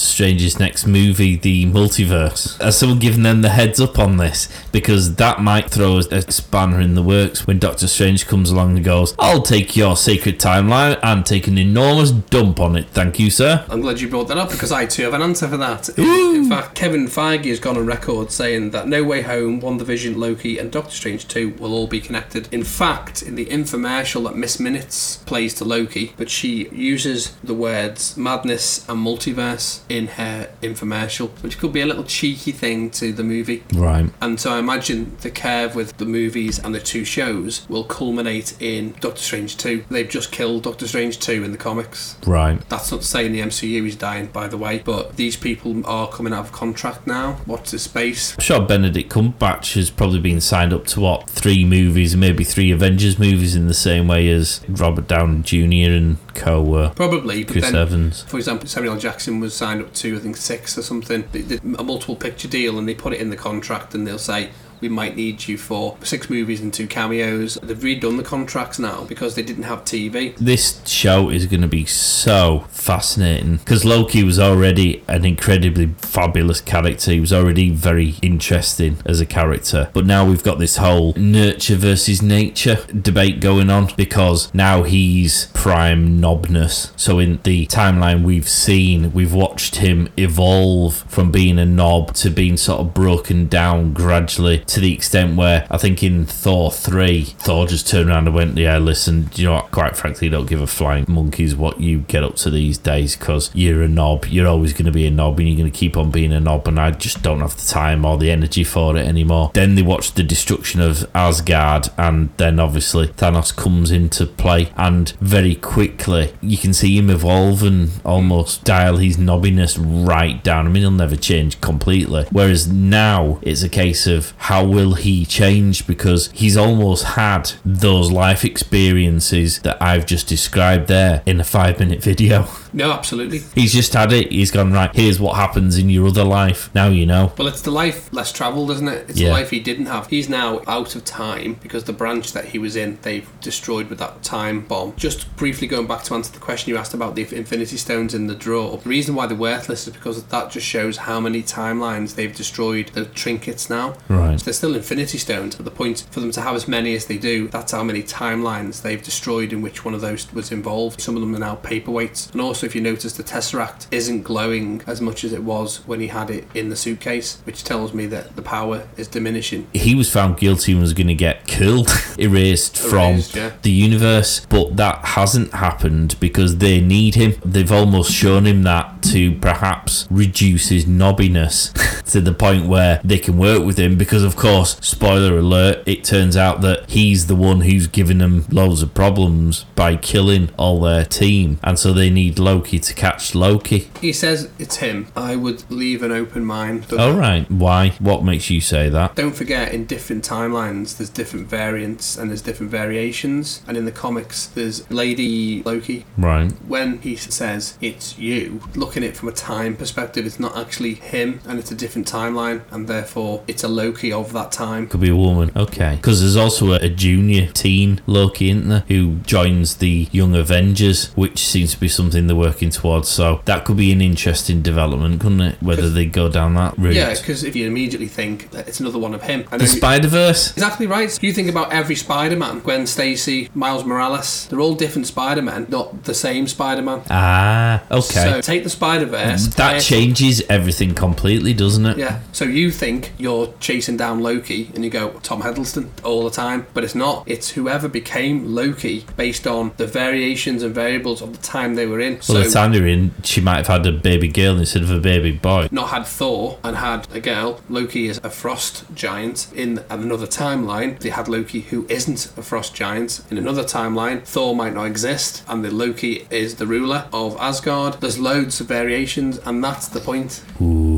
Strange's 0.00 0.58
next 0.58 0.86
movie 0.86 1.36
the 1.36 1.66
multiverse? 1.66 2.60
Has 2.60 2.78
someone 2.78 2.98
given 2.98 3.22
them 3.22 3.42
the 3.42 3.50
heads 3.50 3.80
up 3.80 3.98
on 3.98 4.16
this? 4.16 4.48
Because 4.72 5.16
that 5.16 5.40
might 5.40 5.70
throw 5.70 5.98
a 5.98 6.32
spanner 6.32 6.80
in 6.80 6.94
the 6.94 7.02
works 7.02 7.46
when 7.46 7.58
Doctor 7.58 7.86
Strange 7.86 8.26
comes 8.26 8.50
along 8.50 8.76
and 8.76 8.84
goes, 8.84 9.14
I'll 9.18 9.42
take 9.42 9.76
your 9.76 9.96
sacred 9.96 10.38
timeline 10.38 10.98
and 11.02 11.24
take 11.24 11.46
an 11.46 11.58
enormous 11.58 12.10
dump 12.10 12.60
on 12.60 12.76
it. 12.76 12.88
Thank 12.90 13.18
you, 13.18 13.30
sir. 13.30 13.64
I'm 13.68 13.80
glad 13.80 14.00
you 14.00 14.08
brought 14.08 14.28
that 14.28 14.38
up 14.38 14.50
because 14.50 14.72
I 14.72 14.86
too 14.86 15.02
have 15.02 15.14
an 15.14 15.22
answer 15.22 15.35
for 15.40 15.56
that. 15.56 15.88
In, 15.98 16.35
Hmm. 16.46 16.52
in 16.52 16.58
fact, 16.58 16.74
Kevin 16.76 17.06
Feige 17.06 17.46
has 17.46 17.58
gone 17.58 17.76
on 17.76 17.86
record 17.86 18.30
saying 18.30 18.70
that 18.70 18.86
No 18.86 19.02
Way 19.02 19.22
Home, 19.22 19.60
WandaVision, 19.60 20.16
Loki, 20.16 20.58
and 20.58 20.70
Doctor 20.70 20.92
Strange 20.92 21.26
2 21.26 21.50
will 21.58 21.74
all 21.74 21.86
be 21.86 22.00
connected. 22.00 22.48
In 22.52 22.62
fact, 22.62 23.22
in 23.22 23.34
the 23.34 23.46
infomercial 23.46 24.24
that 24.24 24.36
Miss 24.36 24.60
Minutes 24.60 25.16
plays 25.26 25.54
to 25.54 25.64
Loki, 25.64 26.12
but 26.16 26.30
she 26.30 26.68
uses 26.68 27.30
the 27.42 27.54
words 27.54 28.16
madness 28.16 28.88
and 28.88 29.04
multiverse 29.04 29.80
in 29.88 30.06
her 30.08 30.50
infomercial, 30.62 31.30
which 31.42 31.58
could 31.58 31.72
be 31.72 31.80
a 31.80 31.86
little 31.86 32.04
cheeky 32.04 32.52
thing 32.52 32.90
to 32.90 33.12
the 33.12 33.24
movie. 33.24 33.64
Right. 33.74 34.10
And 34.20 34.38
so 34.40 34.52
I 34.52 34.58
imagine 34.58 35.16
the 35.22 35.30
curve 35.30 35.74
with 35.74 35.96
the 35.96 36.06
movies 36.06 36.58
and 36.58 36.74
the 36.74 36.80
two 36.80 37.04
shows 37.04 37.68
will 37.68 37.84
culminate 37.84 38.54
in 38.60 38.94
Doctor 39.00 39.22
Strange 39.22 39.56
2. 39.56 39.84
They've 39.90 40.08
just 40.08 40.30
killed 40.30 40.62
Doctor 40.62 40.86
Strange 40.86 41.18
2 41.18 41.42
in 41.42 41.52
the 41.52 41.58
comics. 41.58 42.16
Right. 42.26 42.60
That's 42.68 42.92
not 42.92 43.02
saying 43.02 43.32
the 43.32 43.40
MCU 43.40 43.86
is 43.86 43.96
dying, 43.96 44.26
by 44.26 44.46
the 44.46 44.58
way, 44.58 44.78
but 44.78 45.16
these 45.16 45.36
people 45.36 45.84
are 45.86 46.08
coming 46.08 46.32
of 46.38 46.52
contract 46.52 47.06
now. 47.06 47.34
What's 47.44 47.70
his 47.70 47.82
space? 47.82 48.34
I'm 48.34 48.40
sure 48.40 48.60
Benedict 48.60 49.10
Cumberbatch 49.10 49.74
has 49.74 49.90
probably 49.90 50.20
been 50.20 50.40
signed 50.40 50.72
up 50.72 50.86
to 50.86 51.00
what 51.00 51.28
three 51.28 51.64
movies, 51.64 52.16
maybe 52.16 52.44
three 52.44 52.70
Avengers 52.70 53.18
movies, 53.18 53.54
in 53.54 53.66
the 53.66 53.74
same 53.74 54.08
way 54.08 54.28
as 54.28 54.60
Robert 54.68 55.08
Downey 55.08 55.42
Jr. 55.42 55.92
and 55.92 56.34
co 56.34 56.62
were. 56.62 56.84
Uh, 56.84 56.90
probably, 56.90 57.44
but 57.44 57.52
Chris 57.52 57.64
then, 57.64 57.76
Evans. 57.76 58.22
for 58.22 58.36
example, 58.36 58.68
Samuel 58.68 58.94
L. 58.94 59.00
Jackson 59.00 59.40
was 59.40 59.54
signed 59.54 59.80
up 59.80 59.92
to, 59.94 60.16
I 60.16 60.18
think, 60.20 60.36
six 60.36 60.76
or 60.76 60.82
something. 60.82 61.24
They 61.32 61.42
did 61.42 61.62
a 61.64 61.82
multiple 61.82 62.16
picture 62.16 62.48
deal 62.48 62.78
and 62.78 62.88
they 62.88 62.94
put 62.94 63.12
it 63.12 63.20
in 63.20 63.30
the 63.30 63.36
contract 63.36 63.94
and 63.94 64.06
they'll 64.06 64.18
say, 64.18 64.50
we 64.80 64.88
might 64.88 65.16
need 65.16 65.48
you 65.48 65.56
for 65.58 65.96
six 66.02 66.28
movies 66.28 66.60
and 66.60 66.72
two 66.72 66.86
cameos. 66.86 67.58
They've 67.62 67.76
redone 67.76 68.16
the 68.16 68.22
contracts 68.22 68.78
now 68.78 69.04
because 69.04 69.34
they 69.34 69.42
didn't 69.42 69.64
have 69.64 69.84
TV. 69.84 70.36
This 70.36 70.86
show 70.86 71.30
is 71.30 71.46
going 71.46 71.62
to 71.62 71.68
be 71.68 71.86
so 71.86 72.66
fascinating 72.70 73.56
because 73.56 73.84
Loki 73.84 74.22
was 74.22 74.38
already 74.38 75.02
an 75.08 75.24
incredibly 75.24 75.94
fabulous 75.98 76.60
character. 76.60 77.12
He 77.12 77.20
was 77.20 77.32
already 77.32 77.70
very 77.70 78.14
interesting 78.22 78.98
as 79.04 79.20
a 79.20 79.26
character. 79.26 79.90
But 79.92 80.06
now 80.06 80.26
we've 80.26 80.42
got 80.42 80.58
this 80.58 80.76
whole 80.76 81.14
nurture 81.14 81.76
versus 81.76 82.22
nature 82.22 82.84
debate 82.86 83.40
going 83.40 83.70
on 83.70 83.88
because 83.96 84.52
now 84.54 84.82
he's 84.82 85.46
prime 85.54 86.20
knobness. 86.20 86.92
So 86.98 87.18
in 87.18 87.40
the 87.42 87.66
timeline 87.66 88.24
we've 88.24 88.48
seen, 88.48 89.12
we've 89.12 89.34
watched 89.34 89.76
him 89.76 90.08
evolve 90.16 91.04
from 91.08 91.30
being 91.30 91.58
a 91.58 91.66
knob 91.66 92.14
to 92.14 92.30
being 92.30 92.56
sort 92.56 92.80
of 92.80 92.94
broken 92.94 93.46
down 93.48 93.92
gradually 93.92 94.58
to 94.68 94.80
the 94.80 94.92
extent 94.92 95.36
where 95.36 95.66
I 95.70 95.78
think 95.78 96.02
in 96.02 96.26
Thor 96.26 96.70
3, 96.70 97.24
Thor 97.24 97.66
just 97.66 97.88
turned 97.88 98.10
around 98.10 98.26
and 98.26 98.34
went, 98.34 98.56
Yeah, 98.56 98.78
listen, 98.78 99.30
you 99.34 99.46
know 99.46 99.54
what? 99.54 99.70
Quite 99.70 99.96
frankly, 99.96 100.28
don't 100.28 100.46
give 100.48 100.60
a 100.60 100.66
flying 100.66 101.04
monkeys 101.08 101.54
what 101.54 101.80
you 101.80 102.00
get 102.00 102.22
up 102.22 102.36
to 102.36 102.50
these 102.50 102.78
days 102.78 103.16
because 103.16 103.50
you're 103.54 103.82
a 103.82 103.88
knob. 103.88 104.26
You're 104.26 104.48
always 104.48 104.72
going 104.72 104.86
to 104.86 104.92
be 104.92 105.06
a 105.06 105.10
knob 105.10 105.38
and 105.38 105.48
you're 105.48 105.58
going 105.58 105.70
to 105.70 105.76
keep 105.76 105.96
on 105.96 106.10
being 106.10 106.32
a 106.32 106.40
knob, 106.40 106.68
and 106.68 106.78
I 106.78 106.90
just 106.90 107.22
don't 107.22 107.40
have 107.40 107.56
the 107.56 107.66
time 107.66 108.04
or 108.04 108.18
the 108.18 108.30
energy 108.30 108.64
for 108.64 108.96
it 108.96 109.06
anymore. 109.06 109.50
Then 109.54 109.74
they 109.74 109.82
watched 109.82 110.16
the 110.16 110.22
destruction 110.22 110.80
of 110.80 111.08
Asgard, 111.14 111.88
and 111.96 112.30
then 112.36 112.60
obviously 112.60 113.08
Thanos 113.08 113.54
comes 113.54 113.90
into 113.90 114.26
play, 114.26 114.70
and 114.76 115.10
very 115.20 115.54
quickly 115.54 116.34
you 116.40 116.58
can 116.58 116.74
see 116.74 116.96
him 116.96 117.10
evolve 117.10 117.62
and 117.62 117.90
almost 118.04 118.64
dial 118.64 118.96
his 118.96 119.16
knobbiness 119.16 119.78
right 119.78 120.42
down. 120.42 120.66
I 120.66 120.70
mean, 120.70 120.82
he'll 120.82 120.90
never 120.90 121.16
change 121.16 121.60
completely. 121.60 122.26
Whereas 122.30 122.66
now 122.66 123.38
it's 123.42 123.62
a 123.62 123.68
case 123.68 124.06
of 124.06 124.30
how 124.56 124.64
will 124.64 124.94
he 124.94 125.26
change 125.26 125.86
because 125.86 126.30
he's 126.32 126.56
almost 126.56 127.04
had 127.04 127.52
those 127.62 128.10
life 128.10 128.42
experiences 128.42 129.58
that 129.60 129.76
I've 129.82 130.06
just 130.06 130.28
described 130.28 130.88
there 130.88 131.22
in 131.26 131.38
a 131.40 131.44
five 131.44 131.78
minute 131.78 132.02
video. 132.02 132.48
No, 132.72 132.90
absolutely. 132.92 133.40
He's 133.54 133.72
just 133.72 133.92
had 133.94 134.12
it. 134.12 134.30
He's 134.32 134.50
gone 134.50 134.72
right. 134.72 134.94
Here's 134.94 135.18
what 135.20 135.36
happens 135.36 135.76
in 135.78 135.88
your 135.90 136.06
other 136.08 136.24
life. 136.24 136.70
Now 136.74 136.88
you 136.88 137.04
know. 137.06 137.32
Well, 137.38 137.48
it's 137.48 137.62
the 137.62 137.70
life 137.70 138.10
less 138.12 138.32
travelled, 138.32 138.70
isn't 138.70 138.88
it? 138.88 139.10
It's 139.10 139.18
Yeah. 139.18 139.28
the 139.28 139.32
life 139.34 139.50
he 139.50 139.60
didn't 139.60 139.86
have. 139.86 140.08
He's 140.08 140.28
now 140.28 140.60
out 140.66 140.94
of 140.94 141.04
time 141.04 141.56
because 141.62 141.84
the 141.84 141.92
branch 141.92 142.32
that 142.32 142.46
he 142.46 142.58
was 142.58 142.76
in, 142.76 142.98
they've 143.02 143.28
destroyed 143.40 143.88
with 143.90 143.98
that 143.98 144.22
time 144.22 144.60
bomb. 144.60 144.92
Just 144.96 145.34
briefly 145.36 145.66
going 145.66 145.86
back 145.86 146.02
to 146.04 146.14
answer 146.14 146.32
the 146.32 146.38
question 146.38 146.70
you 146.70 146.78
asked 146.78 146.94
about 146.94 147.14
the 147.14 147.22
Infinity 147.34 147.76
Stones 147.76 148.14
in 148.14 148.26
the 148.26 148.34
drawer. 148.34 148.78
The 148.82 148.88
reason 148.88 149.14
why 149.14 149.26
they're 149.26 149.36
worthless 149.36 149.86
is 149.86 149.92
because 149.94 150.22
that 150.24 150.50
just 150.50 150.66
shows 150.66 150.98
how 150.98 151.20
many 151.20 151.42
timelines 151.42 152.14
they've 152.14 152.34
destroyed 152.34 152.88
the 152.94 153.04
trinkets 153.06 153.68
now. 153.70 153.94
Right. 154.08 154.38
They're 154.46 154.52
still 154.52 154.76
Infinity 154.76 155.18
Stones, 155.18 155.56
but 155.56 155.64
the 155.64 155.72
point 155.72 156.06
for 156.12 156.20
them 156.20 156.30
to 156.30 156.40
have 156.40 156.54
as 156.54 156.68
many 156.68 156.94
as 156.94 157.06
they 157.06 157.18
do, 157.18 157.48
that's 157.48 157.72
how 157.72 157.82
many 157.82 158.00
timelines 158.04 158.80
they've 158.80 159.02
destroyed 159.02 159.52
in 159.52 159.60
which 159.60 159.84
one 159.84 159.92
of 159.92 160.00
those 160.00 160.32
was 160.32 160.52
involved. 160.52 161.00
Some 161.00 161.16
of 161.16 161.20
them 161.20 161.34
are 161.34 161.40
now 161.40 161.56
paperweights. 161.56 162.30
And 162.30 162.40
also, 162.40 162.64
if 162.64 162.76
you 162.76 162.80
notice, 162.80 163.14
the 163.14 163.24
Tesseract 163.24 163.88
isn't 163.90 164.22
glowing 164.22 164.82
as 164.86 165.00
much 165.00 165.24
as 165.24 165.32
it 165.32 165.42
was 165.42 165.78
when 165.88 165.98
he 165.98 166.06
had 166.06 166.30
it 166.30 166.46
in 166.54 166.68
the 166.68 166.76
suitcase, 166.76 167.40
which 167.42 167.64
tells 167.64 167.92
me 167.92 168.06
that 168.06 168.36
the 168.36 168.42
power 168.42 168.86
is 168.96 169.08
diminishing. 169.08 169.66
he 169.72 169.96
was 169.96 170.12
found 170.12 170.36
guilty 170.36 170.70
and 170.70 170.80
was 170.80 170.94
going 170.94 171.08
to 171.08 171.14
get 171.14 171.48
killed, 171.48 171.90
erased, 172.16 172.78
from 172.78 173.22
yeah. 173.34 173.50
the 173.62 173.72
universe. 173.72 174.46
But 174.48 174.76
that 174.76 175.04
hasn't 175.04 175.54
happened 175.54 176.20
because 176.20 176.58
they 176.58 176.80
need 176.80 177.16
him. 177.16 177.34
They've 177.44 177.72
almost 177.72 178.12
shown 178.12 178.46
him 178.46 178.62
that 178.62 179.02
to 179.10 179.34
perhaps 179.38 180.06
reduce 180.08 180.68
his 180.68 180.84
knobbiness 180.84 181.72
to 182.12 182.20
the 182.20 182.32
point 182.32 182.66
where 182.68 183.00
they 183.02 183.18
can 183.18 183.38
work 183.38 183.64
with 183.64 183.76
him. 183.76 183.96
Because, 183.96 184.22
of 184.22 184.35
course, 184.36 184.76
spoiler 184.80 185.38
alert, 185.38 185.82
it 185.86 186.04
turns 186.04 186.36
out 186.36 186.60
that 186.60 186.90
he's 186.90 187.26
the 187.26 187.36
one 187.36 187.62
who's 187.62 187.86
given 187.86 188.18
them 188.18 188.44
loads 188.50 188.82
of 188.82 188.94
problems 188.94 189.64
by 189.74 189.96
killing 189.96 190.50
all 190.58 190.80
their 190.80 191.04
team. 191.04 191.58
And 191.62 191.78
so 191.78 191.92
they 191.92 192.10
need 192.10 192.38
Loki 192.38 192.78
to 192.78 192.94
catch 192.94 193.34
Loki. 193.34 193.90
He 194.00 194.12
says 194.12 194.50
it's 194.58 194.76
him. 194.76 195.08
I 195.16 195.36
would 195.36 195.68
leave 195.70 196.02
an 196.02 196.12
open 196.12 196.44
mind. 196.44 196.86
Oh 196.92 197.16
right, 197.16 197.50
Why? 197.50 197.90
What 197.98 198.24
makes 198.24 198.50
you 198.50 198.60
say 198.60 198.88
that? 198.88 199.14
Don't 199.14 199.34
forget, 199.34 199.72
in 199.72 199.86
different 199.86 200.24
timelines, 200.24 200.96
there's 200.96 201.10
different 201.10 201.48
variants 201.48 202.16
and 202.16 202.30
there's 202.30 202.42
different 202.42 202.70
variations. 202.70 203.62
And 203.66 203.76
in 203.76 203.84
the 203.84 203.92
comics, 203.92 204.46
there's 204.46 204.88
Lady 204.90 205.62
Loki. 205.62 206.04
Right. 206.16 206.50
When 206.66 206.98
he 207.00 207.16
says 207.16 207.76
it's 207.80 208.18
you, 208.18 208.60
looking 208.74 209.02
at 209.02 209.10
it 209.10 209.16
from 209.16 209.28
a 209.28 209.32
time 209.32 209.76
perspective, 209.76 210.26
it's 210.26 210.40
not 210.40 210.56
actually 210.56 210.94
him 210.94 211.40
and 211.46 211.58
it's 211.58 211.70
a 211.70 211.74
different 211.74 212.10
timeline, 212.10 212.62
and 212.70 212.88
therefore 212.88 213.42
it's 213.46 213.64
a 213.64 213.68
Loki 213.68 214.12
of 214.12 214.25
that 214.32 214.52
time. 214.52 214.88
Could 214.88 215.00
be 215.00 215.10
a 215.10 215.16
woman. 215.16 215.50
Okay. 215.56 215.96
Because 215.96 216.20
there's 216.20 216.36
also 216.36 216.72
a, 216.72 216.76
a 216.76 216.88
junior 216.88 217.46
teen 217.52 218.00
Loki, 218.06 218.50
isn't 218.50 218.68
there, 218.68 218.84
who 218.88 219.16
joins 219.16 219.76
the 219.76 220.08
Young 220.12 220.34
Avengers, 220.34 221.08
which 221.16 221.44
seems 221.46 221.72
to 221.74 221.80
be 221.80 221.88
something 221.88 222.26
they're 222.26 222.36
working 222.36 222.70
towards. 222.70 223.08
So 223.08 223.40
that 223.44 223.64
could 223.64 223.76
be 223.76 223.92
an 223.92 224.00
interesting 224.00 224.62
development, 224.62 225.20
couldn't 225.20 225.40
it? 225.40 225.62
Whether 225.62 225.88
they 225.90 226.06
go 226.06 226.28
down 226.28 226.54
that 226.54 226.76
route. 226.78 226.94
Yeah, 226.94 227.14
because 227.14 227.44
if 227.44 227.56
you 227.56 227.66
immediately 227.66 228.08
think 228.08 228.50
that 228.50 228.68
it's 228.68 228.80
another 228.80 228.98
one 228.98 229.14
of 229.14 229.22
him, 229.22 229.46
and 229.50 229.60
The 229.60 229.66
Spider 229.66 230.08
Verse. 230.08 230.52
Exactly 230.52 230.86
right. 230.86 231.22
You 231.22 231.32
think 231.32 231.48
about 231.48 231.72
every 231.72 231.94
Spider-Man, 231.94 232.60
Gwen 232.60 232.86
Stacy, 232.86 233.48
Miles 233.54 233.84
Morales, 233.84 234.46
they're 234.48 234.60
all 234.60 234.74
different 234.74 235.06
Spider-Men, 235.06 235.66
not 235.68 236.04
the 236.04 236.14
same 236.14 236.46
Spider-Man. 236.46 237.02
Ah, 237.10 237.82
okay. 237.90 238.30
So 238.30 238.40
take 238.40 238.64
the 238.64 238.70
Spider-Verse. 238.70 239.48
that 239.56 239.82
changes 239.82 240.42
everything 240.48 240.94
completely, 240.94 241.54
doesn't 241.54 241.86
it? 241.86 241.98
Yeah. 241.98 242.20
So 242.32 242.44
you 242.44 242.70
think 242.70 243.12
you're 243.18 243.52
chasing 243.60 243.96
down 243.96 244.15
Loki 244.22 244.70
and 244.74 244.84
you 244.84 244.90
go 244.90 245.10
Tom 245.22 245.42
Hiddleston 245.42 245.90
all 246.04 246.24
the 246.24 246.30
time, 246.30 246.66
but 246.74 246.84
it's 246.84 246.94
not. 246.94 247.24
It's 247.26 247.50
whoever 247.50 247.88
became 247.88 248.54
Loki 248.54 249.04
based 249.16 249.46
on 249.46 249.72
the 249.76 249.86
variations 249.86 250.62
and 250.62 250.74
variables 250.74 251.22
of 251.22 251.32
the 251.36 251.42
time 251.42 251.74
they 251.74 251.86
were 251.86 252.00
in. 252.00 252.14
Well, 252.14 252.22
so 252.22 252.42
the 252.42 252.50
time 252.50 252.72
they're 252.72 252.86
in, 252.86 253.12
she 253.22 253.40
might 253.40 253.56
have 253.58 253.66
had 253.66 253.86
a 253.86 253.92
baby 253.92 254.28
girl 254.28 254.58
instead 254.58 254.82
of 254.82 254.90
a 254.90 255.00
baby 255.00 255.32
boy. 255.32 255.68
not 255.70 255.88
had 255.88 256.06
Thor 256.06 256.58
and 256.64 256.76
had 256.76 257.06
a 257.12 257.20
girl. 257.20 257.60
Loki 257.68 258.06
is 258.06 258.18
a 258.22 258.30
frost 258.30 258.84
giant. 258.94 259.48
In 259.54 259.84
another 259.90 260.26
timeline, 260.26 260.98
they 260.98 261.10
had 261.10 261.28
Loki 261.28 261.60
who 261.60 261.86
isn't 261.88 262.26
a 262.36 262.42
frost 262.42 262.74
giant. 262.74 263.22
In 263.30 263.38
another 263.38 263.64
timeline, 263.64 264.22
Thor 264.24 264.54
might 264.54 264.74
not 264.74 264.84
exist, 264.84 265.42
and 265.48 265.64
the 265.64 265.70
Loki 265.70 266.26
is 266.30 266.56
the 266.56 266.66
ruler 266.66 267.08
of 267.12 267.36
Asgard. 267.38 268.00
There's 268.00 268.18
loads 268.18 268.60
of 268.60 268.68
variations, 268.68 269.38
and 269.38 269.62
that's 269.62 269.88
the 269.88 270.00
point. 270.00 270.42
Ooh. 270.60 270.95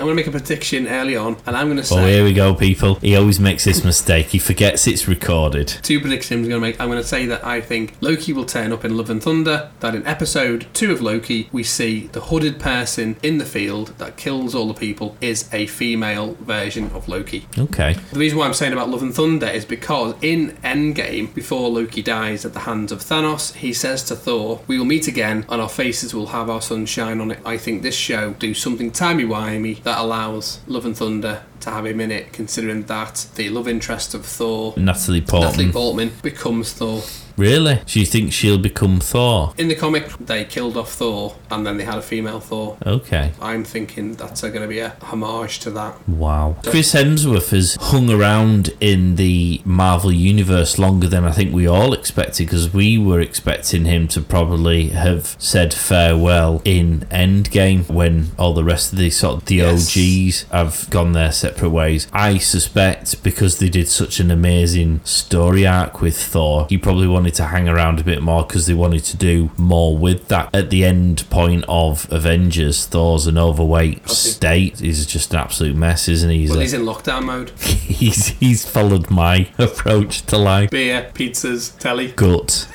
I'm 0.00 0.06
going 0.06 0.16
to 0.16 0.22
make 0.22 0.26
a 0.28 0.30
prediction 0.30 0.88
early 0.88 1.14
on, 1.14 1.36
and 1.44 1.54
I'm 1.54 1.66
going 1.66 1.76
to 1.76 1.84
say. 1.84 2.02
Oh, 2.02 2.06
here 2.06 2.24
we 2.24 2.32
go, 2.32 2.54
people. 2.54 2.94
He 2.96 3.14
always 3.14 3.38
makes 3.38 3.64
this 3.64 3.84
mistake. 3.84 4.28
He 4.28 4.38
forgets 4.38 4.86
it's 4.86 5.06
recorded. 5.06 5.68
two 5.82 6.00
predictions 6.00 6.46
I'm 6.46 6.48
going 6.48 6.60
to 6.62 6.66
make. 6.66 6.80
I'm 6.80 6.88
going 6.88 7.02
to 7.02 7.06
say 7.06 7.26
that 7.26 7.44
I 7.44 7.60
think 7.60 7.96
Loki 8.00 8.32
will 8.32 8.46
turn 8.46 8.72
up 8.72 8.82
in 8.82 8.96
Love 8.96 9.10
and 9.10 9.22
Thunder. 9.22 9.70
That 9.80 9.94
in 9.94 10.06
episode 10.06 10.68
two 10.72 10.90
of 10.90 11.02
Loki, 11.02 11.50
we 11.52 11.62
see 11.62 12.06
the 12.12 12.22
hooded 12.22 12.58
person 12.58 13.16
in 13.22 13.36
the 13.36 13.44
field 13.44 13.88
that 13.98 14.16
kills 14.16 14.54
all 14.54 14.68
the 14.68 14.74
people 14.74 15.18
is 15.20 15.52
a 15.52 15.66
female 15.66 16.32
version 16.40 16.90
of 16.92 17.06
Loki. 17.06 17.46
Okay. 17.58 17.94
The 18.12 18.18
reason 18.18 18.38
why 18.38 18.46
I'm 18.46 18.54
saying 18.54 18.72
about 18.72 18.88
Love 18.88 19.02
and 19.02 19.14
Thunder 19.14 19.48
is 19.48 19.66
because 19.66 20.14
in 20.22 20.56
Endgame, 20.64 21.34
before 21.34 21.68
Loki 21.68 22.00
dies 22.00 22.46
at 22.46 22.54
the 22.54 22.60
hands 22.60 22.90
of 22.90 23.00
Thanos, 23.00 23.54
he 23.54 23.74
says 23.74 24.02
to 24.04 24.16
Thor, 24.16 24.62
"We 24.66 24.78
will 24.78 24.86
meet 24.86 25.08
again, 25.08 25.44
and 25.50 25.60
our 25.60 25.68
faces 25.68 26.14
will 26.14 26.28
have 26.28 26.48
our 26.48 26.62
sunshine 26.62 27.20
on 27.20 27.32
it." 27.32 27.40
I 27.44 27.58
think 27.58 27.82
this 27.82 27.96
show 27.96 28.30
do 28.38 28.54
something 28.54 28.90
timey 28.90 29.24
wimey 29.24 29.82
that 29.90 29.98
allows 29.98 30.60
Love 30.68 30.86
and 30.86 30.96
Thunder 30.96 31.42
to 31.58 31.70
have 31.70 31.84
him 31.84 32.00
in 32.00 32.12
it, 32.12 32.32
considering 32.32 32.84
that 32.84 33.26
the 33.34 33.48
love 33.48 33.66
interest 33.66 34.14
of 34.14 34.24
Thor, 34.24 34.72
Natalie 34.76 35.20
Portman. 35.20 35.50
Natalie 35.50 35.72
Portman, 35.72 36.12
becomes 36.22 36.72
Thor. 36.72 37.02
Really? 37.40 37.80
Do 37.86 37.98
you 37.98 38.04
think 38.04 38.34
she'll 38.34 38.58
become 38.58 39.00
Thor? 39.00 39.54
In 39.56 39.68
the 39.68 39.74
comic, 39.74 40.08
they 40.18 40.44
killed 40.44 40.76
off 40.76 40.92
Thor, 40.92 41.36
and 41.50 41.66
then 41.66 41.78
they 41.78 41.84
had 41.84 41.96
a 41.96 42.02
female 42.02 42.38
Thor. 42.38 42.76
Okay. 42.84 43.32
I'm 43.40 43.64
thinking 43.64 44.12
that's 44.14 44.42
going 44.42 44.60
to 44.60 44.68
be 44.68 44.80
a 44.80 44.90
homage 45.00 45.58
to 45.60 45.70
that. 45.70 46.06
Wow. 46.06 46.56
Chris 46.66 46.92
Hemsworth 46.92 47.48
has 47.52 47.76
hung 47.80 48.10
around 48.10 48.74
in 48.78 49.16
the 49.16 49.62
Marvel 49.64 50.12
Universe 50.12 50.78
longer 50.78 51.08
than 51.08 51.24
I 51.24 51.32
think 51.32 51.54
we 51.54 51.66
all 51.66 51.94
expected 51.94 52.46
because 52.46 52.74
we 52.74 52.98
were 52.98 53.20
expecting 53.20 53.86
him 53.86 54.06
to 54.08 54.20
probably 54.20 54.88
have 54.88 55.34
said 55.38 55.72
farewell 55.72 56.60
in 56.66 57.06
Endgame 57.10 57.88
when 57.88 58.32
all 58.38 58.52
the 58.52 58.64
rest 58.64 58.92
of 58.92 58.98
the 58.98 59.08
sort 59.08 59.36
of 59.38 59.44
the 59.46 59.56
Yes. 59.56 59.96
OGs 59.96 60.42
have 60.52 60.90
gone 60.90 61.12
their 61.12 61.32
separate 61.32 61.70
ways. 61.70 62.06
I 62.12 62.36
suspect 62.36 63.22
because 63.22 63.58
they 63.60 63.70
did 63.70 63.88
such 63.88 64.20
an 64.20 64.30
amazing 64.30 65.00
story 65.04 65.66
arc 65.66 66.02
with 66.02 66.20
Thor, 66.22 66.66
he 66.68 66.76
probably 66.76 67.08
wanted 67.08 67.29
to 67.34 67.46
hang 67.46 67.68
around 67.68 68.00
a 68.00 68.04
bit 68.04 68.22
more 68.22 68.44
because 68.44 68.66
they 68.66 68.74
wanted 68.74 69.04
to 69.04 69.16
do 69.16 69.50
more 69.56 69.96
with 69.96 70.28
that. 70.28 70.54
At 70.54 70.70
the 70.70 70.84
end 70.84 71.28
point 71.30 71.64
of 71.68 72.06
Avengers, 72.12 72.86
Thor's 72.86 73.26
an 73.26 73.38
overweight 73.38 74.08
state. 74.08 74.78
He's 74.80 75.06
just 75.06 75.32
an 75.32 75.40
absolute 75.40 75.76
mess, 75.76 76.08
isn't 76.08 76.30
he? 76.30 76.40
He's, 76.40 76.50
Well, 76.50 76.58
a- 76.58 76.62
he's 76.62 76.72
in 76.74 76.82
lockdown 76.82 77.24
mode. 77.24 77.50
he's 77.60 78.28
he's 78.38 78.68
followed 78.68 79.10
my 79.10 79.48
approach 79.58 80.22
to 80.26 80.38
life. 80.38 80.70
Beer, 80.70 81.10
pizzas, 81.14 81.76
telly. 81.78 82.12
Gut. 82.12 82.68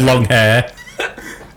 Long 0.00 0.24
hair. 0.26 0.72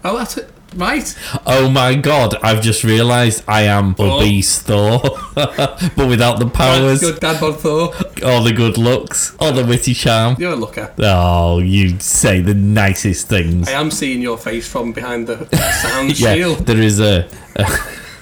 Oh, 0.03 0.17
that's 0.17 0.37
it. 0.37 0.49
Right. 0.75 1.15
Oh 1.45 1.69
my 1.69 1.95
god, 1.95 2.35
I've 2.43 2.61
just 2.61 2.83
realised 2.83 3.43
I 3.47 3.61
am 3.63 3.95
Oh. 3.97 4.17
obese 4.17 4.59
Thor. 4.61 4.99
but 5.33 6.07
without 6.07 6.39
the 6.39 6.47
powers 6.47 6.99
Good 7.01 7.19
dad 7.19 7.39
bod 7.41 7.59
Thor. 7.59 7.93
or 8.23 8.41
the 8.43 8.53
good 8.55 8.77
looks 8.77 9.35
or 9.39 9.51
the 9.51 9.65
witty 9.65 9.93
charm. 9.93 10.35
You're 10.39 10.53
a 10.53 10.55
looker. 10.55 10.93
Oh, 10.99 11.59
you 11.59 11.99
say 11.99 12.41
the 12.41 12.53
nicest 12.53 13.27
things. 13.27 13.67
I 13.67 13.71
am 13.73 13.89
seeing 13.91 14.21
your 14.21 14.37
face 14.37 14.67
from 14.67 14.91
behind 14.91 15.27
the 15.27 15.47
sound 15.81 16.19
Yeah, 16.19 16.35
shield. 16.35 16.59
there 16.67 16.79
is 16.81 16.99
a, 16.99 17.27
a 17.55 17.67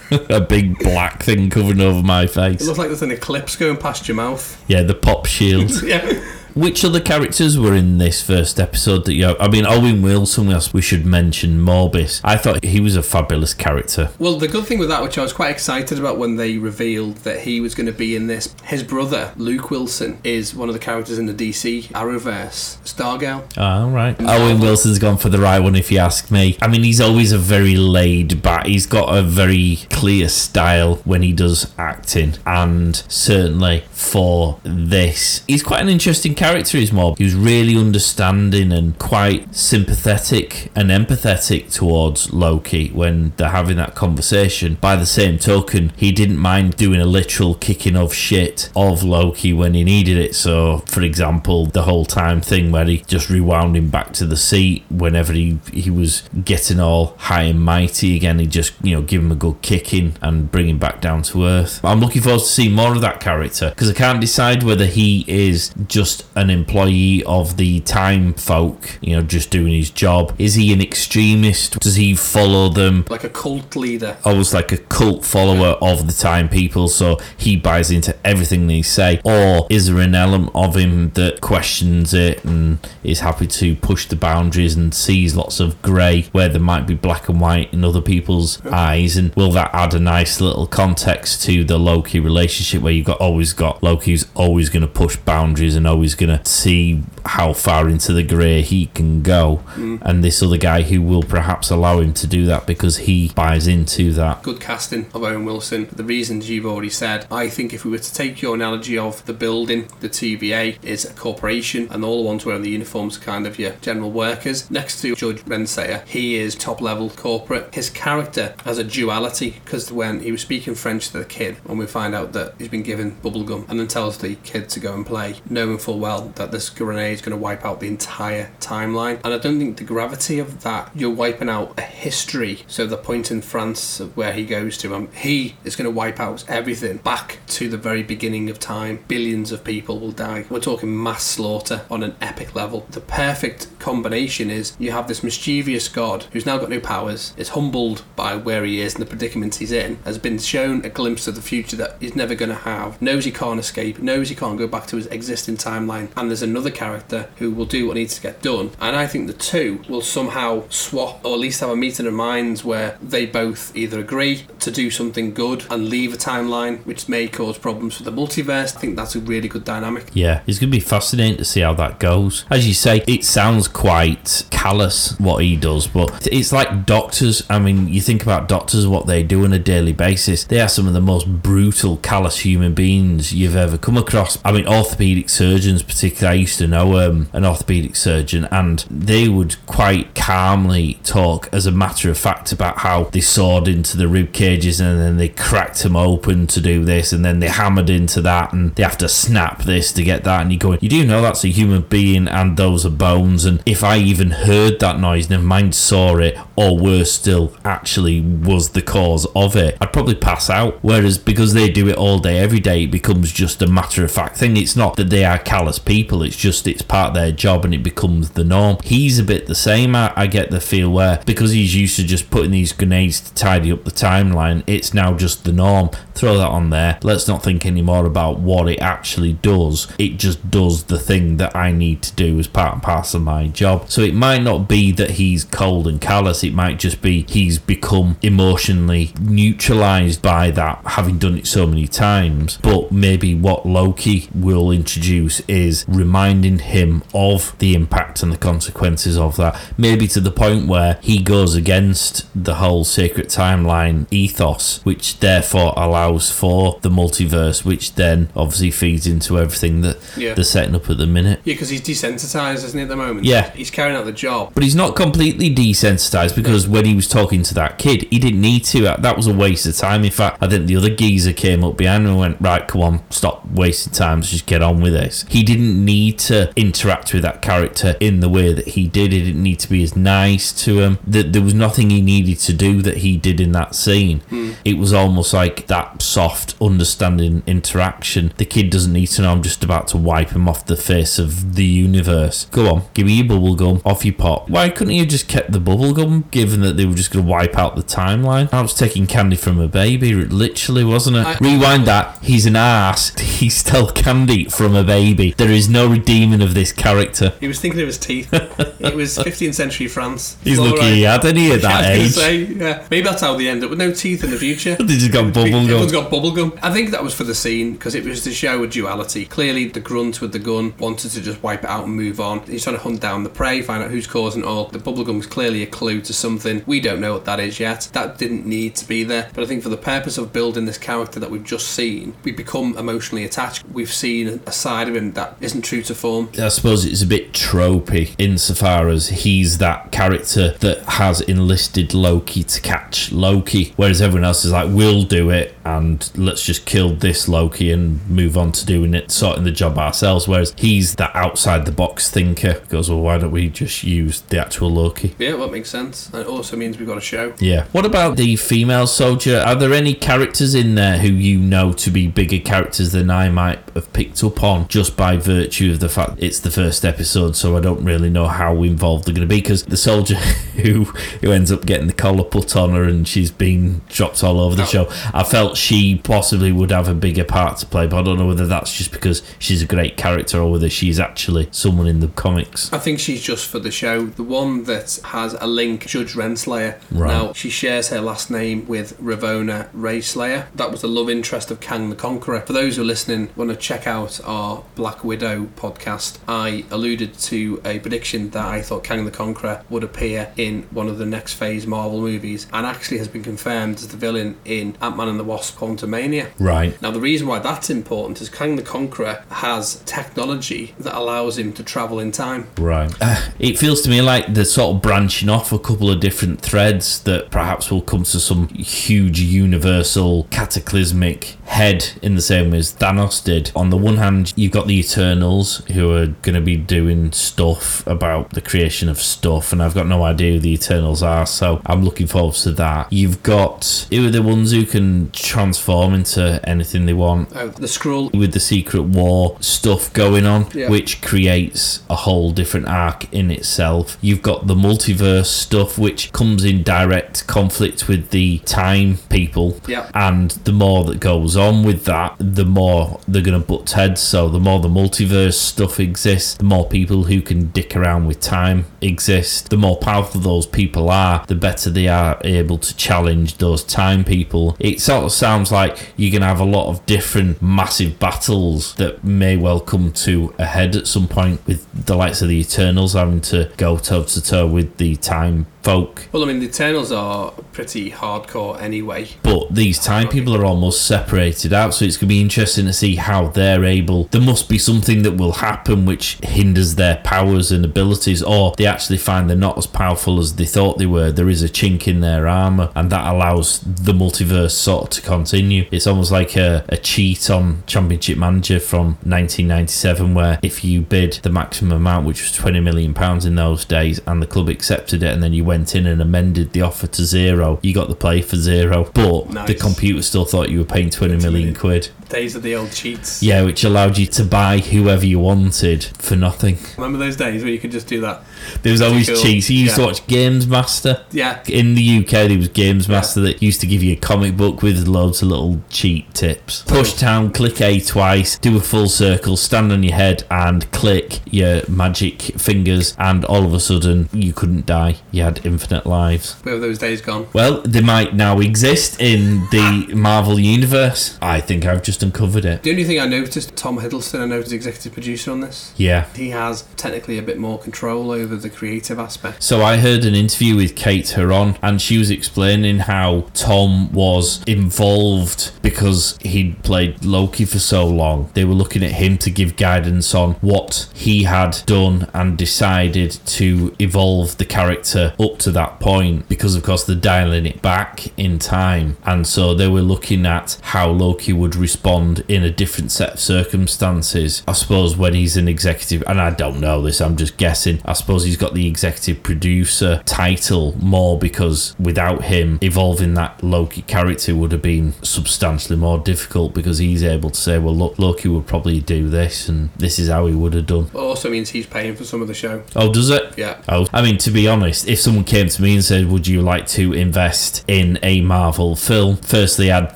a 0.37 0.39
big 0.39 0.79
black 0.79 1.23
thing 1.23 1.49
covering 1.49 1.81
over 1.81 2.01
my 2.01 2.27
face. 2.27 2.61
It 2.61 2.65
looks 2.65 2.79
like 2.79 2.87
there's 2.87 3.01
an 3.01 3.11
eclipse 3.11 3.57
going 3.57 3.75
past 3.75 4.07
your 4.07 4.15
mouth. 4.15 4.63
Yeah, 4.67 4.83
the 4.83 4.95
pop 4.95 5.25
shield. 5.25 5.71
Yeah. 5.83 6.23
Which 6.57 6.83
other 6.83 6.99
characters 6.99 7.55
were 7.55 7.75
in 7.75 7.99
this 7.99 8.23
first 8.23 8.59
episode 8.59 9.05
that 9.05 9.13
you? 9.13 9.35
I 9.39 9.47
mean, 9.47 9.63
Owen 9.67 10.01
Wilson. 10.01 10.49
Else 10.49 10.73
we 10.73 10.81
should 10.81 11.05
mention 11.05 11.59
Mobius. 11.59 12.19
I 12.23 12.35
thought 12.35 12.63
he 12.63 12.79
was 12.79 12.95
a 12.95 13.03
fabulous 13.03 13.53
character. 13.53 14.09
Well, 14.17 14.37
the 14.37 14.47
good 14.47 14.65
thing 14.65 14.79
with 14.79 14.89
that, 14.89 15.03
which 15.03 15.19
I 15.19 15.21
was 15.21 15.33
quite 15.33 15.51
excited 15.51 15.99
about 15.99 16.17
when 16.17 16.35
they 16.37 16.57
revealed 16.57 17.17
that 17.17 17.41
he 17.41 17.61
was 17.61 17.75
going 17.75 17.85
to 17.85 17.91
be 17.91 18.15
in 18.15 18.25
this, 18.25 18.55
his 18.63 18.81
brother, 18.81 19.33
Luke 19.37 19.69
Wilson, 19.69 20.17
is 20.23 20.55
one 20.55 20.67
of 20.67 20.73
the 20.73 20.79
characters 20.79 21.19
in 21.19 21.27
the 21.27 21.33
DC 21.33 21.89
Arrowverse, 21.89 22.77
Stargirl. 22.79 23.55
All 23.55 23.91
right. 23.91 24.15
Owen 24.19 24.59
Wilson's 24.59 24.97
gone 24.97 25.17
for 25.17 25.29
the 25.29 25.37
right 25.37 25.59
one, 25.59 25.75
if 25.75 25.91
you 25.91 25.99
ask 25.99 26.31
me. 26.31 26.57
I 26.59 26.67
mean, 26.67 26.83
he's 26.83 27.01
always 27.01 27.31
a 27.31 27.37
very 27.37 27.75
laid 27.75 28.41
back. 28.41 28.65
He's 28.65 28.87
got 28.87 29.15
a 29.15 29.21
very 29.21 29.79
clear 29.91 30.27
style 30.27 30.95
when 31.05 31.21
he 31.21 31.33
does 31.33 31.71
acting, 31.77 32.33
and 32.47 32.95
certainly 33.07 33.83
for 33.91 34.59
this, 34.63 35.43
he's 35.47 35.61
quite 35.61 35.81
an 35.81 35.89
interesting 35.89 36.33
character. 36.33 36.46
Character 36.47 36.77
is 36.77 36.93
Mob. 36.93 37.17
He 37.17 37.25
was 37.25 37.35
really 37.35 37.75
understanding 37.75 38.71
and 38.71 38.97
quite 38.97 39.53
sympathetic 39.53 40.71
and 40.77 40.89
empathetic 40.89 41.73
towards 41.73 42.31
Loki 42.31 42.87
when 42.91 43.33
they're 43.35 43.49
having 43.49 43.75
that 43.75 43.95
conversation. 43.95 44.75
By 44.75 44.95
the 44.95 45.05
same 45.05 45.39
token, 45.39 45.91
he 45.97 46.13
didn't 46.13 46.37
mind 46.37 46.77
doing 46.77 47.01
a 47.01 47.05
literal 47.05 47.55
kicking 47.55 47.97
of 47.97 48.13
shit 48.13 48.69
of 48.77 49.03
Loki 49.03 49.51
when 49.51 49.73
he 49.73 49.83
needed 49.83 50.17
it. 50.17 50.35
So, 50.35 50.83
for 50.85 51.01
example, 51.01 51.65
the 51.65 51.81
whole 51.81 52.05
time 52.05 52.39
thing 52.39 52.71
where 52.71 52.85
he 52.85 52.99
just 52.99 53.29
rewound 53.29 53.75
him 53.75 53.89
back 53.89 54.13
to 54.13 54.25
the 54.25 54.37
seat 54.37 54.85
whenever 54.89 55.33
he 55.33 55.59
he 55.73 55.89
was 55.89 56.21
getting 56.45 56.79
all 56.79 57.07
high 57.17 57.43
and 57.43 57.61
mighty 57.61 58.15
again. 58.15 58.39
He 58.39 58.47
just 58.47 58.73
you 58.81 58.95
know 58.95 59.01
give 59.01 59.21
him 59.21 59.33
a 59.33 59.35
good 59.35 59.61
kicking 59.61 60.15
and 60.21 60.49
bring 60.49 60.69
him 60.69 60.77
back 60.77 61.01
down 61.01 61.23
to 61.23 61.43
earth. 61.43 61.83
I'm 61.83 61.99
looking 61.99 62.21
forward 62.21 62.39
to 62.39 62.45
seeing 62.45 62.71
more 62.71 62.95
of 62.95 63.01
that 63.01 63.19
character 63.19 63.71
because 63.71 63.89
I 63.89 63.93
can't 63.93 64.21
decide 64.21 64.63
whether 64.63 64.85
he 64.85 65.25
is 65.27 65.73
just 65.89 66.23
an 66.37 66.49
employee 66.49 67.23
of 67.23 67.57
the 67.57 67.79
time 67.81 68.33
folk, 68.33 68.97
you 69.01 69.15
know, 69.15 69.23
just 69.23 69.49
doing 69.49 69.73
his 69.73 69.89
job? 69.89 70.33
Is 70.37 70.53
he 70.53 70.71
an 70.71 70.81
extremist? 70.81 71.79
Does 71.79 71.95
he 71.95 72.15
follow 72.15 72.69
them? 72.69 73.05
Like 73.09 73.23
a 73.23 73.29
cult 73.29 73.75
leader. 73.75 74.17
Always 74.23 74.53
like 74.53 74.71
a 74.71 74.77
cult 74.77 75.25
follower 75.25 75.77
of 75.81 76.07
the 76.07 76.13
time 76.13 76.47
people, 76.47 76.87
so 76.87 77.17
he 77.35 77.57
buys 77.57 77.91
into 77.91 78.15
everything 78.23 78.67
they 78.67 78.83
say? 78.83 79.19
Or 79.23 79.67
is 79.69 79.87
there 79.87 79.99
an 79.99 80.15
element 80.15 80.51
of 80.53 80.75
him 80.75 81.09
that 81.11 81.41
questions 81.41 82.13
it 82.13 82.43
and 82.45 82.79
is 83.03 83.21
happy 83.21 83.47
to 83.47 83.75
push 83.75 84.05
the 84.05 84.15
boundaries 84.15 84.75
and 84.75 84.93
sees 84.93 85.35
lots 85.35 85.59
of 85.59 85.81
grey 85.81 86.23
where 86.31 86.49
there 86.49 86.61
might 86.61 86.85
be 86.85 86.93
black 86.93 87.27
and 87.27 87.41
white 87.41 87.73
in 87.73 87.83
other 87.83 88.01
people's 88.01 88.63
eyes? 88.65 89.17
And 89.17 89.33
will 89.35 89.51
that 89.53 89.71
add 89.73 89.93
a 89.93 89.99
nice 89.99 90.39
little 90.39 90.67
context 90.67 91.43
to 91.45 91.63
the 91.63 91.79
Loki 91.79 92.19
relationship 92.19 92.83
where 92.83 92.93
you've 92.93 93.05
got 93.05 93.19
always 93.19 93.53
got 93.53 93.81
Loki's 93.81 94.27
always 94.35 94.69
going 94.69 94.81
to 94.81 94.87
push 94.87 95.15
boundaries 95.15 95.75
and 95.75 95.87
always 95.87 96.13
going 96.15 96.26
to 96.27 96.45
see 96.45 97.03
how 97.25 97.53
far 97.53 97.89
into 97.89 98.13
the 98.13 98.23
grey 98.23 98.61
he 98.61 98.87
can 98.87 99.21
go, 99.21 99.61
mm. 99.75 100.01
and 100.01 100.23
this 100.23 100.41
other 100.41 100.57
guy 100.57 100.81
who 100.83 101.01
will 101.01 101.23
perhaps 101.23 101.69
allow 101.69 101.99
him 101.99 102.13
to 102.13 102.27
do 102.27 102.45
that 102.45 102.65
because 102.65 102.97
he 102.97 103.29
buys 103.29 103.67
into 103.67 104.11
that. 104.13 104.43
Good 104.43 104.59
casting 104.59 105.05
of 105.13 105.23
Owen 105.23 105.45
Wilson. 105.45 105.85
For 105.85 105.95
the 105.95 106.03
reasons 106.03 106.49
you've 106.49 106.65
already 106.65 106.89
said, 106.89 107.27
I 107.31 107.49
think 107.49 107.73
if 107.73 107.85
we 107.85 107.91
were 107.91 107.97
to 107.97 108.13
take 108.13 108.41
your 108.41 108.55
analogy 108.55 108.97
of 108.97 109.25
the 109.25 109.33
building, 109.33 109.89
the 109.99 110.09
TVA 110.09 110.83
is 110.83 111.05
a 111.05 111.13
corporation, 111.13 111.87
and 111.91 112.03
all 112.03 112.23
the 112.23 112.27
ones 112.27 112.45
wearing 112.45 112.61
the 112.61 112.69
uniforms 112.69 113.17
are 113.17 113.21
kind 113.21 113.45
of 113.45 113.59
your 113.59 113.71
general 113.81 114.11
workers. 114.11 114.69
Next 114.71 115.01
to 115.01 115.15
Judge 115.15 115.43
Renslayer, 115.45 116.05
he 116.05 116.35
is 116.35 116.55
top 116.55 116.81
level 116.81 117.09
corporate. 117.09 117.73
His 117.73 117.89
character 117.89 118.55
has 118.63 118.77
a 118.77 118.83
duality 118.83 119.59
because 119.63 119.91
when 119.91 120.21
he 120.21 120.31
was 120.31 120.41
speaking 120.41 120.75
French 120.75 121.09
to 121.09 121.19
the 121.19 121.25
kid, 121.25 121.57
and 121.67 121.77
we 121.77 121.85
find 121.85 122.15
out 122.15 122.33
that 122.33 122.55
he's 122.57 122.69
been 122.69 122.83
given 122.83 123.17
bubblegum, 123.17 123.67
and 123.69 123.79
then 123.79 123.87
tells 123.87 124.17
the 124.17 124.35
kid 124.35 124.69
to 124.69 124.79
go 124.79 124.93
and 124.93 125.05
play, 125.05 125.35
knowing 125.49 125.77
full 125.77 125.99
well 125.99 126.16
that 126.21 126.51
this 126.51 126.69
grenade 126.69 127.13
is 127.13 127.21
going 127.21 127.37
to 127.37 127.41
wipe 127.41 127.65
out 127.65 127.79
the 127.79 127.87
entire 127.87 128.51
timeline. 128.59 129.19
And 129.23 129.33
I 129.33 129.37
don't 129.37 129.59
think 129.59 129.77
the 129.77 129.83
gravity 129.83 130.39
of 130.39 130.63
that, 130.63 130.91
you're 130.95 131.09
wiping 131.09 131.49
out 131.49 131.77
a 131.77 131.81
history. 131.81 132.63
So 132.67 132.85
the 132.85 132.97
point 132.97 133.31
in 133.31 133.41
France 133.41 133.99
of 133.99 134.15
where 134.15 134.33
he 134.33 134.45
goes 134.45 134.77
to, 134.79 134.93
um, 134.95 135.11
he 135.11 135.55
is 135.63 135.75
going 135.75 135.85
to 135.85 135.91
wipe 135.91 136.19
out 136.19 136.43
everything 136.47 136.97
back 136.97 137.39
to 137.47 137.69
the 137.69 137.77
very 137.77 138.03
beginning 138.03 138.49
of 138.49 138.59
time. 138.59 139.03
Billions 139.07 139.51
of 139.51 139.63
people 139.63 139.99
will 139.99 140.11
die. 140.11 140.45
We're 140.49 140.59
talking 140.59 141.01
mass 141.01 141.23
slaughter 141.23 141.85
on 141.89 142.03
an 142.03 142.15
epic 142.21 142.55
level. 142.55 142.85
The 142.91 143.01
perfect 143.01 143.67
combination 143.79 144.49
is 144.49 144.75
you 144.79 144.91
have 144.91 145.07
this 145.07 145.23
mischievous 145.23 145.87
god 145.87 146.25
who's 146.33 146.45
now 146.45 146.57
got 146.57 146.69
no 146.69 146.79
powers, 146.79 147.33
is 147.37 147.49
humbled 147.49 148.03
by 148.15 148.35
where 148.35 148.63
he 148.65 148.81
is 148.81 148.95
and 148.95 149.01
the 149.01 149.09
predicament 149.09 149.55
he's 149.55 149.71
in, 149.71 149.97
has 150.03 150.17
been 150.17 150.37
shown 150.37 150.83
a 150.85 150.89
glimpse 150.89 151.27
of 151.27 151.35
the 151.35 151.41
future 151.41 151.75
that 151.75 151.95
he's 151.99 152.15
never 152.15 152.35
going 152.35 152.49
to 152.49 152.55
have, 152.55 153.01
knows 153.01 153.25
he 153.25 153.31
can't 153.31 153.59
escape, 153.59 153.99
knows 153.99 154.29
he 154.29 154.35
can't 154.35 154.57
go 154.57 154.67
back 154.67 154.87
to 154.87 154.95
his 154.97 155.07
existing 155.07 155.57
timeline, 155.57 155.96
and 156.15 156.29
there's 156.29 156.41
another 156.41 156.71
character 156.71 157.29
who 157.37 157.51
will 157.51 157.65
do 157.65 157.87
what 157.87 157.95
needs 157.95 158.15
to 158.15 158.21
get 158.21 158.41
done. 158.41 158.71
And 158.79 158.95
I 158.95 159.07
think 159.07 159.27
the 159.27 159.33
two 159.33 159.83
will 159.89 160.01
somehow 160.01 160.63
swap 160.69 161.25
or 161.25 161.33
at 161.33 161.39
least 161.39 161.59
have 161.61 161.69
a 161.69 161.75
meeting 161.75 162.05
of 162.05 162.13
minds 162.13 162.63
where 162.63 162.97
they 163.01 163.25
both 163.25 163.75
either 163.75 163.99
agree 163.99 164.45
to 164.67 164.71
do 164.71 164.91
something 164.91 165.33
good 165.33 165.65
and 165.69 165.89
leave 165.89 166.13
a 166.13 166.17
timeline 166.17 166.85
which 166.85 167.07
may 167.07 167.27
cause 167.27 167.57
problems 167.57 167.97
for 167.97 168.03
the 168.03 168.11
multiverse. 168.11 168.75
I 168.75 168.79
think 168.79 168.95
that's 168.95 169.15
a 169.15 169.19
really 169.19 169.47
good 169.47 169.63
dynamic. 169.63 170.09
Yeah, 170.13 170.41
it's 170.45 170.59
going 170.59 170.71
to 170.71 170.77
be 170.77 170.83
fascinating 170.83 171.37
to 171.37 171.45
see 171.45 171.61
how 171.61 171.73
that 171.75 171.99
goes. 171.99 172.45
As 172.49 172.67
you 172.67 172.73
say, 172.73 173.03
it 173.07 173.23
sounds 173.23 173.67
quite 173.67 174.45
callous 174.51 175.17
what 175.19 175.43
he 175.43 175.55
does, 175.55 175.87
but 175.87 176.27
it's 176.31 176.51
like 176.51 176.85
doctors. 176.85 177.43
I 177.49 177.59
mean, 177.59 177.87
you 177.87 178.01
think 178.01 178.23
about 178.23 178.47
doctors, 178.47 178.87
what 178.87 179.07
they 179.07 179.23
do 179.23 179.45
on 179.45 179.53
a 179.53 179.59
daily 179.59 179.93
basis. 179.93 180.43
They 180.43 180.59
are 180.59 180.67
some 180.67 180.87
of 180.87 180.93
the 180.93 181.01
most 181.01 181.41
brutal, 181.41 181.97
callous 181.97 182.39
human 182.39 182.73
beings 182.73 183.33
you've 183.33 183.55
ever 183.55 183.77
come 183.77 183.97
across. 183.97 184.37
I 184.43 184.51
mean, 184.51 184.67
orthopedic 184.67 185.29
surgeons, 185.29 185.81
particularly. 185.81 186.37
I 186.37 186.41
used 186.41 186.57
to 186.57 186.67
know 186.67 186.97
um, 186.97 187.29
an 187.33 187.45
orthopedic 187.45 187.95
surgeon, 187.95 188.45
and 188.51 188.85
they 188.91 189.29
would 189.29 189.55
quite 189.65 190.13
calmly 190.13 190.99
talk, 191.03 191.49
as 191.53 191.65
a 191.65 191.71
matter 191.71 192.09
of 192.09 192.17
fact, 192.17 192.51
about 192.51 192.79
how 192.79 193.05
they 193.05 193.21
sawed 193.21 193.67
into 193.67 193.95
the 193.95 194.07
rib 194.07 194.33
and 194.65 194.99
then 194.99 195.17
they 195.17 195.29
cracked 195.29 195.83
them 195.83 195.95
open 195.95 196.47
to 196.47 196.61
do 196.61 196.83
this, 196.83 197.11
and 197.11 197.23
then 197.23 197.39
they 197.39 197.47
hammered 197.47 197.89
into 197.89 198.21
that, 198.21 198.53
and 198.53 198.75
they 198.75 198.83
have 198.83 198.97
to 198.99 199.09
snap 199.09 199.63
this 199.63 199.91
to 199.93 200.03
get 200.03 200.23
that. 200.23 200.41
And 200.41 200.51
you 200.51 200.59
go, 200.59 200.77
you 200.81 200.89
do 200.89 201.05
know 201.05 201.21
that's 201.21 201.43
a 201.43 201.49
human 201.49 201.83
being, 201.83 202.27
and 202.27 202.57
those 202.57 202.85
are 202.85 202.91
bones. 202.91 203.45
And 203.45 203.61
if 203.65 203.83
I 203.83 203.97
even 203.97 204.31
heard 204.31 204.79
that 204.79 204.99
noise, 204.99 205.29
never 205.29 205.43
mind 205.43 205.75
saw 205.75 206.17
it, 206.17 206.37
or 206.55 206.77
worse 206.77 207.11
still, 207.11 207.53
actually 207.63 208.21
was 208.21 208.69
the 208.69 208.81
cause 208.81 209.27
of 209.35 209.55
it, 209.55 209.77
I'd 209.81 209.93
probably 209.93 210.15
pass 210.15 210.49
out. 210.49 210.79
Whereas 210.81 211.17
because 211.17 211.53
they 211.53 211.69
do 211.69 211.87
it 211.87 211.97
all 211.97 212.19
day, 212.19 212.39
every 212.39 212.59
day, 212.59 212.83
it 212.83 212.91
becomes 212.91 213.31
just 213.31 213.61
a 213.61 213.67
matter 213.67 214.03
of 214.03 214.11
fact 214.11 214.37
thing. 214.37 214.57
It's 214.57 214.75
not 214.75 214.95
that 214.95 215.09
they 215.09 215.25
are 215.25 215.39
callous 215.39 215.79
people, 215.79 216.23
it's 216.23 216.37
just 216.37 216.67
it's 216.67 216.81
part 216.81 217.09
of 217.09 217.13
their 217.15 217.31
job 217.31 217.65
and 217.65 217.73
it 217.73 217.83
becomes 217.83 218.31
the 218.31 218.43
norm. 218.43 218.77
He's 218.83 219.19
a 219.19 219.23
bit 219.23 219.47
the 219.47 219.55
same, 219.55 219.95
I, 219.95 220.13
I 220.15 220.27
get 220.27 220.51
the 220.51 220.59
feel 220.59 220.91
where 220.91 221.21
because 221.25 221.51
he's 221.51 221.75
used 221.75 221.95
to 221.97 222.03
just 222.03 222.31
putting 222.31 222.51
these 222.51 222.73
grenades 222.73 223.21
to 223.21 223.33
tidy 223.33 223.71
up 223.71 223.83
the 223.83 223.91
timeline, 223.91 224.46
it's 224.67 224.93
now 224.93 225.15
just 225.15 225.43
the 225.43 225.51
norm. 225.51 225.89
Throw 226.13 226.37
that 226.37 226.47
on 226.47 226.69
there. 226.69 226.99
Let's 227.03 227.27
not 227.27 227.43
think 227.43 227.65
anymore 227.65 228.05
about 228.05 228.39
what 228.39 228.67
it 228.69 228.79
actually 228.79 229.33
does. 229.33 229.87
It 229.99 230.17
just 230.17 230.49
does 230.49 230.85
the 230.85 230.99
thing 230.99 231.37
that 231.37 231.55
I 231.55 231.71
need 231.71 232.01
to 232.03 232.15
do 232.15 232.39
as 232.39 232.47
part 232.47 232.73
and 232.73 232.83
parcel 232.83 233.19
of 233.19 233.23
my 233.23 233.47
job. 233.47 233.89
So 233.89 234.01
it 234.01 234.13
might 234.13 234.41
not 234.41 234.67
be 234.67 234.91
that 234.93 235.11
he's 235.11 235.43
cold 235.43 235.87
and 235.87 235.99
callous, 236.01 236.43
it 236.43 236.53
might 236.53 236.79
just 236.79 237.01
be 237.01 237.25
he's 237.27 237.59
become 237.59 238.17
emotionally 238.21 239.11
neutralized 239.19 240.21
by 240.21 240.51
that, 240.51 240.81
having 240.85 241.17
done 241.17 241.37
it 241.37 241.47
so 241.47 241.67
many 241.67 241.87
times. 241.87 242.57
But 242.61 242.91
maybe 242.91 243.35
what 243.35 243.65
Loki 243.65 244.29
will 244.33 244.71
introduce 244.71 245.39
is 245.41 245.85
reminding 245.87 246.59
him 246.59 247.03
of 247.13 247.57
the 247.59 247.75
impact 247.75 248.23
and 248.23 248.31
the 248.31 248.37
consequences 248.37 249.17
of 249.17 249.35
that. 249.37 249.59
Maybe 249.77 250.07
to 250.09 250.19
the 250.19 250.31
point 250.31 250.67
where 250.67 250.99
he 251.01 251.21
goes 251.21 251.55
against 251.55 252.25
the 252.35 252.55
whole 252.55 252.83
sacred 252.83 253.27
timeline 253.27 254.07
ethos, 254.27 254.79
which 254.83 255.19
therefore 255.19 255.73
allows 255.77 256.31
for 256.31 256.79
the 256.81 256.89
multiverse, 256.89 257.63
which 257.63 257.95
then 257.95 258.29
obviously 258.35 258.71
feeds 258.71 259.07
into 259.07 259.39
everything 259.39 259.81
that 259.81 259.97
Yeah. 260.15 260.33
they're 260.33 260.43
setting 260.43 260.75
up 260.75 260.89
at 260.89 260.97
the 260.97 261.07
minute. 261.07 261.39
Yeah, 261.43 261.53
because 261.53 261.69
he's 261.69 261.81
desensitized, 261.81 262.63
isn't 262.65 262.77
he, 262.77 262.83
at 262.83 262.89
the 262.89 262.95
moment? 262.95 263.25
Yeah. 263.25 263.51
He's 263.55 263.71
carrying 263.71 263.95
out 263.97 264.05
the 264.05 264.11
job. 264.11 264.51
But 264.53 264.63
he's 264.63 264.75
not 264.75 264.95
completely 264.95 265.53
desensitized 265.53 266.35
because 266.35 266.67
when 266.67 266.85
he 266.85 266.95
was 266.95 267.07
talking 267.07 267.43
to 267.43 267.53
that 267.55 267.77
kid, 267.77 268.07
he 268.09 268.19
didn't 268.19 268.41
need 268.41 268.63
to. 268.65 268.93
Uh, 268.93 268.97
that 269.01 269.15
was 269.15 269.27
a 269.27 269.33
waste 269.33 269.65
of 269.65 269.75
time. 269.75 270.03
In 270.03 270.11
fact, 270.11 270.37
I 270.41 270.47
think 270.47 270.67
the 270.67 270.75
other 270.75 270.89
geezer 270.89 271.33
came 271.33 271.63
up 271.63 271.77
behind 271.77 272.03
him 272.03 272.11
and 272.11 272.19
went, 272.19 272.37
Right, 272.41 272.67
come 272.67 272.81
on, 272.81 273.01
stop 273.09 273.45
wasting 273.51 273.93
time. 273.93 274.19
Let's 274.19 274.31
just 274.31 274.45
get 274.45 274.61
on 274.61 274.81
with 274.81 274.93
this. 274.93 275.25
He 275.29 275.43
didn't 275.43 275.83
need 275.83 276.19
to 276.19 276.51
interact 276.55 277.13
with 277.13 277.23
that 277.23 277.41
character 277.41 277.95
in 277.99 278.19
the 278.19 278.29
way 278.29 278.53
that 278.53 278.69
he 278.69 278.87
did. 278.87 279.11
He 279.11 279.23
didn't 279.23 279.41
need 279.43 279.59
to 279.59 279.69
be 279.69 279.83
as 279.83 279.95
nice 279.95 280.51
to 280.65 280.79
him. 280.81 280.99
That 281.07 281.33
there 281.33 281.41
was 281.41 281.53
nothing 281.53 281.89
he 281.89 282.01
needed 282.01 282.39
to 282.39 282.53
do 282.53 282.81
that 282.81 282.97
he 282.97 283.17
did 283.17 283.39
in 283.39 283.51
that 283.53 283.75
scene. 283.75 284.16
It 284.65 284.77
was 284.77 284.93
almost 284.93 285.33
like 285.33 285.67
that 285.67 286.01
soft, 286.01 286.55
understanding 286.61 287.43
interaction. 287.47 288.33
The 288.37 288.45
kid 288.45 288.69
doesn't 288.69 288.93
need 288.93 289.07
to 289.07 289.21
know 289.21 289.31
I'm 289.31 289.43
just 289.43 289.63
about 289.63 289.87
to 289.89 289.97
wipe 289.97 290.29
him 290.31 290.47
off 290.47 290.65
the 290.65 290.75
face 290.75 291.19
of 291.19 291.55
the 291.55 291.65
universe. 291.65 292.45
Go 292.45 292.73
on, 292.73 292.83
give 292.93 293.05
me 293.07 293.13
your 293.17 293.27
bubble 293.27 293.55
gum 293.55 293.81
off 293.85 294.05
your 294.05 294.13
pop. 294.15 294.49
Why 294.49 294.69
couldn't 294.69 294.93
you 294.93 295.05
just 295.05 295.27
kept 295.27 295.51
the 295.51 295.59
bubble 295.59 295.93
gum 295.93 296.25
given 296.31 296.61
that 296.61 296.77
they 296.77 296.85
were 296.85 296.95
just 296.95 297.11
going 297.11 297.25
to 297.25 297.31
wipe 297.31 297.57
out 297.57 297.75
the 297.75 297.83
timeline? 297.83 298.51
I 298.53 298.61
was 298.61 298.73
taking 298.73 299.07
candy 299.07 299.35
from 299.35 299.59
a 299.59 299.67
baby, 299.67 300.11
it 300.11 300.31
literally, 300.31 300.83
wasn't 300.83 301.17
it? 301.17 301.25
I- 301.25 301.37
Rewind 301.39 301.85
that. 301.87 302.17
He's 302.23 302.45
an 302.45 302.55
ass. 302.55 303.13
He 303.37 303.49
stole 303.49 303.91
candy 303.91 304.45
from 304.45 304.75
a 304.75 304.83
baby. 304.83 305.35
There 305.37 305.51
is 305.51 305.69
no 305.69 305.87
redeeming 305.87 306.41
of 306.41 306.55
this 306.55 306.71
character. 306.71 307.33
He 307.39 307.47
was 307.47 307.59
thinking 307.61 307.81
of 307.81 307.85
his 307.87 307.99
teeth. 307.99 308.29
it 308.33 308.95
was 308.95 309.15
15th 309.15 309.53
century 309.53 309.87
France. 309.87 310.37
He's 310.43 310.57
lucky 310.57 310.79
right. 310.79 310.93
he 310.93 311.01
had 311.03 311.23
any 311.23 311.51
at 311.51 311.61
that 311.67 311.85
age. 311.91 312.11
say, 312.13 312.37
yeah. 312.45 312.83
Maybe 312.89 313.03
that's 313.03 313.21
how 313.21 313.35
they 313.37 313.47
end 313.47 313.63
up 313.63 313.69
with 313.69 313.77
no 313.77 313.91
teeth 313.93 314.06
in 314.15 314.31
the 314.31 314.37
future. 314.37 314.75
They 314.75 314.97
just 314.97 315.11
got 315.11 315.33
bubble 315.33 315.55
Everyone's 315.55 315.91
got 315.91 316.09
bubble 316.09 316.31
gum. 316.31 316.57
I 316.61 316.73
think 316.73 316.91
that 316.91 317.03
was 317.03 317.13
for 317.13 317.23
the 317.23 317.35
scene 317.35 317.73
because 317.73 317.95
it 317.95 318.05
was 318.05 318.23
to 318.23 318.31
show 318.31 318.63
a 318.63 318.67
duality. 318.67 319.25
Clearly, 319.25 319.67
the 319.67 319.79
grunt 319.79 320.21
with 320.21 320.31
the 320.31 320.39
gun 320.39 320.73
wanted 320.79 321.11
to 321.11 321.21
just 321.21 321.43
wipe 321.43 321.63
it 321.63 321.69
out 321.69 321.85
and 321.85 321.95
move 321.95 322.19
on. 322.19 322.41
He's 322.43 322.63
trying 322.63 322.77
to 322.77 322.81
hunt 322.81 323.01
down 323.01 323.23
the 323.23 323.29
prey, 323.29 323.61
find 323.61 323.83
out 323.83 323.91
who's 323.91 324.07
causing 324.07 324.43
it 324.43 324.47
all. 324.47 324.65
The 324.65 324.79
bubble 324.79 325.03
gum 325.03 325.19
is 325.19 325.27
clearly 325.27 325.63
a 325.63 325.67
clue 325.67 326.01
to 326.01 326.13
something. 326.13 326.63
We 326.65 326.79
don't 326.79 327.01
know 327.01 327.13
what 327.13 327.25
that 327.25 327.39
is 327.39 327.59
yet. 327.59 327.89
That 327.93 328.17
didn't 328.17 328.45
need 328.45 328.75
to 328.75 328.87
be 328.87 329.03
there. 329.03 329.29
But 329.33 329.43
I 329.43 329.47
think 329.47 329.63
for 329.63 329.69
the 329.69 329.77
purpose 329.77 330.17
of 330.17 330.31
building 330.31 330.65
this 330.65 330.77
character 330.77 331.19
that 331.19 331.29
we've 331.29 331.43
just 331.43 331.67
seen, 331.69 332.15
we 332.23 332.31
become 332.31 332.77
emotionally 332.77 333.23
attached. 333.23 333.65
We've 333.67 333.91
seen 333.91 334.41
a 334.45 334.51
side 334.51 334.87
of 334.87 334.95
him 334.95 335.13
that 335.13 335.37
isn't 335.41 335.63
true 335.63 335.81
to 335.83 335.95
form. 335.95 336.29
I 336.39 336.49
suppose 336.49 336.85
it's 336.85 337.01
a 337.01 337.07
bit 337.07 337.33
tropey 337.33 338.15
insofar 338.17 338.89
as 338.89 339.09
he's 339.09 339.57
that 339.57 339.91
character 339.91 340.51
that 340.59 340.83
has 340.83 341.21
enlisted 341.21 341.93
Loki 341.93 342.43
to 342.43 342.61
catch 342.61 343.11
Loki, 343.11 343.73
whereas 343.75 343.96
everyone 344.01 344.25
else 344.25 344.45
is 344.45 344.51
like, 344.51 344.69
we'll 344.71 345.03
do 345.03 345.29
it 345.29 345.55
and 345.65 346.11
let's 346.15 346.43
just 346.43 346.65
kill 346.65 346.95
this 346.95 347.27
Loki 347.27 347.71
and 347.71 348.07
move 348.09 348.37
on 348.37 348.51
to 348.53 348.65
doing 348.65 348.93
it, 348.93 349.11
sorting 349.11 349.43
the 349.43 349.51
job 349.51 349.77
ourselves. 349.77 350.27
Whereas 350.27 350.53
he's 350.57 350.95
that 350.95 351.15
outside 351.15 351.65
the 351.65 351.71
box 351.71 352.09
thinker. 352.09 352.61
Goes, 352.69 352.89
well, 352.89 353.01
why 353.01 353.17
don't 353.17 353.31
we 353.31 353.49
just 353.49 353.83
use 353.83 354.21
the 354.21 354.39
actual 354.39 354.71
Loki? 354.71 355.15
Yeah, 355.17 355.33
well, 355.33 355.47
that 355.47 355.53
makes 355.53 355.69
sense. 355.69 356.07
And 356.07 356.21
it 356.21 356.27
also 356.27 356.55
means 356.55 356.77
we've 356.77 356.87
got 356.87 356.97
a 356.97 357.01
show. 357.01 357.33
Yeah. 357.39 357.65
What 357.71 357.85
about 357.85 358.17
the 358.17 358.35
female 358.35 358.87
soldier? 358.87 359.39
Are 359.45 359.55
there 359.55 359.73
any 359.73 359.93
characters 359.93 360.55
in 360.55 360.75
there 360.75 360.99
who 360.99 361.09
you 361.09 361.37
know 361.37 361.73
to 361.73 361.91
be 361.91 362.07
bigger 362.07 362.39
characters 362.39 362.91
than 362.91 363.09
I 363.09 363.29
might 363.29 363.59
have 363.71 363.91
picked 363.93 364.23
up 364.23 364.43
on 364.43 364.67
just 364.67 364.95
by 364.95 365.17
virtue 365.17 365.71
of 365.71 365.79
the 365.79 365.89
fact 365.89 366.13
it's 366.17 366.39
the 366.39 366.51
first 366.51 366.85
episode, 366.85 367.35
so 367.35 367.57
I 367.57 367.61
don't 367.61 367.83
really 367.83 368.09
know 368.09 368.27
how 368.27 368.63
involved 368.63 369.05
they're 369.05 369.13
going 369.13 369.27
to 369.27 369.33
be. 369.33 369.41
Because 369.41 369.65
the 369.65 369.77
soldier 369.77 370.15
who 370.55 370.85
who 371.21 371.31
ends 371.31 371.51
up 371.51 371.65
getting 371.65 371.87
the 371.87 371.93
collar 371.93 372.23
put 372.23 372.55
on 372.55 372.71
her 372.71 372.83
and 372.83 373.07
she's 373.07 373.31
been 373.31 373.81
dropped 373.89 374.23
all 374.23 374.39
over 374.39 374.55
the 374.55 374.63
Oh. 374.63 374.65
show, 374.65 374.89
I 375.13 375.23
felt 375.23 375.57
she 375.57 375.95
possibly 375.95 376.51
would 376.51 376.71
have 376.71 376.87
a 376.87 376.93
bigger 376.93 377.23
part 377.23 377.57
to 377.59 377.65
play, 377.65 377.87
but 377.87 377.97
I 377.97 378.01
don't 378.03 378.17
know 378.17 378.27
whether 378.27 378.45
that's 378.45 378.77
just 378.77 378.91
because 378.91 379.21
she's 379.39 379.61
a 379.61 379.65
great 379.65 379.97
character 379.97 380.39
or 380.41 380.51
whether 380.51 380.69
she's 380.69 380.99
actually 380.99 381.47
someone 381.51 381.87
in 381.87 381.99
the 381.99 382.07
comics. 382.09 382.71
I 382.73 382.79
think 382.79 382.99
she's 382.99 383.21
just 383.21 383.47
for 383.47 383.59
the 383.59 383.71
show. 383.71 384.05
The 384.07 384.23
one 384.23 384.63
that 384.65 384.99
has 385.05 385.33
a 385.39 385.47
link, 385.47 385.85
Judge 385.87 386.13
Renslayer. 386.13 386.75
Right. 386.91 387.07
Now, 387.11 387.33
she 387.33 387.49
shares 387.49 387.89
her 387.89 388.01
last 388.01 388.29
name 388.29 388.65
with 388.67 388.99
Ravonna 389.01 389.67
Renslayer. 389.75 390.45
That 390.55 390.71
was 390.71 390.81
the 390.81 390.87
love 390.87 391.09
interest 391.09 391.51
of 391.51 391.59
Kang 391.59 391.89
the 391.89 391.95
Conqueror. 391.95 392.41
For 392.41 392.53
those 392.53 392.75
who 392.75 392.81
are 392.81 392.85
listening, 392.85 393.29
want 393.35 393.49
to 393.51 393.55
check 393.55 393.87
out 393.87 394.19
our 394.25 394.63
Black 394.75 395.03
Widow 395.03 395.49
podcast, 395.55 396.17
I 396.27 396.65
alluded 396.71 397.17
to 397.19 397.61
a 397.65 397.79
prediction 397.79 398.29
that 398.31 398.45
I 398.45 398.61
thought 398.61 398.83
Kang 398.83 399.05
the 399.05 399.11
Conqueror 399.11 399.63
would 399.69 399.83
appear 399.83 400.31
in 400.37 400.63
one 400.71 400.87
of 400.87 400.97
the 400.97 401.05
next 401.05 401.33
phase 401.33 401.65
Marvel 401.65 402.01
movies 402.01 402.47
and 402.53 402.65
actually 402.65 402.97
has 402.97 403.07
been 403.07 403.23
confirmed 403.23 403.76
as 403.81 403.89
the 403.89 403.97
villain 403.97 404.37
in 404.45 404.77
Ant-Man 404.81 405.07
and 405.07 405.19
the 405.19 405.23
Wasp 405.23 405.57
Quantumania. 405.57 406.31
Right. 406.39 406.79
Now, 406.81 406.91
the 406.91 406.99
reason 406.99 407.27
why 407.27 407.39
that's 407.39 407.69
important 407.69 408.21
is 408.21 408.29
Kang 408.29 408.55
the 408.55 408.63
Conqueror 408.63 409.23
has 409.29 409.81
technology 409.85 410.75
that 410.79 410.95
allows 410.95 411.37
him 411.37 411.53
to 411.53 411.63
travel 411.63 411.99
in 411.99 412.11
time. 412.11 412.47
Right. 412.57 412.93
Uh, 413.01 413.29
it 413.39 413.57
feels 413.57 413.81
to 413.81 413.89
me 413.89 414.01
like 414.01 414.33
they're 414.33 414.45
sort 414.45 414.75
of 414.75 414.81
branching 414.81 415.29
off 415.29 415.51
a 415.51 415.59
couple 415.59 415.89
of 415.89 415.99
different 415.99 416.41
threads 416.41 417.01
that 417.03 417.31
perhaps 417.31 417.71
will 417.71 417.81
come 417.81 418.03
to 418.03 418.19
some 418.19 418.47
huge 418.49 419.19
universal 419.19 420.25
cataclysmic 420.31 421.37
head 421.45 421.91
in 422.01 422.15
the 422.15 422.21
same 422.21 422.51
way 422.51 422.57
as 422.57 422.73
Thanos 422.73 423.23
did. 423.23 423.51
On 423.55 423.69
the 423.69 423.77
one 423.77 423.97
hand, 423.97 424.33
you've 424.35 424.51
got 424.51 424.67
the 424.67 424.79
Eternals 424.79 425.63
who 425.73 425.91
are 425.91 426.07
going 426.07 426.35
to 426.35 426.41
be 426.41 426.57
doing 426.57 427.11
stuff 427.11 427.85
about 427.87 428.31
the 428.31 428.41
creation 428.41 428.89
of 428.89 428.99
stuff, 428.99 429.51
and 429.51 429.61
I've 429.63 429.73
got 429.73 429.87
no 429.87 430.03
idea 430.03 430.33
who 430.33 430.39
the 430.39 430.53
Eternals 430.53 431.01
are, 431.01 431.25
so 431.25 431.61
I'm 431.65 431.83
looking 431.83 432.07
forward 432.07 432.35
to 432.35 432.51
that. 432.51 432.91
You've 432.91 433.23
got 433.23 433.63
who 433.91 434.07
are 434.07 434.11
the 434.11 434.21
ones 434.21 434.51
who 434.51 434.65
can 434.65 435.09
transform 435.11 435.93
into 435.93 436.39
anything 436.47 436.85
they 436.85 436.93
want 436.93 437.29
Oh, 437.35 437.47
the 437.49 437.67
Skrull. 437.67 438.11
with 438.13 438.33
the 438.33 438.39
Secret 438.39 438.83
War 438.83 439.37
stuff 439.39 439.91
going 439.93 440.25
on, 440.25 440.47
Yeah. 440.53 440.69
which 440.69 441.01
creates 441.01 441.81
a 441.89 441.95
whole 441.95 442.31
different 442.31 442.67
arc 442.67 443.11
in 443.13 443.31
itself. 443.31 443.97
You've 444.01 444.21
got 444.21 444.47
the 444.47 444.55
multiverse 444.55 445.25
stuff, 445.27 445.77
which 445.77 446.11
comes 446.11 446.43
in 446.43 446.63
direct 446.63 447.27
conflict 447.27 447.87
with 447.87 448.09
the 448.11 448.39
time 448.45 448.99
people. 449.09 449.59
Yeah. 449.67 449.85
And 449.93 450.31
the 450.43 450.51
more 450.53 450.83
that 450.85 450.99
goes 450.99 451.35
on 451.35 451.63
with 451.63 451.85
that, 451.85 452.15
the 452.19 452.45
more 452.45 452.99
they're 453.07 453.21
going 453.21 453.39
to 453.41 453.45
butt 453.47 453.71
heads. 453.71 454.01
So 454.01 454.29
the 454.29 454.39
more 454.39 454.59
the 454.59 454.69
multiverse 454.69 455.33
stuff 455.35 455.79
exists, 455.79 456.35
the 456.35 456.43
more 456.43 456.65
people 456.67 457.03
who 457.05 457.21
can 457.21 457.47
dick 457.51 457.75
around 457.75 458.05
with 458.07 458.19
time 458.19 458.65
exist. 458.81 459.49
The 459.49 459.57
more 459.57 459.77
powerful 459.77 460.21
those 460.21 460.45
people 460.45 460.89
are, 460.89 461.23
the 461.27 461.35
better 461.35 461.69
they 461.69 461.87
are 461.87 462.19
able 462.23 462.57
to 462.57 462.75
challenge 462.75 463.37
those 463.37 463.56
time 463.63 464.03
people. 464.03 464.55
It 464.59 464.81
sort 464.81 465.03
of 465.03 465.11
sounds 465.11 465.51
like 465.51 465.93
you're 465.97 466.11
going 466.11 466.21
to 466.21 466.27
have 466.27 466.39
a 466.39 466.45
lot 466.45 466.69
of 466.69 466.85
different 466.85 467.41
massive 467.41 467.99
battles 467.99 468.75
that 468.75 469.03
may 469.03 469.37
well 469.37 469.59
come 469.59 469.91
to 469.93 470.33
a 470.37 470.45
head 470.45 470.75
at 470.75 470.87
some 470.87 471.07
point 471.07 471.45
with 471.45 471.67
the 471.85 471.95
likes 471.95 472.21
of 472.21 472.29
the 472.29 472.39
Eternals 472.39 472.93
having 472.93 473.21
to 473.21 473.51
go 473.57 473.77
toe 473.77 474.03
to 474.03 474.21
toe 474.21 474.47
with 474.47 474.77
the 474.77 474.95
time 474.97 475.47
folk. 475.67 476.07
Well, 476.13 476.23
I 476.23 476.27
mean, 476.27 476.39
the 476.39 476.45
Eternals 476.45 476.93
are 476.93 477.31
pretty 477.51 477.91
hardcore 477.91 478.61
anyway. 478.61 479.09
But 479.21 479.53
these 479.53 479.79
time 479.79 480.07
people 480.07 480.33
are 480.33 480.45
almost 480.45 480.85
separated 480.85 481.51
out, 481.51 481.73
so 481.73 481.83
it's 481.83 481.97
going 481.97 482.07
to 482.07 482.15
be 482.15 482.21
interesting 482.21 482.67
to 482.67 482.73
see 482.73 482.95
how 482.95 483.27
they're 483.27 483.65
able. 483.65 484.05
There 484.05 484.21
must 484.21 484.47
be 484.47 484.57
something 484.57 485.01
that 485.03 485.17
will 485.17 485.33
happen 485.33 485.85
which 485.85 486.19
hinders 486.23 486.75
their 486.75 487.01
powers 487.03 487.51
and 487.51 487.65
abilities, 487.65 488.23
or 488.23 488.53
they 488.57 488.65
actually 488.65 488.97
find 488.97 489.29
they're 489.29 489.35
not 489.35 489.57
as 489.57 489.67
powerful 489.67 490.19
as 490.19 490.37
they 490.37 490.45
thought 490.45 490.77
they 490.77 490.85
were. 490.85 491.11
There 491.11 491.27
is 491.27 491.43
a 491.43 491.49
chink 491.49 491.85
in 491.85 491.99
their 491.99 492.29
armor, 492.29 492.71
and 492.73 492.89
that 492.89 493.13
allows 493.13 493.46
the 493.59 493.93
multiverse 493.93 494.51
sort 494.51 494.83
of 494.83 494.89
to 494.91 495.01
continue. 495.01 495.67
It's 495.71 495.87
almost 495.87 496.11
like 496.11 496.35
a, 496.35 496.65
a 496.69 496.77
cheat 496.77 497.29
on 497.29 497.63
Championship 497.65 498.17
Manager 498.17 498.59
from 498.59 498.97
1997, 499.03 500.13
where 500.13 500.39
if 500.41 500.63
you 500.63 500.81
bid 500.81 501.13
the 501.23 501.29
maximum 501.29 501.73
amount, 501.77 502.05
which 502.05 502.21
was 502.21 502.31
20 502.33 502.59
million 502.59 502.93
pounds 502.93 503.25
in 503.25 503.35
those 503.35 503.65
days, 503.65 503.99
and 504.05 504.21
the 504.21 504.27
club 504.27 504.49
accepted 504.49 505.03
it, 505.03 505.13
and 505.13 505.21
then 505.23 505.33
you 505.33 505.43
went 505.43 505.75
in 505.75 505.85
and 505.85 506.01
amended 506.01 506.53
the 506.53 506.61
offer 506.61 506.87
to 506.87 507.05
zero, 507.05 507.59
you 507.63 507.73
got 507.73 507.89
the 507.89 507.95
play 507.95 508.21
for 508.21 508.35
zero. 508.35 508.89
But 508.93 509.47
the 509.47 509.55
computer 509.55 510.01
still 510.01 510.25
thought 510.25 510.49
you 510.49 510.59
were 510.59 510.65
paying 510.65 510.89
20 510.89 511.17
million 511.17 511.53
quid. 511.55 511.89
Days 512.09 512.35
of 512.35 512.41
the 512.43 512.55
old 512.55 512.71
cheats. 512.71 513.21
Yeah, 513.21 513.43
which 513.43 513.63
allowed 513.63 513.97
you 513.97 514.05
to 514.07 514.23
buy 514.23 514.59
whoever 514.59 515.05
you 515.05 515.19
wanted 515.19 515.83
for 515.99 516.15
nothing. 516.15 516.57
Remember 516.77 516.97
those 516.97 517.17
days 517.17 517.43
where 517.43 517.51
you 517.51 517.59
could 517.59 517.71
just 517.71 517.87
do 517.87 517.99
that? 518.01 518.23
There 518.63 518.71
was 518.71 518.81
always 518.81 519.07
Cool. 519.09 519.17
cheats. 519.21 519.49
You 519.49 519.59
used 519.65 519.75
to 519.75 519.81
watch 519.83 520.05
Games 520.07 520.47
Master. 520.47 521.01
Yeah. 521.11 521.39
In 521.47 521.75
the 521.75 521.99
UK, 521.99 522.27
there 522.29 522.37
was 522.37 522.47
Games 522.47 522.87
Master 522.87 523.19
that 523.21 523.41
used 523.43 523.59
to 523.61 523.67
give 523.67 523.83
you 523.83 523.93
a 523.93 523.97
comic 523.97 524.37
book 524.37 524.61
with 524.61 524.87
loads 524.87 525.21
of 525.21 525.27
little 525.29 525.61
cheat 525.69 526.13
tips. 526.13 526.63
Push 526.65 526.93
down, 526.93 527.31
click 527.33 527.59
A 527.61 527.79
twice, 527.81 528.37
do 528.37 528.55
a 528.55 528.61
full 528.61 528.87
circle, 528.87 529.35
stand 529.35 529.71
on 529.73 529.83
your 529.83 529.95
head, 529.95 530.23
and 530.31 530.71
click 530.71 531.19
your 531.29 531.61
magic 531.67 532.21
fingers, 532.21 532.95
and 532.97 533.25
all 533.25 533.43
of 533.45 533.53
a 533.53 533.59
sudden, 533.59 534.07
you 534.13 534.31
couldn't 534.31 534.65
die. 534.65 534.97
You 535.11 535.23
had 535.23 535.45
infinite 535.45 535.85
lives. 535.85 536.35
Where 536.43 536.53
have 536.53 536.61
those 536.61 536.79
days 536.79 537.01
gone? 537.01 537.27
Well, 537.33 537.61
they 537.63 537.81
might 537.81 538.15
now 538.15 538.39
exist 538.39 539.01
in 539.01 539.41
the 539.51 539.87
Marvel 539.93 540.39
Universe. 540.39 541.17
I 541.21 541.41
think 541.41 541.65
I've 541.65 541.83
just 541.83 541.96
uncovered 542.03 542.45
it. 542.45 542.63
The 542.63 542.71
only 542.71 542.83
thing 542.83 542.99
I 542.99 543.05
noticed, 543.05 543.55
Tom 543.55 543.79
Hiddleston, 543.79 544.21
I 544.21 544.25
know, 544.25 544.39
is 544.39 544.51
executive 544.51 544.93
producer 544.93 545.31
on 545.31 545.41
this. 545.41 545.73
Yeah. 545.77 546.05
He 546.13 546.29
has 546.29 546.63
technically 546.75 547.17
a 547.17 547.21
bit 547.21 547.37
more 547.37 547.57
control 547.59 548.11
over 548.11 548.35
the 548.35 548.49
creative 548.49 548.99
aspect. 548.99 549.43
So 549.43 549.61
I 549.63 549.77
heard 549.77 550.05
an 550.05 550.15
interview 550.15 550.55
with 550.55 550.75
Kate 550.75 551.09
Herron, 551.09 551.57
and 551.61 551.81
she 551.81 551.97
was 551.97 552.09
explaining 552.09 552.79
how 552.79 553.27
Tom 553.33 553.91
was 553.91 554.43
involved 554.43 555.51
because 555.61 556.17
he'd 556.21 556.63
played 556.63 557.03
Loki 557.03 557.45
for 557.45 557.59
so 557.59 557.87
long. 557.87 558.29
They 558.33 558.45
were 558.45 558.53
looking 558.53 558.83
at 558.83 558.91
him 558.91 559.17
to 559.19 559.29
give 559.29 559.55
guidance 559.55 560.13
on 560.13 560.33
what 560.35 560.89
he 560.93 561.23
had 561.23 561.57
done 561.65 562.09
and 562.13 562.37
decided 562.37 563.11
to 563.25 563.75
evolve 563.79 564.37
the 564.37 564.45
character 564.45 565.13
up 565.19 565.37
to 565.39 565.51
that 565.51 565.79
point 565.79 566.29
because, 566.29 566.55
of 566.55 566.63
course, 566.63 566.83
they're 566.83 566.95
dialing 566.95 567.45
it 567.45 567.61
back 567.61 568.07
in 568.17 568.39
time. 568.39 568.97
And 569.03 569.25
so 569.25 569.53
they 569.53 569.67
were 569.67 569.81
looking 569.81 570.25
at 570.25 570.57
how 570.61 570.89
Loki 570.89 571.33
would 571.33 571.55
respond 571.55 571.86
in 571.87 572.43
a 572.43 572.51
different 572.51 572.91
set 572.91 573.13
of 573.13 573.19
circumstances. 573.19 574.43
I 574.45 574.51
suppose 574.51 574.97
when 574.97 575.13
he's 575.13 575.37
an 575.37 575.47
executive, 575.47 576.03
and 576.05 576.19
I 576.19 576.31
don't 576.31 576.59
know 576.59 576.81
this, 576.81 576.99
I'm 576.99 577.15
just 577.15 577.37
guessing. 577.37 577.79
I 577.85 577.93
suppose 577.93 578.25
he's 578.25 578.35
got 578.35 578.53
the 578.53 578.67
executive 578.67 579.23
producer 579.23 580.01
title 580.05 580.75
more 580.83 581.17
because 581.17 581.75
without 581.79 582.25
him, 582.25 582.59
evolving 582.61 583.13
that 583.13 583.41
Loki 583.41 583.83
character 583.83 584.35
would 584.35 584.51
have 584.51 584.61
been 584.61 584.93
substantially 585.01 585.77
more 585.77 585.97
difficult 585.97 586.53
because 586.53 586.79
he's 586.79 587.03
able 587.03 587.29
to 587.29 587.39
say, 587.39 587.57
well, 587.57 587.75
look, 587.75 587.97
Loki 587.97 588.27
would 588.27 588.47
probably 588.47 588.81
do 588.81 589.07
this, 589.07 589.47
and 589.47 589.69
this 589.77 589.97
is 589.97 590.09
how 590.09 590.25
he 590.25 590.35
would 590.35 590.53
have 590.55 590.67
done. 590.67 590.85
It 590.87 590.95
also 590.95 591.29
means 591.29 591.49
he's 591.51 591.67
paying 591.67 591.95
for 591.95 592.03
some 592.03 592.21
of 592.21 592.27
the 592.27 592.33
show. 592.33 592.63
Oh, 592.75 592.91
does 592.91 593.09
it? 593.09 593.37
Yeah. 593.37 593.61
Oh, 593.69 593.87
I 593.93 594.01
mean, 594.01 594.17
to 594.19 594.31
be 594.31 594.47
honest, 594.47 594.87
if 594.87 594.99
someone 594.99 595.23
came 595.23 595.47
to 595.47 595.61
me 595.61 595.75
and 595.75 595.83
said, 595.83 596.09
"Would 596.11 596.27
you 596.27 596.41
like 596.41 596.67
to 596.67 596.91
invest 596.91 597.63
in 597.67 597.97
a 598.03 598.19
Marvel 598.21 598.75
film?" 598.75 599.15
Firstly, 599.17 599.71
I'd 599.71 599.95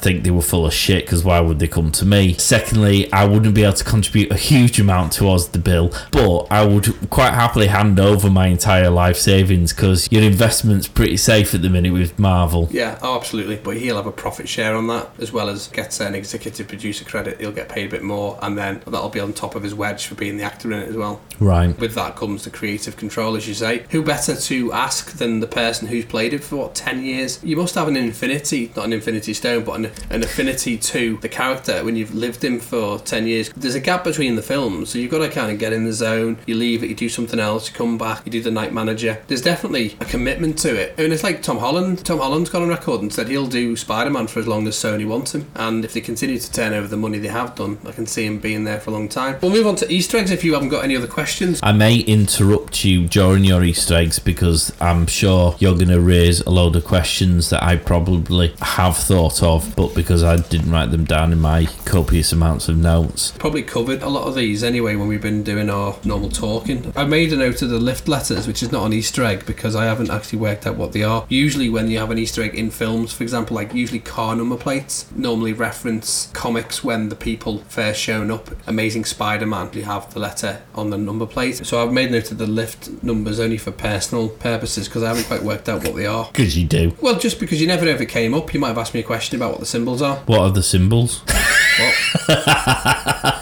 think 0.02 0.24
they 0.24 0.32
were 0.32 0.42
full 0.42 0.66
of 0.66 0.74
shit 0.74 1.06
because 1.06 1.24
why 1.24 1.40
would 1.42 1.60
they 1.60 1.68
come 1.68 1.81
to 1.90 2.06
me? 2.06 2.34
Secondly, 2.34 3.12
I 3.12 3.26
wouldn't 3.26 3.56
be 3.56 3.64
able 3.64 3.74
to 3.74 3.84
contribute 3.84 4.32
a 4.32 4.38
huge 4.38 4.80
amount 4.80 5.14
towards 5.14 5.48
the 5.48 5.60
bill, 5.60 5.92
but 6.12 6.44
I 6.52 6.66
would 6.66 7.10
quite 7.10 7.34
happily 7.34 7.68
hand 7.68 8.00
over 8.00 8.30
my 8.30 8.48
entire 8.48 8.90
life 8.90 9.18
savings 9.18 9.74
because 9.74 10.08
your 10.12 10.22
investment's 10.22 10.88
pretty 10.88 11.18
safe 11.18 11.56
at 11.56 11.62
the 11.62 11.70
minute 11.70 11.94
with 11.94 12.20
Marvel. 12.20 12.68
Yeah, 12.72 13.00
oh, 13.02 13.16
absolutely. 13.16 13.56
But 13.56 13.78
he'll 13.78 13.96
have 13.96 14.06
a 14.06 14.12
profit 14.12 14.48
share 14.48 14.76
on 14.76 14.88
that, 14.88 15.10
as 15.18 15.32
well 15.32 15.50
as 15.50 15.68
gets 15.70 16.00
an 16.00 16.14
executive 16.14 16.68
producer 16.68 17.06
credit. 17.06 17.40
He'll 17.40 17.52
get 17.52 17.70
paid 17.70 17.88
a 17.88 17.90
bit 17.90 18.04
more, 18.04 18.38
and 18.42 18.58
then 18.58 18.82
that'll 18.86 19.10
be 19.10 19.20
on 19.20 19.34
top 19.34 19.56
of 19.56 19.64
his 19.64 19.74
wedge 19.74 20.06
for 20.06 20.16
being 20.16 20.38
the 20.38 20.44
actor 20.44 20.72
in 20.72 20.80
it 20.80 20.90
as 20.90 20.96
well. 20.98 21.22
Right. 21.40 21.78
With 21.80 21.96
that 21.96 22.16
comes 22.16 22.44
the 22.44 22.50
creative 22.50 22.98
control, 22.98 23.36
as 23.36 23.48
you 23.48 23.54
say. 23.54 23.86
Who 23.92 24.04
better 24.04 24.36
to 24.36 24.74
ask 24.74 25.14
than 25.14 25.40
the 25.40 25.48
person 25.48 25.88
who's 25.88 26.06
played 26.06 26.34
it 26.34 26.44
for 26.44 26.58
what 26.58 26.76
ten 26.76 27.04
years? 27.04 27.44
You 27.44 27.56
must 27.56 27.76
have 27.76 27.88
an 27.88 27.96
infinity, 27.96 28.72
not 28.76 28.86
an 28.86 28.94
infinity 28.94 29.34
stone, 29.34 29.64
but 29.64 29.74
an, 29.74 29.92
an 30.10 30.24
affinity 30.24 30.78
to 30.78 31.18
the 31.18 31.30
character 31.30 31.71
when 31.84 31.96
you've 31.96 32.14
lived 32.14 32.44
him 32.44 32.60
for 32.60 33.00
ten 33.00 33.28
years. 33.28 33.50
There's 33.56 33.76
a 33.76 33.80
gap 33.80 34.04
between 34.04 34.36
the 34.36 34.42
films, 34.42 34.90
so 34.90 35.00
you've 35.00 35.12
got 35.12 35.20
to 35.20 35.30
kind 35.30 35.52
of 35.52 35.60
get 35.60 35.74
in 35.74 35.86
the 35.86 35.94
zone. 35.94 36.38
You 36.46 36.56
leave 36.56 36.84
it, 36.84 36.90
you 36.90 36.96
do 36.96 37.10
something 37.10 37.40
else, 37.40 37.70
you 37.70 37.76
come 37.76 37.98
back, 37.98 38.26
you 38.26 38.32
do 38.32 38.42
the 38.42 38.52
night 38.52 38.74
manager. 38.74 39.22
There's 39.28 39.42
definitely 39.42 39.96
a 40.00 40.06
commitment 40.06 40.58
to 40.60 40.76
it, 40.76 40.96
and 40.98 41.14
it's 41.14 41.24
like 41.24 41.42
Tom 41.42 41.58
Holland. 41.58 42.06
Tom 42.06 42.20
Holland's 42.20 42.50
gone 42.50 42.64
on 42.64 42.70
record 42.70 43.02
and 43.02 43.14
said 43.14 43.28
he'll 43.28 43.48
do 43.48 43.76
Spider-Man 43.76 44.28
for 44.28 44.40
as 44.40 44.48
long 44.48 44.68
as 44.68 44.76
Sony 44.76 45.08
wants 45.08 45.34
him, 45.34 45.48
and 45.56 45.86
if 45.86 45.94
they 45.94 46.02
continue 46.02 46.38
to 46.38 46.52
turn 46.52 46.74
over 46.74 46.88
the 46.88 46.98
money 46.98 47.18
they 47.18 47.28
have 47.28 47.56
done, 47.56 47.80
I 47.86 47.92
can 47.92 48.06
see 48.06 48.26
him 48.26 48.40
being 48.40 48.64
there 48.64 48.80
for 48.80 48.90
a 48.90 48.94
long 48.94 49.10
time. 49.10 49.38
We'll 49.42 49.52
move 49.52 49.68
on 49.68 49.76
to 49.78 49.92
Easter 49.92 50.18
eggs 50.18 50.32
if 50.32 50.44
you 50.44 50.54
haven't 50.54 50.70
got 50.70 50.84
any 50.84 50.96
other 50.96 51.08
questions. 51.08 51.60
I 51.64 51.72
may 51.72 52.00
interrupt 52.00 52.84
you 52.84 53.08
during 53.08 53.44
your 53.44 53.64
Easter 53.64 53.96
eggs 53.96 54.20
because 54.20 54.74
I'm 54.82 55.08
sure 55.08 55.56
you're 55.60 55.76
going 55.76 55.90
to 55.90 56.02
raise 56.02 56.42
a 56.42 56.50
load 56.50 56.76
of 56.76 56.86
questions 56.86 57.50
that 57.50 57.64
I 57.64 57.76
probably 57.78 58.54
have 58.62 58.98
thought 58.98 59.44
of, 59.44 59.76
but 59.76 59.94
because 59.94 60.24
I 60.24 60.38
didn't 60.38 60.72
write 60.72 60.92
them 60.92 61.06
down 61.06 61.32
in 61.32 61.40
my 61.40 61.61
copious 61.86 62.32
amounts 62.32 62.70
of 62.70 62.78
notes. 62.78 63.32
Probably 63.38 63.64
covered 63.64 64.02
a 64.02 64.10
lot 64.10 64.28
of 64.28 64.36
these 64.36 64.64
anyway 64.64 64.96
when 64.96 65.08
we've 65.08 65.22
been 65.22 65.44
doing 65.44 65.70
our 65.70 65.98
normal 66.04 66.30
talking. 66.30 66.92
I 66.96 67.06
made 67.06 67.34
a 67.34 67.38
note 67.38 67.62
of 67.62 67.70
the 67.70 67.80
lift 67.80 68.08
letters, 68.08 68.48
which 68.48 68.64
is 68.64 68.72
not 68.72 68.86
an 68.86 68.94
Easter 68.94 69.24
egg 69.24 69.46
because 69.46 69.76
I 69.76 69.86
haven't 69.86 70.10
actually 70.10 70.40
worked 70.40 70.68
out 70.68 70.76
what 70.76 70.94
they 70.94 71.04
are. 71.04 71.26
Usually, 71.30 71.70
when 71.70 71.90
you 71.90 72.00
have 72.00 72.12
an 72.12 72.18
Easter 72.18 72.42
egg 72.44 72.56
in 72.56 72.72
films, 72.72 73.14
for 73.14 73.24
example, 73.24 73.56
like 73.56 73.74
usually 73.74 74.00
car 74.00 74.36
number 74.36 74.58
plates 74.58 75.12
normally 75.16 75.54
reference 75.54 76.30
comics 76.34 76.84
when 76.84 77.10
the 77.10 77.16
people 77.16 77.60
first 77.70 78.00
shown 78.00 78.32
up. 78.32 78.50
Amazing 78.68 79.06
Spider 79.06 79.46
Man, 79.46 79.70
you 79.74 79.84
have 79.84 80.14
the 80.14 80.20
letter 80.20 80.62
on 80.76 80.90
the 80.90 80.98
number 80.98 81.26
plate. 81.26 81.66
So 81.66 81.84
I've 81.84 81.94
made 81.94 82.10
a 82.10 82.14
note 82.14 82.32
of 82.32 82.38
the 82.38 82.48
lift 82.48 83.04
numbers 83.04 83.40
only 83.40 83.58
for 83.58 83.72
personal 83.72 84.30
purposes 84.30 84.88
because 84.88 85.04
I 85.04 85.10
haven't 85.10 85.26
quite 85.26 85.44
worked 85.44 85.70
out 85.70 85.84
what 85.84 85.96
they 85.96 86.06
are. 86.06 86.28
Because 86.28 86.58
you 86.58 86.66
do. 86.66 86.96
Well, 87.02 87.20
just 87.20 87.40
because 87.40 87.62
you 87.62 87.68
never 87.68 87.88
ever 87.88 88.06
came 88.06 88.34
up, 88.34 88.54
you 88.54 88.60
might 88.60 88.70
have 88.70 88.78
asked 88.78 88.94
me 88.94 89.00
a 89.00 89.04
question 89.04 89.36
about 89.36 89.52
what 89.52 89.60
the 89.60 89.66
symbols 89.66 90.02
are. 90.02 90.18
What 90.26 90.40
are 90.40 90.52
the 90.52 90.64
symbols? 90.64 91.24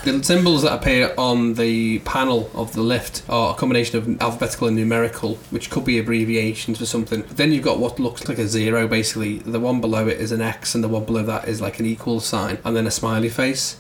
The 0.04 0.24
symbols 0.24 0.64
that 0.64 0.74
appear 0.74 1.14
on 1.18 1.54
the 1.54 2.00
panel 2.00 2.50
of 2.54 2.74
the 2.74 2.82
lift 2.82 3.24
are 3.30 3.54
a 3.54 3.56
combination 3.56 3.98
of 3.98 4.22
alphabetical 4.22 4.68
and 4.68 4.76
numerical, 4.76 5.36
which 5.50 5.70
could 5.70 5.86
be 5.86 6.00
abbreviations 6.00 6.78
for 6.78 6.86
something. 6.86 7.22
But 7.22 7.38
then 7.38 7.52
you've 7.52 7.64
got 7.64 7.80
what 7.80 8.00
looks 8.00 8.28
like 8.28 8.38
a 8.38 8.48
zero, 8.48 8.88
basically. 8.88 9.40
The 9.40 9.60
one 9.60 9.82
below 9.82 10.08
it 10.08 10.20
is 10.20 10.32
an 10.32 10.42
X, 10.42 10.76
and 10.76 10.84
the 10.84 10.88
one 10.88 11.06
below 11.06 11.24
that 11.24 11.48
is 11.48 11.62
like 11.62 11.80
an 11.80 11.86
equal 11.86 12.20
sign, 12.20 12.58
and 12.64 12.76
then 12.76 12.88
a 12.88 12.92
smiley 12.92 13.30
face. 13.30 13.78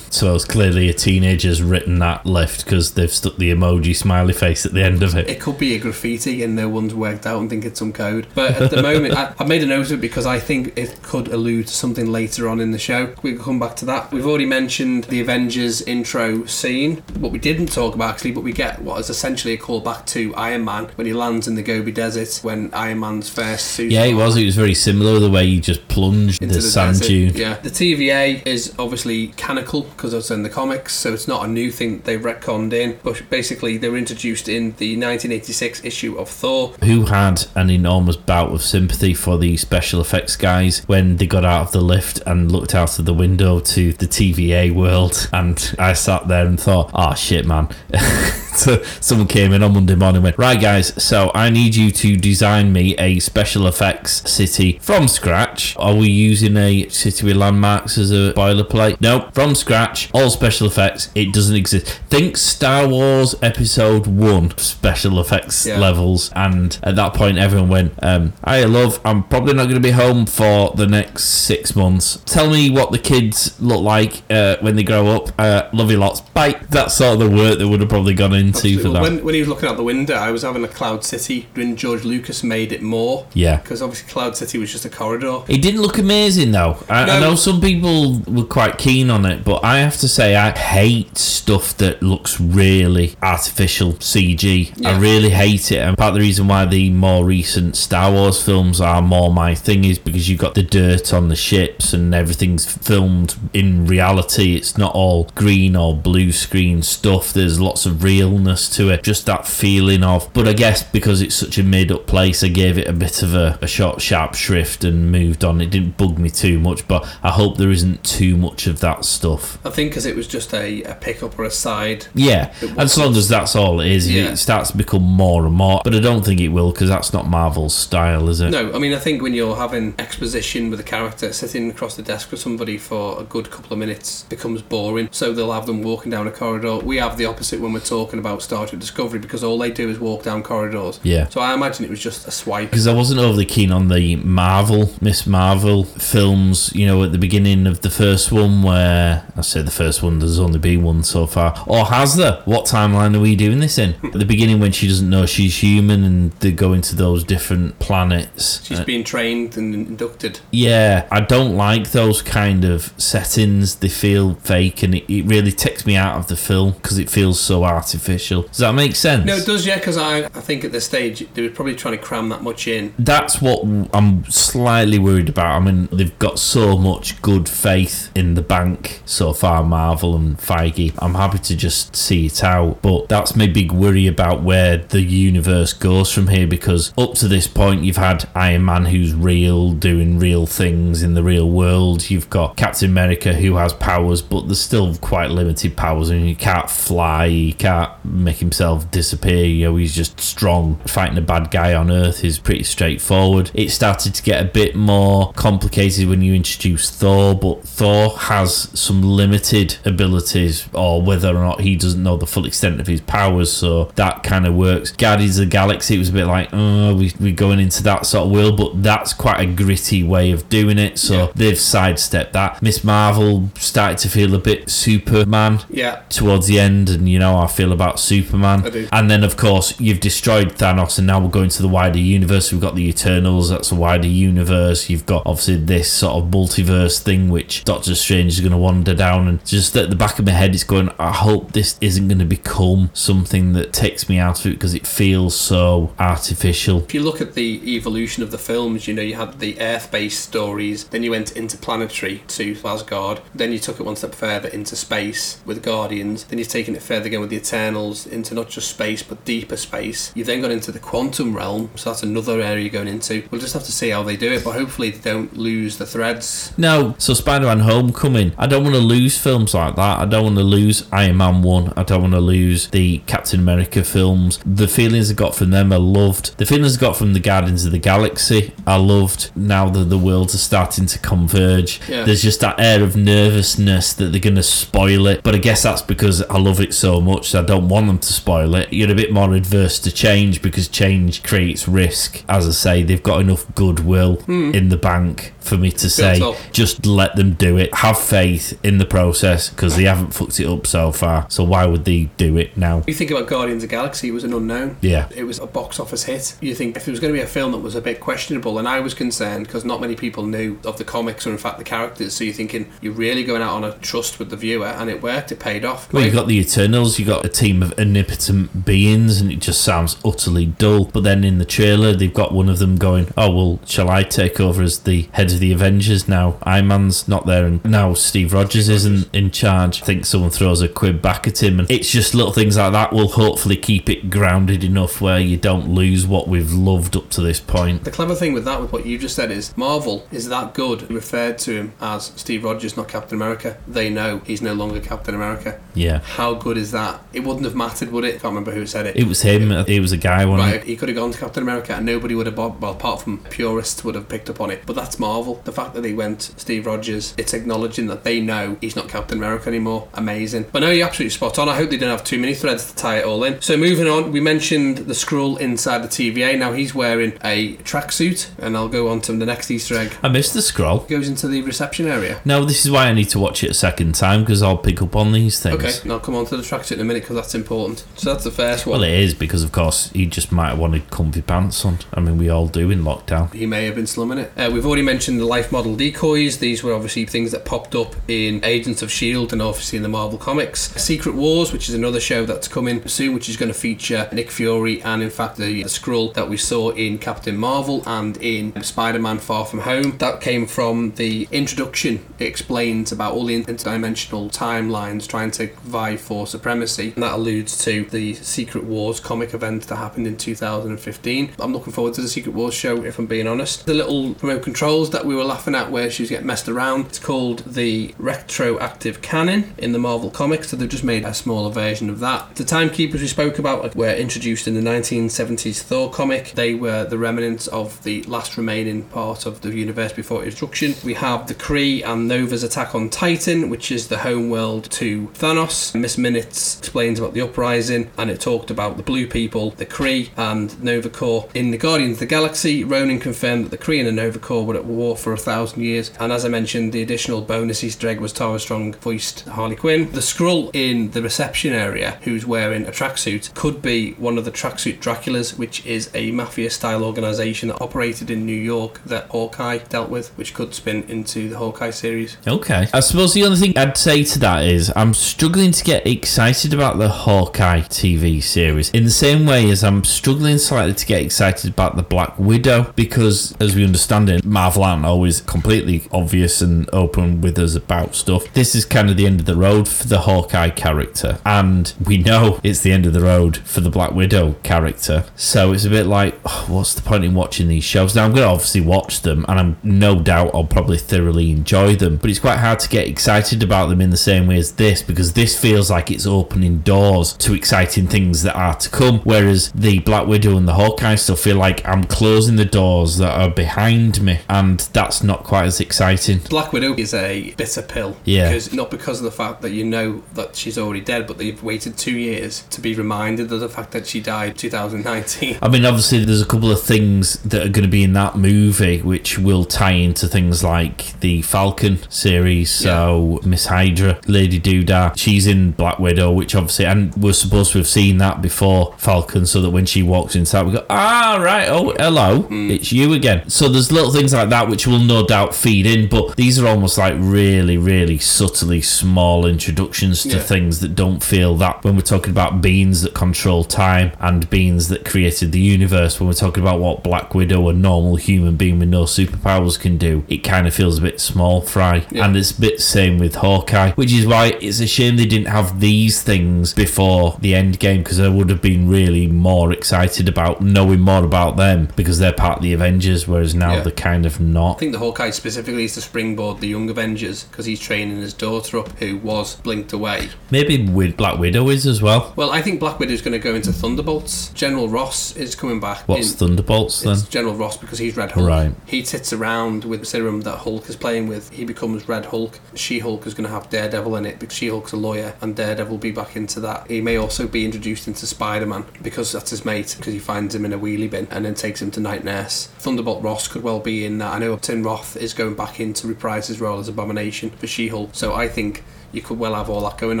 So 0.14 0.32
it's 0.32 0.44
clearly 0.44 0.88
a 0.88 0.94
teenager's 0.94 1.60
written 1.60 1.98
that 1.98 2.24
left 2.24 2.64
because 2.64 2.94
they've 2.94 3.10
stuck 3.10 3.36
the 3.36 3.50
emoji 3.50 3.96
smiley 3.96 4.32
face 4.32 4.64
at 4.64 4.72
the 4.72 4.84
end 4.84 5.02
of 5.02 5.16
it. 5.16 5.28
It 5.28 5.40
could 5.40 5.58
be 5.58 5.74
a 5.74 5.78
graffiti, 5.80 6.44
and 6.44 6.54
no 6.54 6.68
one's 6.68 6.94
worked 6.94 7.26
out 7.26 7.40
and 7.40 7.50
think 7.50 7.64
it's 7.64 7.80
some 7.80 7.92
code. 7.92 8.28
But 8.32 8.52
at 8.62 8.70
the 8.70 8.80
moment, 8.80 9.14
I, 9.14 9.34
I 9.40 9.44
made 9.44 9.64
a 9.64 9.66
note 9.66 9.86
of 9.86 9.94
it 9.94 10.00
because 10.00 10.24
I 10.24 10.38
think 10.38 10.78
it 10.78 11.02
could 11.02 11.26
allude 11.26 11.66
to 11.66 11.74
something 11.74 12.06
later 12.12 12.48
on 12.48 12.60
in 12.60 12.70
the 12.70 12.78
show. 12.78 13.12
We 13.22 13.32
can 13.32 13.42
come 13.42 13.58
back 13.58 13.74
to 13.76 13.84
that. 13.86 14.12
We've 14.12 14.24
already 14.24 14.46
mentioned 14.46 15.04
the 15.04 15.20
Avengers 15.20 15.82
intro 15.82 16.44
scene. 16.44 16.98
What 17.18 17.32
we 17.32 17.40
didn't 17.40 17.72
talk 17.72 17.96
about 17.96 18.14
actually, 18.14 18.32
but 18.32 18.44
we 18.44 18.52
get 18.52 18.82
what 18.82 19.00
is 19.00 19.10
essentially 19.10 19.54
a 19.54 19.58
callback 19.58 20.06
to 20.06 20.32
Iron 20.36 20.64
Man 20.64 20.84
when 20.94 21.08
he 21.08 21.12
lands 21.12 21.48
in 21.48 21.56
the 21.56 21.62
Gobi 21.62 21.90
Desert 21.90 22.38
when 22.44 22.72
Iron 22.72 23.00
Man's 23.00 23.28
first 23.28 23.66
suit. 23.72 23.90
Yeah, 23.90 24.04
it 24.04 24.14
was. 24.14 24.36
It 24.36 24.44
was 24.44 24.54
very 24.54 24.74
similar 24.74 25.18
the 25.18 25.28
way 25.28 25.44
he 25.46 25.58
just 25.58 25.88
plunged 25.88 26.40
into 26.40 26.54
the, 26.54 26.60
the 26.60 26.68
sand 26.68 27.00
desert. 27.00 27.08
dune. 27.08 27.34
Yeah, 27.34 27.54
the 27.54 27.70
TVA 27.70 28.46
is 28.46 28.72
obviously 28.78 29.28
canonical 29.36 29.82
because 30.04 30.12
it's 30.12 30.30
in 30.30 30.42
the 30.42 30.50
comics, 30.50 30.92
so 30.92 31.14
it's 31.14 31.26
not 31.26 31.46
a 31.46 31.48
new 31.48 31.70
thing 31.70 32.00
they've 32.00 32.20
retconned 32.20 32.74
in. 32.74 32.98
But 33.02 33.22
basically, 33.30 33.78
they 33.78 33.88
were 33.88 33.96
introduced 33.96 34.50
in 34.50 34.74
the 34.76 34.98
1986 34.98 35.82
issue 35.82 36.18
of 36.18 36.28
Thor. 36.28 36.74
Who 36.84 37.06
had 37.06 37.46
an 37.54 37.70
enormous 37.70 38.16
bout 38.16 38.52
of 38.52 38.60
sympathy 38.60 39.14
for 39.14 39.38
the 39.38 39.56
special 39.56 40.02
effects 40.02 40.36
guys 40.36 40.80
when 40.80 41.16
they 41.16 41.26
got 41.26 41.46
out 41.46 41.68
of 41.68 41.72
the 41.72 41.80
lift 41.80 42.20
and 42.26 42.52
looked 42.52 42.74
out 42.74 42.98
of 42.98 43.06
the 43.06 43.14
window 43.14 43.60
to 43.60 43.94
the 43.94 44.06
TVA 44.06 44.74
world. 44.74 45.26
And 45.32 45.74
I 45.78 45.94
sat 45.94 46.28
there 46.28 46.44
and 46.44 46.60
thought, 46.60 46.90
oh 46.92 47.14
shit, 47.14 47.46
man. 47.46 47.70
so 48.56 48.82
someone 49.00 49.26
came 49.28 49.52
in 49.52 49.62
on 49.62 49.72
Monday 49.74 49.94
morning 49.94 50.16
and 50.16 50.24
went, 50.24 50.38
Right, 50.38 50.60
guys, 50.60 51.00
so 51.02 51.30
I 51.34 51.50
need 51.50 51.74
you 51.74 51.90
to 51.90 52.16
design 52.16 52.72
me 52.72 52.96
a 52.96 53.18
special 53.18 53.66
effects 53.66 54.28
city 54.30 54.78
from 54.80 55.08
scratch. 55.08 55.74
Are 55.78 55.94
we 55.94 56.08
using 56.08 56.56
a 56.56 56.88
city 56.88 57.26
with 57.26 57.36
landmarks 57.36 57.98
as 57.98 58.10
a 58.12 58.32
boilerplate? 58.36 59.00
No, 59.00 59.28
from 59.32 59.54
scratch, 59.54 60.10
all 60.12 60.30
special 60.30 60.66
effects. 60.66 61.10
It 61.14 61.32
doesn't 61.32 61.56
exist. 61.56 61.86
Think 62.08 62.36
Star 62.36 62.86
Wars 62.88 63.34
Episode 63.42 64.06
1 64.06 64.56
special 64.58 65.20
effects 65.20 65.66
Yeah. 65.66 65.78
levels. 65.78 66.30
And 66.34 66.78
at 66.82 66.96
that 66.96 67.14
point, 67.14 67.38
everyone 67.38 67.68
went, 67.68 67.94
um, 68.02 68.32
I 68.44 68.64
love, 68.64 69.00
I'm 69.04 69.24
probably 69.24 69.54
not 69.54 69.64
going 69.64 69.74
to 69.74 69.80
be 69.80 69.90
home 69.90 70.26
for 70.26 70.72
the 70.76 70.86
next 70.86 71.24
six 71.24 71.74
months. 71.76 72.20
Tell 72.26 72.50
me 72.50 72.70
what 72.70 72.92
the 72.92 72.98
kids 72.98 73.54
look 73.60 73.82
like 73.82 74.22
uh, 74.30 74.56
when 74.60 74.76
they 74.76 74.82
grow 74.82 75.08
up. 75.08 75.30
Uh, 75.38 75.68
love 75.72 75.90
you 75.90 75.96
lots. 75.96 76.20
Bye. 76.20 76.60
That's 76.70 76.94
sort 76.94 77.14
of 77.14 77.18
the 77.30 77.36
work 77.36 77.58
that 77.58 77.68
would 77.68 77.80
have 77.80 77.88
probably 77.88 78.14
gone 78.14 78.34
into 78.46 78.78
for 78.80 78.88
that. 78.90 79.02
When, 79.02 79.24
when 79.24 79.34
he 79.34 79.40
was 79.40 79.48
looking 79.48 79.68
out 79.68 79.76
the 79.76 79.82
window, 79.82 80.14
I 80.14 80.30
was 80.30 80.42
having 80.42 80.64
a 80.64 80.68
Cloud 80.68 81.04
City 81.04 81.48
when 81.54 81.76
George 81.76 82.04
Lucas 82.04 82.42
made 82.42 82.72
it 82.72 82.82
more. 82.82 83.26
Yeah. 83.34 83.56
Because 83.56 83.82
obviously 83.82 84.10
Cloud 84.10 84.36
City 84.36 84.58
was 84.58 84.70
just 84.72 84.84
a 84.84 84.90
corridor. 84.90 85.42
It 85.48 85.62
didn't 85.62 85.80
look 85.80 85.98
amazing 85.98 86.52
though. 86.52 86.78
I, 86.88 87.02
I 87.02 87.20
know 87.20 87.34
some 87.34 87.60
people 87.60 88.20
were 88.26 88.44
quite 88.44 88.78
keen 88.78 89.10
on 89.10 89.24
it, 89.26 89.44
but 89.44 89.64
I 89.64 89.78
have 89.78 89.96
to 89.98 90.08
say 90.08 90.36
I 90.36 90.50
hate 90.50 91.18
stuff 91.18 91.76
that 91.78 92.02
looks 92.02 92.40
really 92.40 93.16
artificial 93.22 93.94
CG. 93.94 94.84
I 94.84 94.98
really 94.98 95.30
hate 95.30 95.72
it. 95.72 95.78
And 95.78 95.96
part 95.96 96.08
of 96.08 96.14
the 96.14 96.20
reason 96.20 96.48
why 96.48 96.64
the 96.64 96.90
more 96.90 97.24
recent 97.24 97.76
Star 97.76 98.10
Wars 98.12 98.42
films 98.42 98.80
are 98.80 99.02
more 99.02 99.32
my 99.32 99.54
thing 99.54 99.84
is 99.84 99.98
because 99.98 100.28
you've 100.28 100.40
got 100.40 100.54
the 100.54 100.62
dirt 100.62 101.12
on 101.12 101.28
the 101.28 101.36
ships 101.36 101.92
and 101.92 102.14
everything's 102.14 102.64
filmed 102.64 103.36
in 103.52 103.86
reality. 103.86 104.54
It's 104.54 104.78
not 104.78 104.94
all 104.94 105.24
green 105.34 105.76
or 105.76 105.94
blue 105.96 106.32
screen 106.32 106.82
stuff. 106.82 107.32
There's 107.32 107.60
lots 107.60 107.86
of 107.86 108.02
realness 108.34 108.68
to 108.76 108.90
it. 108.90 109.02
Just 109.02 109.26
that 109.26 109.46
feeling 109.46 110.02
of. 110.02 110.32
But 110.32 110.48
I 110.48 110.52
guess 110.52 110.82
because 110.82 111.20
it's 111.22 111.34
such 111.34 111.58
a 111.58 111.62
made 111.62 111.90
up 111.92 112.06
place, 112.06 112.42
I 112.42 112.48
gave 112.48 112.78
it 112.78 112.86
a 112.88 112.92
bit 112.92 113.22
of 113.22 113.34
a, 113.34 113.58
a 113.62 113.66
short, 113.66 114.00
sharp 114.00 114.34
shrift 114.34 114.84
and 114.84 115.10
moved 115.10 115.44
on. 115.44 115.60
It 115.60 115.70
didn't 115.70 115.96
bug 115.96 116.18
me 116.18 116.30
too 116.30 116.58
much, 116.58 116.86
but 116.88 117.04
I 117.22 117.30
hope 117.30 117.56
there 117.56 117.70
isn't 117.70 118.04
too 118.04 118.36
much 118.36 118.66
of 118.66 118.80
that 118.80 119.04
stuff. 119.04 119.58
I 119.64 119.70
think 119.70 119.90
because 119.90 120.06
it 120.06 120.16
was 120.16 120.26
just 120.26 120.52
a, 120.54 120.82
a 120.84 120.94
pickup 120.94 121.38
or 121.38 121.44
a 121.44 121.50
side. 121.50 122.06
Yeah, 122.14 122.52
as 122.76 122.96
long 122.98 123.16
as 123.16 123.28
that's 123.28 123.54
all 123.56 123.80
it 123.80 123.90
is, 123.90 124.10
Yeah. 124.10 124.32
it 124.32 124.36
starts 124.36 124.70
to 124.72 124.76
become 124.76 125.02
more 125.02 125.46
and 125.46 125.54
more. 125.54 125.80
But 125.84 125.94
I 125.94 126.00
don't 126.00 126.24
think 126.24 126.40
it 126.40 126.48
will 126.48 126.72
because 126.72 126.88
that's 126.88 127.12
not 127.12 127.28
Marvel's 127.28 127.74
style, 127.74 128.28
is 128.28 128.40
it? 128.40 128.50
No, 128.50 128.72
I 128.72 128.78
mean, 128.78 128.92
I 128.92 128.98
think 128.98 129.22
when 129.22 129.34
you're 129.34 129.56
having 129.56 129.94
exposition 129.98 130.70
with 130.70 130.80
a 130.80 130.84
character 130.84 131.32
sitting 131.32 131.70
across 131.70 131.96
the 131.96 132.02
desk 132.02 132.30
with 132.30 132.40
somebody 132.40 132.78
for 132.78 133.20
a 133.20 133.24
good 133.24 133.50
couple 133.50 133.72
of 133.72 133.78
minutes 133.78 134.22
becomes 134.24 134.62
boring. 134.62 135.08
So 135.12 135.32
they'll 135.32 135.52
have 135.52 135.66
them 135.66 135.82
walking 135.82 136.10
down 136.10 136.26
a 136.26 136.30
corridor. 136.30 136.78
We 136.78 136.96
have 136.96 137.16
the 137.16 137.26
opposite 137.26 137.60
when 137.60 137.72
we're 137.72 137.80
talking 137.80 138.18
about 138.24 138.42
Star 138.42 138.66
Trek 138.66 138.80
Discovery 138.80 139.18
because 139.18 139.44
all 139.44 139.58
they 139.58 139.70
do 139.70 139.88
is 139.90 139.98
walk 139.98 140.22
down 140.22 140.42
corridors. 140.42 140.98
Yeah. 141.02 141.28
So 141.28 141.40
I 141.40 141.52
imagine 141.54 141.84
it 141.84 141.90
was 141.90 142.00
just 142.00 142.26
a 142.26 142.30
swipe. 142.30 142.70
because 142.70 142.86
I 142.86 142.94
wasn't 142.94 143.20
overly 143.20 143.44
keen 143.44 143.70
on 143.70 143.88
the 143.88 144.16
Marvel, 144.16 144.90
Miss 145.00 145.26
Marvel 145.26 145.84
films. 145.84 146.72
You 146.74 146.86
know, 146.86 147.02
at 147.04 147.12
the 147.12 147.18
beginning 147.18 147.66
of 147.66 147.82
the 147.82 147.90
first 147.90 148.32
one, 148.32 148.62
where 148.62 149.26
I 149.36 149.40
say 149.42 149.62
the 149.62 149.70
first 149.70 150.02
one, 150.02 150.18
there's 150.20 150.38
only 150.38 150.58
been 150.58 150.82
one 150.82 151.02
so 151.02 151.26
far. 151.26 151.62
Or 151.66 151.84
has 151.86 152.16
there? 152.16 152.40
What 152.46 152.64
timeline 152.64 153.14
are 153.16 153.20
we 153.20 153.36
doing 153.36 153.58
this 153.60 153.78
in? 153.78 153.94
at 154.02 154.12
the 154.12 154.24
beginning, 154.24 154.60
when 154.60 154.72
she 154.72 154.88
doesn't 154.88 155.10
know 155.10 155.26
she's 155.26 155.62
human 155.62 156.02
and 156.04 156.32
they 156.40 156.52
go 156.52 156.72
into 156.72 156.96
those 156.96 157.24
different 157.24 157.78
planets. 157.78 158.64
She's 158.64 158.80
Uh, 158.80 158.84
being 158.84 159.04
trained 159.04 159.56
and 159.56 159.74
inducted. 159.74 160.40
yeah, 160.50 161.06
I 161.10 161.20
don't 161.20 161.56
like 161.56 161.90
those 161.90 162.22
kind 162.22 162.64
of 162.64 162.92
settings. 162.96 163.76
They 163.76 163.88
feel 163.88 164.34
fake 164.42 164.82
and 164.82 164.94
it, 164.94 165.04
it 165.12 165.24
really 165.26 165.52
takes 165.52 165.84
me 165.86 165.96
out 165.96 166.16
of 166.16 166.26
the 166.28 166.36
film 166.36 166.72
because 166.72 166.98
it 166.98 167.10
feels 167.10 167.38
so 167.40 167.64
artificial. 167.64 168.13
Does 168.18 168.58
that 168.58 168.74
make 168.74 168.96
sense? 168.96 169.24
No, 169.24 169.36
it 169.36 169.46
does, 169.46 169.66
yeah, 169.66 169.76
because 169.76 169.96
I, 169.96 170.24
I 170.24 170.40
think 170.40 170.64
at 170.64 170.72
this 170.72 170.86
stage 170.86 171.26
they 171.34 171.42
were 171.42 171.50
probably 171.50 171.74
trying 171.74 171.96
to 171.96 172.02
cram 172.02 172.28
that 172.30 172.42
much 172.42 172.66
in. 172.68 172.94
that's 172.98 173.40
what 173.40 173.64
I'm 173.92 174.24
slightly 174.26 174.98
worried 174.98 175.28
about. 175.28 175.56
I 175.56 175.64
mean, 175.64 175.88
they've 175.92 176.18
got 176.18 176.38
so 176.38 176.76
much 176.76 177.20
good 177.22 177.48
faith 177.48 178.10
in 178.14 178.34
the 178.34 178.42
bank 178.42 179.02
so 179.04 179.32
far, 179.32 179.62
Marvel 179.64 180.16
and 180.16 180.38
Feige. 180.38 180.94
I'm 180.98 181.14
happy 181.14 181.38
to 181.38 181.56
just 181.56 181.96
see 181.96 182.26
it 182.26 182.42
out, 182.44 182.82
but 182.82 183.08
that's 183.08 183.36
my 183.36 183.46
big 183.46 183.72
worry 183.72 184.06
about 184.06 184.42
where 184.42 184.76
the 184.78 185.02
universe 185.02 185.72
goes 185.72 186.12
from 186.12 186.28
here 186.28 186.46
because 186.46 186.92
up 186.96 187.14
to 187.14 187.28
this 187.28 187.46
point, 187.46 187.82
you've 187.84 187.96
had 187.96 188.28
Iron 188.34 188.64
Man 188.64 188.86
who's 188.86 189.14
real, 189.14 189.72
doing 189.72 190.18
real 190.18 190.46
things 190.46 191.02
in 191.02 191.14
the 191.14 191.22
real 191.22 191.50
world. 191.50 192.10
You've 192.10 192.30
got 192.30 192.56
Captain 192.56 192.90
America 192.90 193.34
who 193.34 193.56
has 193.56 193.72
powers, 193.72 194.22
but 194.22 194.46
there's 194.46 194.60
still 194.60 194.94
quite 194.96 195.30
limited 195.30 195.76
powers. 195.76 196.10
Mean, 196.10 196.26
he 196.26 196.34
can't 196.34 196.70
fly, 196.70 197.28
he 197.28 197.52
can't 197.52 197.92
make 198.04 198.36
himself 198.36 198.90
disappear. 198.90 199.44
You 199.44 199.66
know, 199.66 199.76
he's 199.76 199.94
just 199.94 200.20
strong. 200.20 200.76
Fighting 200.86 201.18
a 201.18 201.22
bad 201.22 201.50
guy 201.50 201.74
on 201.74 201.90
Earth 201.90 202.24
is 202.24 202.38
pretty 202.38 202.64
straightforward. 202.64 203.50
It 203.54 203.70
started 203.70 204.14
to 204.14 204.22
get 204.22 204.40
a 204.42 204.44
bit 204.44 204.74
more 204.76 205.32
complicated 205.32 206.08
when 206.08 206.22
you 206.22 206.34
introduce 206.34 206.90
Thor, 206.90 207.34
but 207.34 207.62
Thor 207.64 208.10
has 208.18 208.68
some 208.78 209.02
limited 209.02 209.78
abilities, 209.84 210.68
or 210.72 211.02
whether 211.02 211.28
or 211.30 211.42
not 211.44 211.60
he 211.62 211.76
doesn't 211.76 212.02
know 212.02 212.16
the 212.16 212.26
full 212.26 212.46
extent 212.46 212.80
of 212.80 212.86
his 212.86 213.00
powers, 213.00 213.52
so 213.52 213.84
that 213.96 214.22
kind 214.22 214.46
of 214.46 214.54
works. 214.54 214.92
Guardians 214.92 215.38
of 215.38 215.46
the 215.46 215.50
Galaxy, 215.50 215.94
it 215.96 215.98
was 215.98 216.10
a 216.10 216.12
bit 216.12 216.26
like, 216.26 216.48
oh, 216.52 216.94
we, 216.94 217.12
we're 217.20 217.34
going 217.34 217.60
into 217.60 217.82
that 217.84 218.06
sort 218.06 218.26
of 218.26 218.32
world, 218.32 218.56
but 218.56 218.82
that's 218.82 219.12
quite 219.12 219.40
a 219.40 219.46
gritty 219.46 220.02
way 220.02 220.30
of 220.30 220.48
doing 220.48 220.78
it, 220.78 220.98
so 220.98 221.14
Yeah. 221.14 221.28
they've 221.34 221.58
sidestepped 221.58 222.32
that. 222.34 222.60
Miss 222.62 222.84
Marvel 222.84 223.50
started 223.58 223.98
to 223.98 224.08
feel 224.08 224.34
a 224.34 224.38
bit 224.38 224.68
Superman 224.70 225.60
Yeah. 225.70 226.00
towards 226.08 226.46
the 226.46 226.58
end, 226.60 226.88
and 226.90 227.08
you 227.08 227.18
know, 227.18 227.36
I 227.36 227.46
feel 227.46 227.72
about 227.72 227.93
about 227.94 228.00
Superman. 228.00 228.66
I 228.66 228.70
do. 228.70 228.88
And 228.92 229.10
then, 229.10 229.24
of 229.24 229.36
course, 229.36 229.78
you've 229.80 230.00
destroyed 230.00 230.52
Thanos, 230.52 230.98
and 230.98 231.06
now 231.06 231.20
we're 231.20 231.30
going 231.30 231.50
to 231.50 231.62
the 231.62 231.68
wider 231.68 231.98
universe. 231.98 232.52
We've 232.52 232.60
got 232.60 232.74
the 232.74 232.88
Eternals, 232.88 233.50
that's 233.50 233.72
a 233.72 233.74
wider 233.74 234.08
universe. 234.08 234.90
You've 234.90 235.06
got 235.06 235.22
obviously 235.26 235.56
this 235.56 235.92
sort 235.92 236.22
of 236.22 236.30
multiverse 236.30 237.00
thing, 237.00 237.28
which 237.28 237.64
Doctor 237.64 237.94
Strange 237.94 238.34
is 238.34 238.40
going 238.40 238.52
to 238.52 238.58
wander 238.58 238.94
down. 238.94 239.28
And 239.28 239.44
just 239.44 239.76
at 239.76 239.90
the 239.90 239.96
back 239.96 240.18
of 240.18 240.26
my 240.26 240.32
head, 240.32 240.54
it's 240.54 240.64
going, 240.64 240.90
I 240.98 241.12
hope 241.12 241.52
this 241.52 241.78
isn't 241.80 242.08
going 242.08 242.18
to 242.18 242.24
become 242.24 242.90
something 242.92 243.52
that 243.52 243.72
takes 243.72 244.08
me 244.08 244.18
out 244.18 244.40
of 244.40 244.46
it 244.46 244.54
because 244.54 244.74
it 244.74 244.86
feels 244.86 245.38
so 245.38 245.94
artificial. 245.98 246.82
If 246.84 246.94
you 246.94 247.02
look 247.02 247.20
at 247.20 247.34
the 247.34 247.76
evolution 247.76 248.22
of 248.22 248.30
the 248.30 248.38
films, 248.38 248.88
you 248.88 248.94
know, 248.94 249.02
you 249.02 249.14
had 249.14 249.40
the 249.40 249.60
Earth 249.60 249.90
based 249.90 250.20
stories, 250.20 250.84
then 250.84 251.02
you 251.02 251.10
went 251.10 251.36
interplanetary 251.36 252.22
to 252.28 252.56
Asgard, 252.64 253.20
then 253.34 253.52
you 253.52 253.58
took 253.58 253.78
it 253.78 253.84
one 253.84 253.96
step 253.96 254.14
further 254.14 254.48
into 254.48 254.76
space 254.76 255.40
with 255.44 255.62
Guardians, 255.62 256.24
then 256.24 256.38
you've 256.38 256.48
taken 256.48 256.74
it 256.74 256.82
further 256.82 257.06
again 257.06 257.20
with 257.20 257.30
the 257.30 257.36
Eternals 257.36 257.83
into 257.92 258.34
not 258.34 258.48
just 258.48 258.68
space 258.70 259.02
but 259.02 259.24
deeper 259.24 259.56
space. 259.56 260.12
You've 260.14 260.26
then 260.26 260.40
gone 260.40 260.50
into 260.50 260.72
the 260.72 260.78
quantum 260.78 261.34
realm, 261.36 261.70
so 261.76 261.90
that's 261.90 262.02
another 262.02 262.40
area 262.40 262.62
you're 262.62 262.70
going 262.70 262.88
into. 262.88 263.26
We'll 263.30 263.40
just 263.40 263.54
have 263.54 263.64
to 263.64 263.72
see 263.72 263.90
how 263.90 264.02
they 264.02 264.16
do 264.16 264.32
it, 264.32 264.44
but 264.44 264.52
hopefully 264.52 264.90
they 264.90 265.10
don't 265.10 265.36
lose 265.36 265.78
the 265.78 265.86
threads. 265.86 266.52
No, 266.56 266.94
so 266.98 267.14
Spider 267.14 267.46
Man 267.46 267.60
Homecoming. 267.60 268.32
I 268.38 268.46
don't 268.46 268.62
want 268.64 268.74
to 268.76 268.80
lose 268.80 269.18
films 269.18 269.54
like 269.54 269.76
that. 269.76 269.98
I 270.00 270.04
don't 270.06 270.24
want 270.24 270.36
to 270.36 270.42
lose 270.42 270.86
Iron 270.92 271.16
Man 271.18 271.42
1. 271.42 271.72
I 271.76 271.82
don't 271.82 272.00
want 272.02 272.14
to 272.14 272.20
lose 272.20 272.68
the 272.68 272.98
Captain 273.06 273.40
America 273.40 273.84
films. 273.84 274.38
The 274.46 274.68
feelings 274.68 275.10
I 275.10 275.14
got 275.14 275.34
from 275.34 275.50
them 275.50 275.72
I 275.72 275.76
loved. 275.76 276.36
The 276.38 276.46
feelings 276.46 276.76
I 276.76 276.80
got 276.80 276.96
from 276.96 277.12
the 277.12 277.20
Guardians 277.20 277.64
of 277.66 277.72
the 277.72 277.78
Galaxy 277.78 278.52
I 278.66 278.76
loved. 278.76 279.30
Now 279.36 279.68
that 279.70 279.84
the 279.90 279.98
worlds 279.98 280.34
are 280.34 280.38
starting 280.38 280.86
to 280.86 280.98
converge, 280.98 281.80
Yeah. 281.88 282.04
there's 282.04 282.22
just 282.22 282.40
that 282.40 282.58
air 282.60 282.82
of 282.82 282.96
nervousness 282.96 283.92
that 283.94 284.06
they're 284.12 284.20
going 284.20 284.36
to 284.36 284.42
spoil 284.42 285.06
it. 285.06 285.22
But 285.22 285.34
I 285.34 285.38
guess 285.38 285.62
that's 285.62 285.82
because 285.82 286.22
I 286.22 286.38
love 286.38 286.60
it 286.60 286.74
so 286.74 287.00
much 287.00 287.32
that 287.32 287.44
I 287.44 287.46
don't 287.46 287.68
want 287.68 287.73
them 287.82 287.98
to 287.98 288.12
spoil 288.12 288.54
it. 288.54 288.72
You're 288.72 288.90
a 288.90 288.94
bit 288.94 289.12
more 289.12 289.34
adverse 289.34 289.78
to 289.80 289.92
change 289.92 290.40
because 290.40 290.68
change 290.68 291.22
creates 291.22 291.68
risk. 291.68 292.24
As 292.28 292.48
I 292.48 292.52
say, 292.52 292.82
they've 292.82 293.02
got 293.02 293.20
enough 293.20 293.52
goodwill 293.54 294.16
hmm. 294.22 294.52
in 294.54 294.68
the 294.70 294.76
bank 294.76 295.33
for 295.44 295.56
me 295.56 295.70
to 295.70 295.90
say, 295.90 296.20
just 296.52 296.86
let 296.86 297.16
them 297.16 297.34
do 297.34 297.56
it. 297.58 297.72
Have 297.74 297.98
faith 297.98 298.58
in 298.64 298.78
the 298.78 298.86
process 298.86 299.50
because 299.50 299.76
they 299.76 299.84
haven't 299.84 300.14
fucked 300.14 300.40
it 300.40 300.46
up 300.46 300.66
so 300.66 300.90
far. 300.90 301.26
So 301.30 301.44
why 301.44 301.66
would 301.66 301.84
they 301.84 302.04
do 302.16 302.36
it 302.38 302.56
now? 302.56 302.82
You 302.86 302.94
think 302.94 303.10
about 303.10 303.28
Guardians 303.28 303.62
of 303.62 303.68
the 303.68 303.76
Galaxy, 303.76 304.08
it 304.08 304.12
was 304.12 304.24
an 304.24 304.32
unknown. 304.32 304.76
Yeah. 304.80 305.08
It 305.14 305.24
was 305.24 305.38
a 305.38 305.46
box 305.46 305.78
office 305.78 306.04
hit. 306.04 306.36
You 306.40 306.54
think 306.54 306.76
if 306.76 306.88
it 306.88 306.90
was 306.90 307.00
going 307.00 307.12
to 307.12 307.18
be 307.18 307.22
a 307.22 307.26
film 307.26 307.52
that 307.52 307.58
was 307.58 307.74
a 307.74 307.80
bit 307.80 308.00
questionable, 308.00 308.58
and 308.58 308.66
I 308.66 308.80
was 308.80 308.94
concerned 308.94 309.46
because 309.46 309.64
not 309.64 309.80
many 309.80 309.94
people 309.94 310.24
knew 310.24 310.58
of 310.64 310.78
the 310.78 310.84
comics 310.84 311.26
or, 311.26 311.30
in 311.30 311.38
fact, 311.38 311.58
the 311.58 311.64
characters, 311.64 312.14
so 312.14 312.24
you're 312.24 312.34
thinking 312.34 312.70
you're 312.80 312.92
really 312.92 313.24
going 313.24 313.42
out 313.42 313.54
on 313.54 313.64
a 313.64 313.76
trust 313.78 314.18
with 314.18 314.30
the 314.30 314.36
viewer, 314.36 314.66
and 314.66 314.88
it 314.88 315.02
worked, 315.02 315.30
it 315.30 315.40
paid 315.40 315.64
off. 315.64 315.92
Well, 315.92 316.04
you've 316.04 316.14
got 316.14 316.26
the 316.26 316.38
Eternals, 316.38 316.98
you've 316.98 317.08
got 317.08 317.24
a 317.24 317.28
team 317.28 317.62
of 317.62 317.78
omnipotent 317.78 318.64
beings, 318.64 319.20
and 319.20 319.30
it 319.30 319.40
just 319.40 319.60
sounds 319.62 319.98
utterly 320.04 320.46
dull. 320.46 320.86
But 320.86 321.04
then 321.04 321.24
in 321.24 321.38
the 321.38 321.44
trailer, 321.44 321.94
they've 321.94 322.12
got 322.12 322.32
one 322.32 322.48
of 322.48 322.58
them 322.58 322.76
going, 322.76 323.12
Oh, 323.16 323.34
well, 323.34 323.60
shall 323.66 323.90
I 323.90 324.02
take 324.02 324.40
over 324.40 324.62
as 324.62 324.80
the 324.80 325.08
head 325.12 325.30
of 325.34 325.40
the 325.40 325.52
Avengers 325.52 326.08
now? 326.08 326.38
Iron 326.42 326.68
Man's 326.68 327.08
not 327.08 327.26
there, 327.26 327.44
and 327.44 327.64
now 327.64 327.94
Steve 327.94 328.32
Rogers 328.32 328.68
isn't 328.68 329.08
in 329.12 329.30
charge. 329.30 329.82
I 329.82 329.86
think 329.86 330.06
someone 330.06 330.30
throws 330.30 330.62
a 330.62 330.68
quid 330.68 331.02
back 331.02 331.26
at 331.26 331.42
him, 331.42 331.60
and 331.60 331.70
it's 331.70 331.90
just 331.90 332.14
little 332.14 332.32
things 332.32 332.56
like 332.56 332.72
that 332.72 332.92
will 332.92 333.08
hopefully 333.08 333.56
keep 333.56 333.88
it 333.88 334.10
grounded 334.10 334.64
enough 334.64 335.00
where 335.00 335.18
you 335.18 335.36
don't 335.36 335.68
lose 335.68 336.06
what 336.06 336.28
we've 336.28 336.52
loved 336.52 336.96
up 336.96 337.10
to 337.10 337.20
this 337.20 337.40
point. 337.40 337.84
The 337.84 337.90
clever 337.90 338.14
thing 338.14 338.32
with 338.32 338.44
that, 338.44 338.60
with 338.60 338.72
what 338.72 338.86
you 338.86 338.98
just 338.98 339.16
said, 339.16 339.30
is 339.30 339.56
Marvel 339.56 340.06
is 340.10 340.28
that 340.28 340.54
good. 340.54 340.90
Referred 340.90 341.38
to 341.38 341.54
him 341.54 341.72
as 341.80 342.12
Steve 342.16 342.44
Rogers, 342.44 342.76
not 342.76 342.88
Captain 342.88 343.16
America. 343.16 343.56
They 343.66 343.90
know 343.90 344.18
he's 344.24 344.42
no 344.42 344.54
longer 344.54 344.80
Captain 344.80 345.14
America. 345.14 345.60
Yeah. 345.74 345.98
How 346.00 346.34
good 346.34 346.56
is 346.56 346.70
that? 346.72 347.02
It 347.12 347.20
wouldn't 347.20 347.44
have 347.44 347.54
mattered, 347.54 347.90
would 347.90 348.04
it? 348.04 348.16
I 348.16 348.18
can't 348.18 348.24
remember 348.24 348.52
who 348.52 348.66
said 348.66 348.86
it. 348.86 348.96
It 348.96 349.06
was 349.06 349.22
him, 349.22 349.50
it 349.50 349.80
was 349.80 349.92
a 349.92 349.96
guy, 349.96 350.24
one. 350.24 350.38
Right, 350.38 350.62
he 350.62 350.76
could 350.76 350.88
have 350.88 350.96
gone 350.96 351.10
to 351.10 351.18
Captain 351.18 351.42
America 351.42 351.74
and 351.74 351.86
nobody 351.86 352.14
would 352.14 352.26
have, 352.26 352.36
well, 352.36 352.56
apart 352.62 353.02
from 353.02 353.18
purists, 353.18 353.82
would 353.84 353.94
have 353.94 354.08
picked 354.08 354.28
up 354.30 354.40
on 354.40 354.50
it. 354.50 354.62
But 354.66 354.76
that's 354.76 354.98
Marvel. 354.98 355.23
The 355.44 355.52
fact 355.52 355.74
that 355.74 355.84
he 355.84 355.92
went 355.94 356.34
Steve 356.36 356.66
Rogers, 356.66 357.14
it's 357.16 357.32
acknowledging 357.32 357.86
that 357.88 358.04
they 358.04 358.20
know 358.20 358.56
he's 358.60 358.76
not 358.76 358.88
Captain 358.88 359.18
America 359.18 359.48
anymore. 359.48 359.88
Amazing. 359.94 360.46
But 360.52 360.60
no, 360.60 360.70
you're 360.70 360.86
absolutely 360.86 361.10
spot 361.10 361.38
on. 361.38 361.48
I 361.48 361.56
hope 361.56 361.70
they 361.70 361.76
don't 361.78 361.90
have 361.90 362.04
too 362.04 362.18
many 362.18 362.34
threads 362.34 362.70
to 362.70 362.76
tie 362.76 362.98
it 362.98 363.04
all 363.04 363.24
in. 363.24 363.40
So 363.40 363.56
moving 363.56 363.88
on, 363.88 364.12
we 364.12 364.20
mentioned 364.20 364.78
the 364.78 364.94
Skrull 364.94 365.38
inside 365.40 365.78
the 365.82 365.88
TVA. 365.88 366.38
Now 366.38 366.52
he's 366.52 366.74
wearing 366.74 367.12
a 367.24 367.56
tracksuit, 367.58 368.28
and 368.38 368.56
I'll 368.56 368.68
go 368.68 368.88
on 368.88 369.00
to 369.02 369.12
the 369.12 369.26
next 369.26 369.50
Easter 369.50 369.76
egg. 369.76 369.92
I 370.02 370.08
missed 370.08 370.34
the 370.34 370.40
Skrull. 370.40 370.86
Goes 370.88 371.08
into 371.08 371.28
the 371.28 371.42
reception 371.42 371.86
area. 371.86 372.20
No, 372.24 372.44
this 372.44 372.64
is 372.64 372.70
why 372.70 372.86
I 372.86 372.92
need 372.92 373.08
to 373.10 373.18
watch 373.18 373.42
it 373.42 373.50
a 373.50 373.54
second 373.54 373.94
time 373.94 374.20
because 374.20 374.42
I'll 374.42 374.58
pick 374.58 374.82
up 374.82 374.94
on 374.96 375.12
these 375.12 375.40
things. 375.40 375.56
Okay, 375.56 375.72
and 375.82 375.92
I'll 375.92 376.00
come 376.00 376.14
on 376.14 376.26
to 376.26 376.36
the 376.36 376.42
tracksuit 376.42 376.72
in 376.72 376.80
a 376.80 376.84
minute 376.84 377.02
because 377.02 377.16
that's 377.16 377.34
important. 377.34 377.84
So 377.96 378.12
that's 378.12 378.24
the 378.24 378.30
first 378.30 378.66
one. 378.66 378.80
Well, 378.80 378.88
it 378.88 378.98
is 378.98 379.14
because, 379.14 379.42
of 379.42 379.52
course, 379.52 379.90
he 379.90 380.06
just 380.06 380.32
might 380.32 380.50
have 380.50 380.58
wanted 380.58 380.90
comfy 380.90 381.22
pants 381.22 381.64
on. 381.64 381.78
I 381.92 382.00
mean, 382.00 382.18
we 382.18 382.28
all 382.28 382.48
do 382.48 382.70
in 382.70 382.82
lockdown. 382.82 383.32
he 383.32 383.46
may 383.46 383.64
have 383.66 383.74
been 383.74 383.86
slumming 383.86 384.18
it. 384.18 384.32
Uh, 384.36 384.50
we've 384.52 384.66
already 384.66 384.82
mentioned 384.82 385.13
the 385.18 385.24
life 385.24 385.52
model 385.52 385.76
decoys. 385.76 386.38
These 386.38 386.62
were 386.62 386.72
obviously 386.72 387.04
things 387.06 387.32
that 387.32 387.44
popped 387.44 387.74
up 387.74 387.94
in 388.08 388.44
Agents 388.44 388.82
of 388.82 388.88
S.H.I.E.L.D. 388.88 389.32
and 389.32 389.42
obviously 389.42 389.76
in 389.76 389.82
the 389.82 389.88
Marvel 389.88 390.18
Comics. 390.18 390.72
Secret 390.80 391.14
Wars, 391.14 391.52
which 391.52 391.68
is 391.68 391.74
another 391.74 392.00
show 392.00 392.24
that's 392.24 392.48
coming 392.48 392.86
soon, 392.88 393.14
which 393.14 393.28
is 393.28 393.36
going 393.36 393.52
to 393.52 393.58
feature 393.58 394.08
Nick 394.12 394.30
Fury 394.30 394.82
and, 394.82 395.02
in 395.02 395.10
fact, 395.10 395.36
the, 395.36 395.62
the 395.62 395.68
Skrull 395.68 396.12
that 396.14 396.28
we 396.28 396.36
saw 396.36 396.70
in 396.70 396.98
Captain 396.98 397.36
Marvel 397.36 397.82
and 397.86 398.16
in 398.18 398.62
Spider 398.62 398.98
Man 398.98 399.18
Far 399.18 399.44
From 399.46 399.60
Home. 399.60 399.98
That 399.98 400.20
came 400.20 400.46
from 400.46 400.92
the 400.92 401.28
introduction. 401.30 402.04
It 402.18 402.26
explains 402.26 402.92
about 402.92 403.14
all 403.14 403.26
the 403.26 403.42
interdimensional 403.42 404.32
timelines 404.32 405.08
trying 405.08 405.30
to 405.32 405.48
vie 405.62 405.96
for 405.96 406.26
supremacy. 406.26 406.92
And 406.94 407.02
that 407.02 407.14
alludes 407.14 407.62
to 407.64 407.84
the 407.84 408.14
Secret 408.14 408.64
Wars 408.64 409.00
comic 409.00 409.34
event 409.34 409.64
that 409.64 409.76
happened 409.76 410.06
in 410.06 410.16
2015. 410.16 411.32
I'm 411.38 411.52
looking 411.52 411.72
forward 411.72 411.94
to 411.94 412.00
the 412.00 412.08
Secret 412.08 412.34
Wars 412.34 412.54
show, 412.54 412.84
if 412.84 412.98
I'm 412.98 413.06
being 413.06 413.26
honest. 413.26 413.66
The 413.66 413.74
little 413.74 414.14
remote 414.14 414.42
controls 414.42 414.90
that 414.90 415.03
we 415.04 415.14
were 415.14 415.24
laughing 415.24 415.54
at 415.54 415.70
where 415.70 415.90
she 415.90 416.02
was 416.02 416.10
getting 416.10 416.26
messed 416.26 416.48
around, 416.48 416.86
it's 416.86 416.98
called 416.98 417.40
the 417.40 417.94
retroactive 417.98 419.02
canon 419.02 419.54
in 419.58 419.72
the 419.72 419.78
Marvel 419.78 420.10
Comics, 420.10 420.48
so 420.48 420.56
they've 420.56 420.68
just 420.68 420.84
made 420.84 421.04
a 421.04 421.14
smaller 421.14 421.50
version 421.50 421.90
of 421.90 422.00
that. 422.00 422.34
The 422.36 422.44
Timekeepers 422.44 423.00
we 423.00 423.08
spoke 423.08 423.38
about 423.38 423.74
were 423.74 423.92
introduced 423.92 424.48
in 424.48 424.54
the 424.54 424.60
1970s 424.60 425.62
Thor 425.62 425.90
comic. 425.90 426.32
They 426.32 426.54
were 426.54 426.84
the 426.84 426.98
remnants 426.98 427.46
of 427.48 427.82
the 427.84 428.02
last 428.04 428.36
remaining 428.36 428.84
part 428.84 429.26
of 429.26 429.40
the 429.40 429.54
universe 429.54 429.92
before 429.92 430.24
destruction. 430.24 430.74
We 430.84 430.94
have 430.94 431.26
the 431.26 431.34
Kree 431.34 431.84
and 431.84 432.08
Nova's 432.08 432.42
attack 432.42 432.74
on 432.74 432.90
Titan, 432.90 433.50
which 433.50 433.70
is 433.70 433.88
the 433.88 433.98
home 433.98 434.30
world 434.30 434.70
to 434.72 435.08
Thanos. 435.14 435.74
Miss 435.78 435.98
Minutes 435.98 436.58
explains 436.58 436.98
about 436.98 437.14
the 437.14 437.20
uprising, 437.20 437.90
and 437.98 438.10
it 438.10 438.20
talked 438.20 438.50
about 438.50 438.76
the 438.76 438.82
blue 438.82 439.06
people, 439.06 439.50
the 439.50 439.66
Kree, 439.66 440.10
and 440.16 440.62
Nova 440.62 440.88
Corps. 440.88 441.28
In 441.34 441.50
the 441.50 441.58
Guardians 441.58 441.94
of 441.94 442.00
the 442.00 442.06
Galaxy, 442.06 442.64
Ronan 442.64 443.00
confirmed 443.00 443.44
that 443.44 443.50
the 443.50 443.58
Kree 443.58 443.78
and 443.78 443.88
the 443.88 443.92
Nova 443.92 444.18
Corps 444.18 444.44
were 444.44 444.56
at 444.56 444.64
war 444.64 444.93
for 444.96 445.12
a 445.12 445.16
thousand 445.16 445.62
years. 445.62 445.90
And 446.00 446.12
as 446.12 446.24
I 446.24 446.28
mentioned, 446.28 446.72
the 446.72 446.82
additional 446.82 447.22
bonus 447.22 447.62
Easter 447.64 447.88
egg 447.88 448.00
was 448.00 448.12
Tara 448.12 448.38
Strong 448.38 448.74
voiced 448.74 449.20
Harley 449.20 449.56
Quinn. 449.56 449.90
The 449.92 450.00
Skrull 450.00 450.50
in 450.54 450.90
the 450.90 451.02
reception 451.02 451.52
area, 451.52 451.98
who's 452.02 452.26
wearing 452.26 452.66
a 452.66 452.70
tracksuit, 452.70 453.34
could 453.34 453.62
be 453.62 453.92
one 453.92 454.18
of 454.18 454.24
the 454.24 454.30
tracksuit 454.30 454.78
Draculas, 454.78 455.38
which 455.38 455.64
is 455.66 455.90
a 455.94 456.10
mafia 456.10 456.50
style 456.50 456.84
organisation 456.84 457.48
that 457.48 457.60
operated 457.60 458.10
in 458.10 458.26
New 458.26 458.32
York 458.32 458.80
that 458.84 459.08
Hawkeye 459.08 459.58
dealt 459.58 459.88
with, 459.90 460.16
which 460.18 460.34
could 460.34 460.54
spin 460.54 460.84
into 460.88 461.28
the 461.28 461.38
Hawkeye 461.38 461.70
series. 461.70 462.16
Okay. 462.26 462.68
I 462.72 462.80
suppose 462.80 463.14
the 463.14 463.24
only 463.24 463.38
thing 463.38 463.56
I'd 463.56 463.76
say 463.76 464.04
to 464.04 464.18
that 464.20 464.44
is 464.44 464.72
I'm 464.76 464.94
struggling 464.94 465.52
to 465.52 465.64
get 465.64 465.86
excited 465.86 466.52
about 466.54 466.78
the 466.78 466.88
Hawkeye 466.88 467.60
TV 467.60 468.22
series 468.22 468.70
in 468.70 468.84
the 468.84 468.90
same 468.90 469.26
way 469.26 469.50
as 469.50 469.62
I'm 469.62 469.84
struggling 469.84 470.38
slightly 470.38 470.74
to 470.74 470.86
get 470.86 471.02
excited 471.02 471.50
about 471.50 471.76
the 471.76 471.82
Black 471.82 472.18
Widow 472.18 472.72
because, 472.76 473.34
as 473.40 473.54
we 473.54 473.64
understand 473.64 474.08
it, 474.08 474.24
Marvel 474.24 474.64
aren't 474.74 474.84
always 474.84 475.20
completely 475.20 475.86
obvious 475.92 476.40
and 476.42 476.68
open 476.72 477.20
with 477.20 477.38
us 477.38 477.54
about 477.54 477.94
stuff. 477.94 478.32
This 478.34 478.54
is 478.54 478.64
kind 478.64 478.90
of 478.90 478.96
the 478.96 479.06
end 479.06 479.20
of 479.20 479.26
the 479.26 479.36
road 479.36 479.68
for 479.68 479.86
the 479.86 480.00
Hawkeye 480.00 480.50
character, 480.50 481.18
and 481.24 481.72
we 481.84 481.98
know 481.98 482.40
it's 482.42 482.60
the 482.60 482.72
end 482.72 482.86
of 482.86 482.92
the 482.92 483.00
road 483.00 483.36
for 483.36 483.60
the 483.60 483.70
Black 483.70 483.92
Widow 483.92 484.32
character. 484.42 485.04
So 485.14 485.52
it's 485.52 485.64
a 485.64 485.70
bit 485.70 485.86
like, 485.86 486.18
oh, 486.24 486.46
what's 486.48 486.74
the 486.74 486.82
point 486.82 487.04
in 487.04 487.14
watching 487.14 487.48
these 487.48 487.62
shows? 487.62 487.94
Now 487.94 488.04
I'm 488.04 488.10
going 488.10 488.22
to 488.22 488.28
obviously 488.28 488.62
watch 488.62 489.02
them, 489.02 489.24
and 489.28 489.38
I'm 489.38 489.56
no 489.62 490.00
doubt 490.00 490.32
I'll 490.34 490.44
probably 490.44 490.78
thoroughly 490.78 491.30
enjoy 491.30 491.76
them. 491.76 491.96
But 491.96 492.10
it's 492.10 492.18
quite 492.18 492.38
hard 492.38 492.58
to 492.60 492.68
get 492.68 492.88
excited 492.88 493.42
about 493.42 493.68
them 493.68 493.80
in 493.80 493.90
the 493.90 493.96
same 493.96 494.26
way 494.26 494.38
as 494.38 494.52
this 494.52 494.82
because 494.82 495.12
this 495.12 495.38
feels 495.38 495.70
like 495.70 495.90
it's 495.90 496.06
opening 496.06 496.58
doors 496.58 497.12
to 497.18 497.34
exciting 497.34 497.86
things 497.86 498.22
that 498.24 498.34
are 498.36 498.56
to 498.56 498.68
come. 498.68 499.00
Whereas 499.00 499.52
the 499.52 499.78
Black 499.80 500.08
Widow 500.08 500.36
and 500.36 500.48
the 500.48 500.54
Hawkeye 500.54 500.96
still 500.96 501.16
feel 501.16 501.36
like 501.36 501.66
I'm 501.66 501.84
closing 501.84 502.36
the 502.36 502.44
doors 502.44 502.98
that 502.98 503.16
are 503.16 503.30
behind 503.30 504.02
me, 504.02 504.18
and 504.28 504.63
that's 504.68 505.02
not 505.02 505.24
quite 505.24 505.46
as 505.46 505.60
exciting. 505.60 506.18
Black 506.30 506.52
Widow 506.52 506.74
is 506.74 506.94
a 506.94 507.32
bitter 507.36 507.62
pill. 507.62 507.96
Yeah. 508.04 508.28
Because 508.28 508.52
not 508.52 508.70
because 508.70 508.98
of 508.98 509.04
the 509.04 509.10
fact 509.10 509.42
that 509.42 509.50
you 509.50 509.64
know 509.64 510.02
that 510.14 510.36
she's 510.36 510.58
already 510.58 510.80
dead, 510.80 511.06
but 511.06 511.18
they've 511.18 511.42
waited 511.42 511.76
two 511.76 511.96
years 511.96 512.42
to 512.50 512.60
be 512.60 512.74
reminded 512.74 513.32
of 513.32 513.40
the 513.40 513.48
fact 513.48 513.72
that 513.72 513.86
she 513.86 514.00
died 514.00 514.36
2019. 514.38 515.38
I 515.42 515.48
mean, 515.48 515.64
obviously, 515.64 516.04
there's 516.04 516.22
a 516.22 516.26
couple 516.26 516.50
of 516.50 516.62
things 516.62 517.14
that 517.20 517.46
are 517.46 517.48
going 517.48 517.64
to 517.64 517.68
be 517.68 517.82
in 517.82 517.92
that 517.94 518.16
movie 518.16 518.80
which 518.80 519.18
will 519.18 519.44
tie 519.44 519.72
into 519.72 520.08
things 520.08 520.42
like 520.42 520.98
the 521.00 521.22
Falcon 521.22 521.78
series. 521.90 522.50
So, 522.50 523.20
Miss 523.24 523.46
Hydra, 523.46 524.00
Lady 524.06 524.40
Doodah, 524.40 524.96
she's 524.96 525.26
in 525.26 525.52
Black 525.52 525.78
Widow, 525.78 526.12
which 526.12 526.34
obviously, 526.34 526.66
and 526.66 526.94
we're 526.94 527.12
supposed 527.12 527.52
to 527.52 527.58
have 527.58 527.68
seen 527.68 527.98
that 527.98 528.22
before 528.22 528.74
Falcon, 528.78 529.26
so 529.26 529.40
that 529.40 529.50
when 529.50 529.66
she 529.66 529.82
walks 529.82 530.14
inside, 530.16 530.46
we 530.46 530.52
go, 530.52 530.64
ah, 530.70 531.18
right, 531.20 531.48
oh, 531.48 531.74
hello, 531.78 532.26
it's 532.30 532.72
you 532.72 532.92
again. 532.92 533.28
So, 533.28 533.48
there's 533.48 533.70
little 533.72 533.92
things 533.92 534.12
like 534.12 534.28
that 534.30 534.48
which 534.54 534.68
will 534.68 534.78
no 534.78 535.04
doubt 535.04 535.34
feed 535.34 535.66
in, 535.66 535.88
but 535.88 536.14
these 536.14 536.38
are 536.38 536.46
almost 536.46 536.78
like 536.78 536.94
really, 536.96 537.56
really 537.58 537.98
subtly 537.98 538.60
small 538.62 539.26
introductions 539.26 540.04
to 540.04 540.10
Yeah. 540.10 540.18
things 540.22 540.60
that 540.60 540.76
don't 540.76 541.02
feel 541.02 541.34
that 541.38 541.64
when 541.64 541.74
we're 541.74 541.82
talking 541.82 542.12
about 542.12 542.40
beings 542.40 542.82
that 542.82 542.94
control 542.94 543.42
time 543.42 543.90
and 543.98 544.30
beings 544.30 544.68
that 544.68 544.84
created 544.84 545.32
the 545.32 545.40
universe, 545.40 545.98
when 545.98 546.06
we're 546.06 546.12
talking 546.12 546.40
about 546.40 546.60
what 546.60 546.84
Black 546.84 547.16
Widow, 547.16 547.48
a 547.48 547.52
normal 547.52 547.96
human 547.96 548.36
being 548.36 548.60
with 548.60 548.68
no 548.68 548.84
superpowers, 548.84 549.58
can 549.58 549.76
do, 549.76 550.04
it 550.06 550.18
kind 550.18 550.46
of 550.46 550.54
feels 550.54 550.78
a 550.78 550.82
bit 550.82 551.00
small 551.00 551.40
fry. 551.40 551.82
Yeah. 551.90 552.04
And 552.04 552.16
it's 552.16 552.30
a 552.30 552.40
bit 552.40 552.60
same 552.60 552.98
with 553.00 553.16
Hawkeye, 553.16 553.72
which 553.72 553.92
is 553.92 554.06
why 554.06 554.34
it's 554.40 554.60
a 554.60 554.68
shame 554.68 554.96
they 554.98 555.04
didn't 555.06 555.32
have 555.38 555.58
these 555.58 556.00
things 556.00 556.54
before 556.54 557.16
the 557.20 557.34
end 557.34 557.58
game 557.58 557.78
because 557.82 557.98
I 557.98 558.06
would 558.06 558.30
have 558.30 558.40
been 558.40 558.68
really 558.68 559.08
more 559.08 559.50
excited 559.52 560.08
about 560.08 560.40
knowing 560.40 560.78
more 560.78 561.02
about 561.02 561.36
them 561.36 561.70
because 561.74 561.98
they're 561.98 562.12
part 562.12 562.36
of 562.36 562.42
the 562.44 562.52
Avengers, 562.52 563.08
whereas 563.08 563.34
now 563.34 563.54
Yeah. 563.54 563.60
they're 563.64 563.72
kind 563.72 564.06
of 564.06 564.20
not. 564.20 564.43
I 564.52 564.54
think 564.54 564.72
the 564.72 564.78
Hawkeye 564.78 565.10
specifically 565.10 565.64
is 565.64 565.74
to 565.74 565.80
springboard 565.80 566.40
the 566.40 566.48
Young 566.48 566.68
Avengers 566.70 567.24
because 567.24 567.46
he's 567.46 567.60
training 567.60 567.98
his 567.98 568.14
daughter 568.14 568.58
up, 568.58 568.68
who 568.78 568.98
was 568.98 569.36
blinked 569.36 569.72
away. 569.72 570.08
Maybe 570.30 570.66
with 570.68 570.96
Black 570.96 571.18
Widow 571.18 571.48
is 571.48 571.66
as 571.66 571.82
well. 571.82 572.12
Well, 572.16 572.30
I 572.30 572.42
think 572.42 572.60
Black 572.60 572.78
Widow 572.78 572.92
is 572.92 573.02
going 573.02 573.12
to 573.12 573.18
go 573.18 573.34
into 573.34 573.52
Thunderbolts. 573.52 574.30
General 574.30 574.68
Ross 574.68 575.16
is 575.16 575.34
coming 575.34 575.60
back. 575.60 575.86
What's 575.88 576.12
in- 576.12 576.16
Thunderbolts 576.18 576.82
then? 576.82 576.92
It's 576.94 577.08
General 577.08 577.34
Ross 577.34 577.56
because 577.56 577.78
he's 577.78 577.96
Red 577.96 578.12
Hulk. 578.12 578.26
Right. 578.28 578.54
He 578.66 578.84
sits 578.84 579.12
around 579.12 579.64
with 579.64 579.80
the 579.80 579.86
serum 579.86 580.20
that 580.22 580.38
Hulk 580.38 580.68
is 580.68 580.76
playing 580.76 581.08
with. 581.08 581.30
He 581.30 581.44
becomes 581.44 581.88
Red 581.88 582.06
Hulk. 582.06 582.38
She 582.54 582.78
Hulk 582.78 583.06
is 583.06 583.14
going 583.14 583.26
to 583.28 583.32
have 583.32 583.50
Daredevil 583.50 583.96
in 583.96 584.06
it 584.06 584.18
because 584.18 584.36
She 584.36 584.48
Hulk's 584.48 584.72
a 584.72 584.76
lawyer 584.76 585.14
and 585.20 585.34
Daredevil 585.36 585.70
will 585.70 585.78
be 585.78 585.90
back 585.90 586.16
into 586.16 586.40
that. 586.40 586.70
He 586.70 586.80
may 586.80 586.96
also 586.96 587.26
be 587.26 587.44
introduced 587.44 587.88
into 587.88 588.06
Spider 588.06 588.46
Man 588.46 588.64
because 588.82 589.12
that's 589.12 589.30
his 589.30 589.44
mate 589.44 589.74
because 589.76 589.92
he 589.92 589.98
finds 589.98 590.34
him 590.34 590.44
in 590.44 590.52
a 590.52 590.58
wheelie 590.58 590.90
bin 590.90 591.08
and 591.10 591.24
then 591.24 591.34
takes 591.34 591.62
him 591.62 591.70
to 591.72 591.80
Night 591.80 592.04
Nurse. 592.04 592.46
Thunderbolt 592.58 593.02
Ross 593.02 593.28
could 593.28 593.42
well 593.42 593.60
be 593.60 593.84
in 593.84 593.98
that. 593.98 594.12
I 594.12 594.18
know 594.18 594.33
Tim 594.36 594.62
Roth 594.62 594.96
is 594.96 595.14
going 595.14 595.34
back 595.34 595.60
in 595.60 595.72
to 595.74 595.86
reprise 595.86 596.28
his 596.28 596.40
role 596.40 596.58
as 596.58 596.68
Abomination 596.68 597.30
for 597.30 597.46
She 597.46 597.68
Hulk. 597.68 597.90
So 597.92 598.14
I 598.14 598.28
think 598.28 598.64
you 598.94 599.02
could 599.02 599.18
well 599.18 599.34
have 599.34 599.50
all 599.50 599.60
that 599.62 599.78
going 599.78 600.00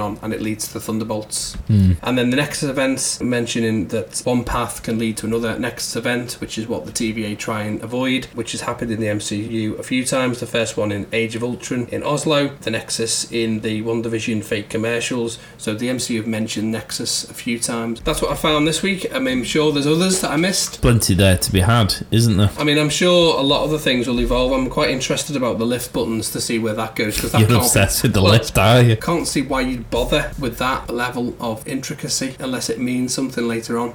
on 0.00 0.18
and 0.22 0.32
it 0.32 0.40
leads 0.40 0.68
to 0.68 0.74
the 0.74 0.80
Thunderbolts. 0.80 1.54
Hmm. 1.66 1.92
And 2.02 2.16
then 2.18 2.30
the 2.30 2.36
next 2.36 2.62
event 2.62 3.18
mentioning 3.20 3.88
that 3.88 4.20
one 4.24 4.44
path 4.44 4.82
can 4.82 4.98
lead 4.98 5.16
to 5.18 5.26
another 5.26 5.58
next 5.58 5.94
event, 5.96 6.34
which 6.40 6.58
is 6.58 6.66
what 6.68 6.86
the 6.86 6.92
TVA 6.92 7.36
try 7.38 7.62
and 7.62 7.82
avoid, 7.82 8.26
which 8.26 8.52
has 8.52 8.62
happened 8.62 8.90
in 8.90 9.00
the 9.00 9.06
MCU 9.06 9.78
a 9.78 9.82
few 9.82 10.04
times. 10.04 10.40
The 10.40 10.46
first 10.46 10.76
one 10.76 10.92
in 10.92 11.06
Age 11.12 11.34
of 11.36 11.42
Ultron 11.42 11.86
in 11.90 12.02
Oslo, 12.02 12.48
the 12.62 12.70
Nexus 12.70 13.30
in 13.32 13.60
the 13.60 13.82
WandaVision 13.82 14.44
fake 14.44 14.68
commercials. 14.68 15.38
So 15.58 15.74
the 15.74 15.88
MCU 15.88 16.16
have 16.18 16.26
mentioned 16.26 16.70
Nexus 16.72 17.28
a 17.28 17.34
few 17.34 17.58
times. 17.58 18.00
That's 18.02 18.22
what 18.22 18.30
I 18.30 18.34
found 18.34 18.66
this 18.66 18.82
week. 18.82 19.12
I 19.14 19.18
mean, 19.18 19.38
I'm 19.38 19.44
sure 19.44 19.72
there's 19.72 19.86
others 19.86 20.20
that 20.20 20.30
I 20.30 20.36
missed. 20.36 20.80
Plenty 20.80 21.14
there 21.14 21.36
to 21.38 21.52
be 21.52 21.60
had, 21.60 21.94
isn't 22.10 22.36
there? 22.36 22.50
I 22.58 22.64
mean, 22.64 22.78
I'm 22.78 22.90
sure 22.90 23.38
a 23.38 23.42
lot 23.42 23.64
of 23.64 23.70
the 23.70 23.78
things 23.78 24.06
will 24.06 24.20
evolve. 24.20 24.52
I'm 24.52 24.70
quite 24.70 24.90
interested 24.90 25.36
about 25.36 25.58
the 25.58 25.66
lift 25.66 25.92
buttons 25.92 26.30
to 26.32 26.40
see 26.40 26.58
where 26.58 26.74
that 26.74 26.94
goes 26.96 27.16
because 27.16 27.32
that 27.32 27.38
You're 27.40 27.48
can't 27.48 27.60
be- 27.60 27.64
obsessed 27.66 28.02
with 28.02 28.12
the 28.14 28.22
Well, 28.22 28.32
lift, 28.32 28.56
are 28.58 28.82
you? 28.88 28.96
can't 28.96 29.26
see 29.26 29.42
why 29.42 29.62
you'd 29.62 29.90
bother 29.90 30.32
with 30.38 30.58
that 30.58 30.90
level 30.90 31.34
of 31.40 31.66
intricacy 31.66 32.36
unless 32.38 32.70
it 32.70 32.78
means 32.78 33.12
something 33.14 33.46
later 33.46 33.78
on. 33.78 33.94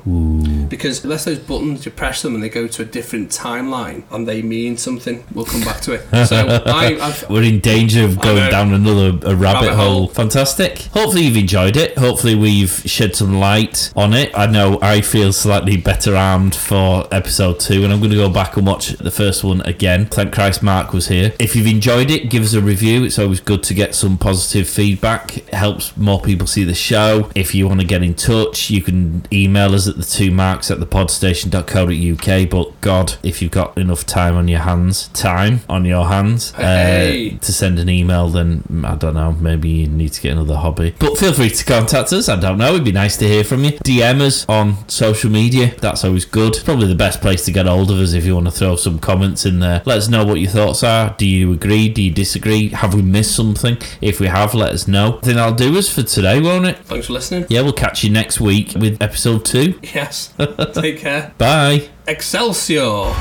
Because 0.69 1.03
unless 1.03 1.25
those 1.25 1.39
buttons, 1.39 1.85
you 1.85 1.91
press 1.91 2.21
them 2.21 2.35
and 2.35 2.43
they 2.43 2.49
go 2.49 2.67
to 2.67 2.81
a 2.81 2.85
different 2.85 3.29
timeline 3.31 4.03
and 4.11 4.27
they 4.27 4.41
mean 4.41 4.77
something, 4.77 5.23
we'll 5.33 5.45
come 5.45 5.61
back 5.61 5.81
to 5.81 5.93
it. 5.93 6.27
So 6.27 6.61
I, 6.65 6.97
I've, 7.01 7.29
We're 7.29 7.43
in 7.43 7.59
danger 7.59 8.03
of 8.03 8.19
going 8.19 8.49
down 8.51 8.73
another 8.73 9.09
a 9.27 9.35
rabbit, 9.35 9.41
Rabbit 9.59 9.75
hole. 9.75 9.89
hole. 9.91 10.07
Fantastic. 10.07 10.79
Hopefully 10.93 11.23
you've 11.23 11.37
enjoyed 11.37 11.75
it. 11.75 11.97
Hopefully 11.97 12.35
we've 12.35 12.69
shed 12.85 13.15
some 13.15 13.39
light 13.39 13.91
on 13.95 14.13
it. 14.13 14.31
I 14.37 14.45
know 14.45 14.79
I 14.81 15.01
feel 15.01 15.33
slightly 15.33 15.77
better 15.77 16.15
armed 16.15 16.55
for 16.55 17.07
episode 17.11 17.59
two, 17.59 17.83
and 17.83 17.91
I'm 17.91 17.99
going 17.99 18.11
to 18.11 18.17
go 18.17 18.29
back 18.29 18.57
and 18.57 18.65
watch 18.65 18.89
the 18.89 19.11
first 19.11 19.43
one 19.43 19.61
again. 19.61 20.05
Thank 20.05 20.33
Christ 20.33 20.61
Mark 20.63 20.93
was 20.93 21.07
here. 21.07 21.33
If 21.39 21.55
you've 21.55 21.67
enjoyed 21.67 22.11
it, 22.11 22.29
give 22.29 22.43
us 22.43 22.53
a 22.53 22.61
review. 22.61 23.03
It's 23.03 23.19
always 23.19 23.39
good 23.39 23.63
to 23.63 23.73
get 23.73 23.95
some 23.95 24.17
positive 24.17 24.67
feedback. 24.69 25.37
It 25.37 25.53
helps 25.53 25.95
more 25.97 26.21
people 26.21 26.47
see 26.47 26.63
the 26.63 26.73
show. 26.75 27.29
If 27.35 27.55
you 27.55 27.67
want 27.67 27.81
to 27.81 27.85
get 27.87 28.03
in 28.03 28.13
touch, 28.13 28.69
you 28.69 28.81
can 28.81 29.25
email 29.31 29.73
us 29.73 29.87
at 29.87 29.97
the 29.97 30.03
two 30.03 30.31
marks 30.59 30.71
at 30.71 30.79
the 30.81 30.85
podstation.co.uk. 30.85 32.49
But 32.49 32.81
God, 32.81 33.15
if 33.23 33.41
you've 33.41 33.51
got 33.51 33.77
enough 33.77 34.05
time 34.05 34.35
on 34.35 34.47
your 34.49 34.59
hands, 34.59 35.07
time 35.09 35.61
on 35.69 35.85
your 35.85 36.07
hands 36.07 36.51
Hey. 36.51 37.35
uh, 37.35 37.39
to 37.39 37.53
send 37.53 37.79
an 37.79 37.87
email, 37.89 38.27
then 38.27 38.63
mm, 38.69 38.85
I 38.85 38.95
don't 38.95 39.13
know, 39.13 39.31
maybe 39.31 39.69
you 39.69 39.87
need 39.87 40.09
to 40.13 40.21
get 40.21 40.33
another 40.33 40.57
hobby. 40.57 40.95
But 40.99 41.17
feel 41.17 41.31
free 41.33 41.49
to 41.49 41.63
contact 41.65 42.11
us. 42.11 42.27
I 42.27 42.35
don't 42.37 42.57
know, 42.57 42.73
it'd 42.73 42.83
be 42.83 42.91
nice 42.91 43.15
to 43.17 43.27
hear 43.27 43.43
from 43.45 43.63
you. 43.63 43.71
DM 43.71 44.19
us 44.21 44.45
on 44.49 44.87
social 44.89 45.29
media, 45.31 45.73
that's 45.79 46.03
always 46.03 46.25
good. 46.25 46.57
Probably 46.65 46.87
the 46.87 46.95
best 46.95 47.21
place 47.21 47.45
to 47.45 47.51
get 47.53 47.65
hold 47.65 47.89
of 47.91 47.97
us 47.99 48.11
if 48.13 48.25
you 48.25 48.33
want 48.35 48.47
to 48.47 48.51
throw 48.51 48.75
some 48.75 48.99
comments 48.99 49.45
in 49.45 49.59
there. 49.59 49.81
Let 49.85 49.97
us 49.99 50.09
know 50.09 50.25
what 50.25 50.41
your 50.41 50.51
thoughts 50.51 50.83
are. 50.83 51.15
Do 51.17 51.25
you 51.25 51.53
agree? 51.53 51.87
Do 51.87 52.01
you 52.01 52.11
disagree? 52.11 52.69
Have 52.69 52.93
we 52.93 53.01
missed 53.01 53.33
something? 53.35 53.77
If 54.01 54.19
we 54.19 54.27
have, 54.27 54.53
let 54.53 54.73
us 54.73 54.87
know. 54.89 55.19
Then 55.23 55.37
I'll 55.39 55.55
do 55.55 55.77
us 55.77 55.89
for 55.93 56.03
today, 56.03 56.41
won't 56.41 56.65
it? 56.65 56.77
thanks 56.79 57.07
for 57.07 57.13
listening. 57.13 57.45
Yeah, 57.49 57.61
we'll 57.61 57.71
catch 57.73 58.03
you 58.03 58.09
next 58.09 58.41
week 58.41 58.73
with 58.75 59.01
episode 59.01 59.45
two. 59.45 59.79
Yes. 59.93 60.33
Take 60.73 60.99
care. 60.99 61.33
Bye. 61.37 61.89
Excelsior. 62.07 63.13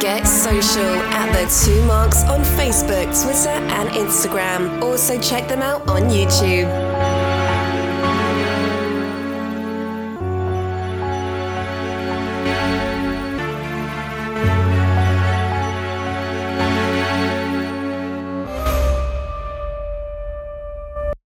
Get 0.00 0.24
social 0.26 0.80
at 1.12 1.32
the 1.32 1.64
two 1.64 1.84
marks 1.84 2.22
on 2.24 2.40
Facebook, 2.56 3.06
Twitter, 3.22 3.50
and 3.50 3.88
Instagram. 3.90 4.82
Also, 4.82 5.20
check 5.20 5.48
them 5.48 5.60
out 5.60 5.86
on 5.88 6.02
YouTube. 6.02 6.68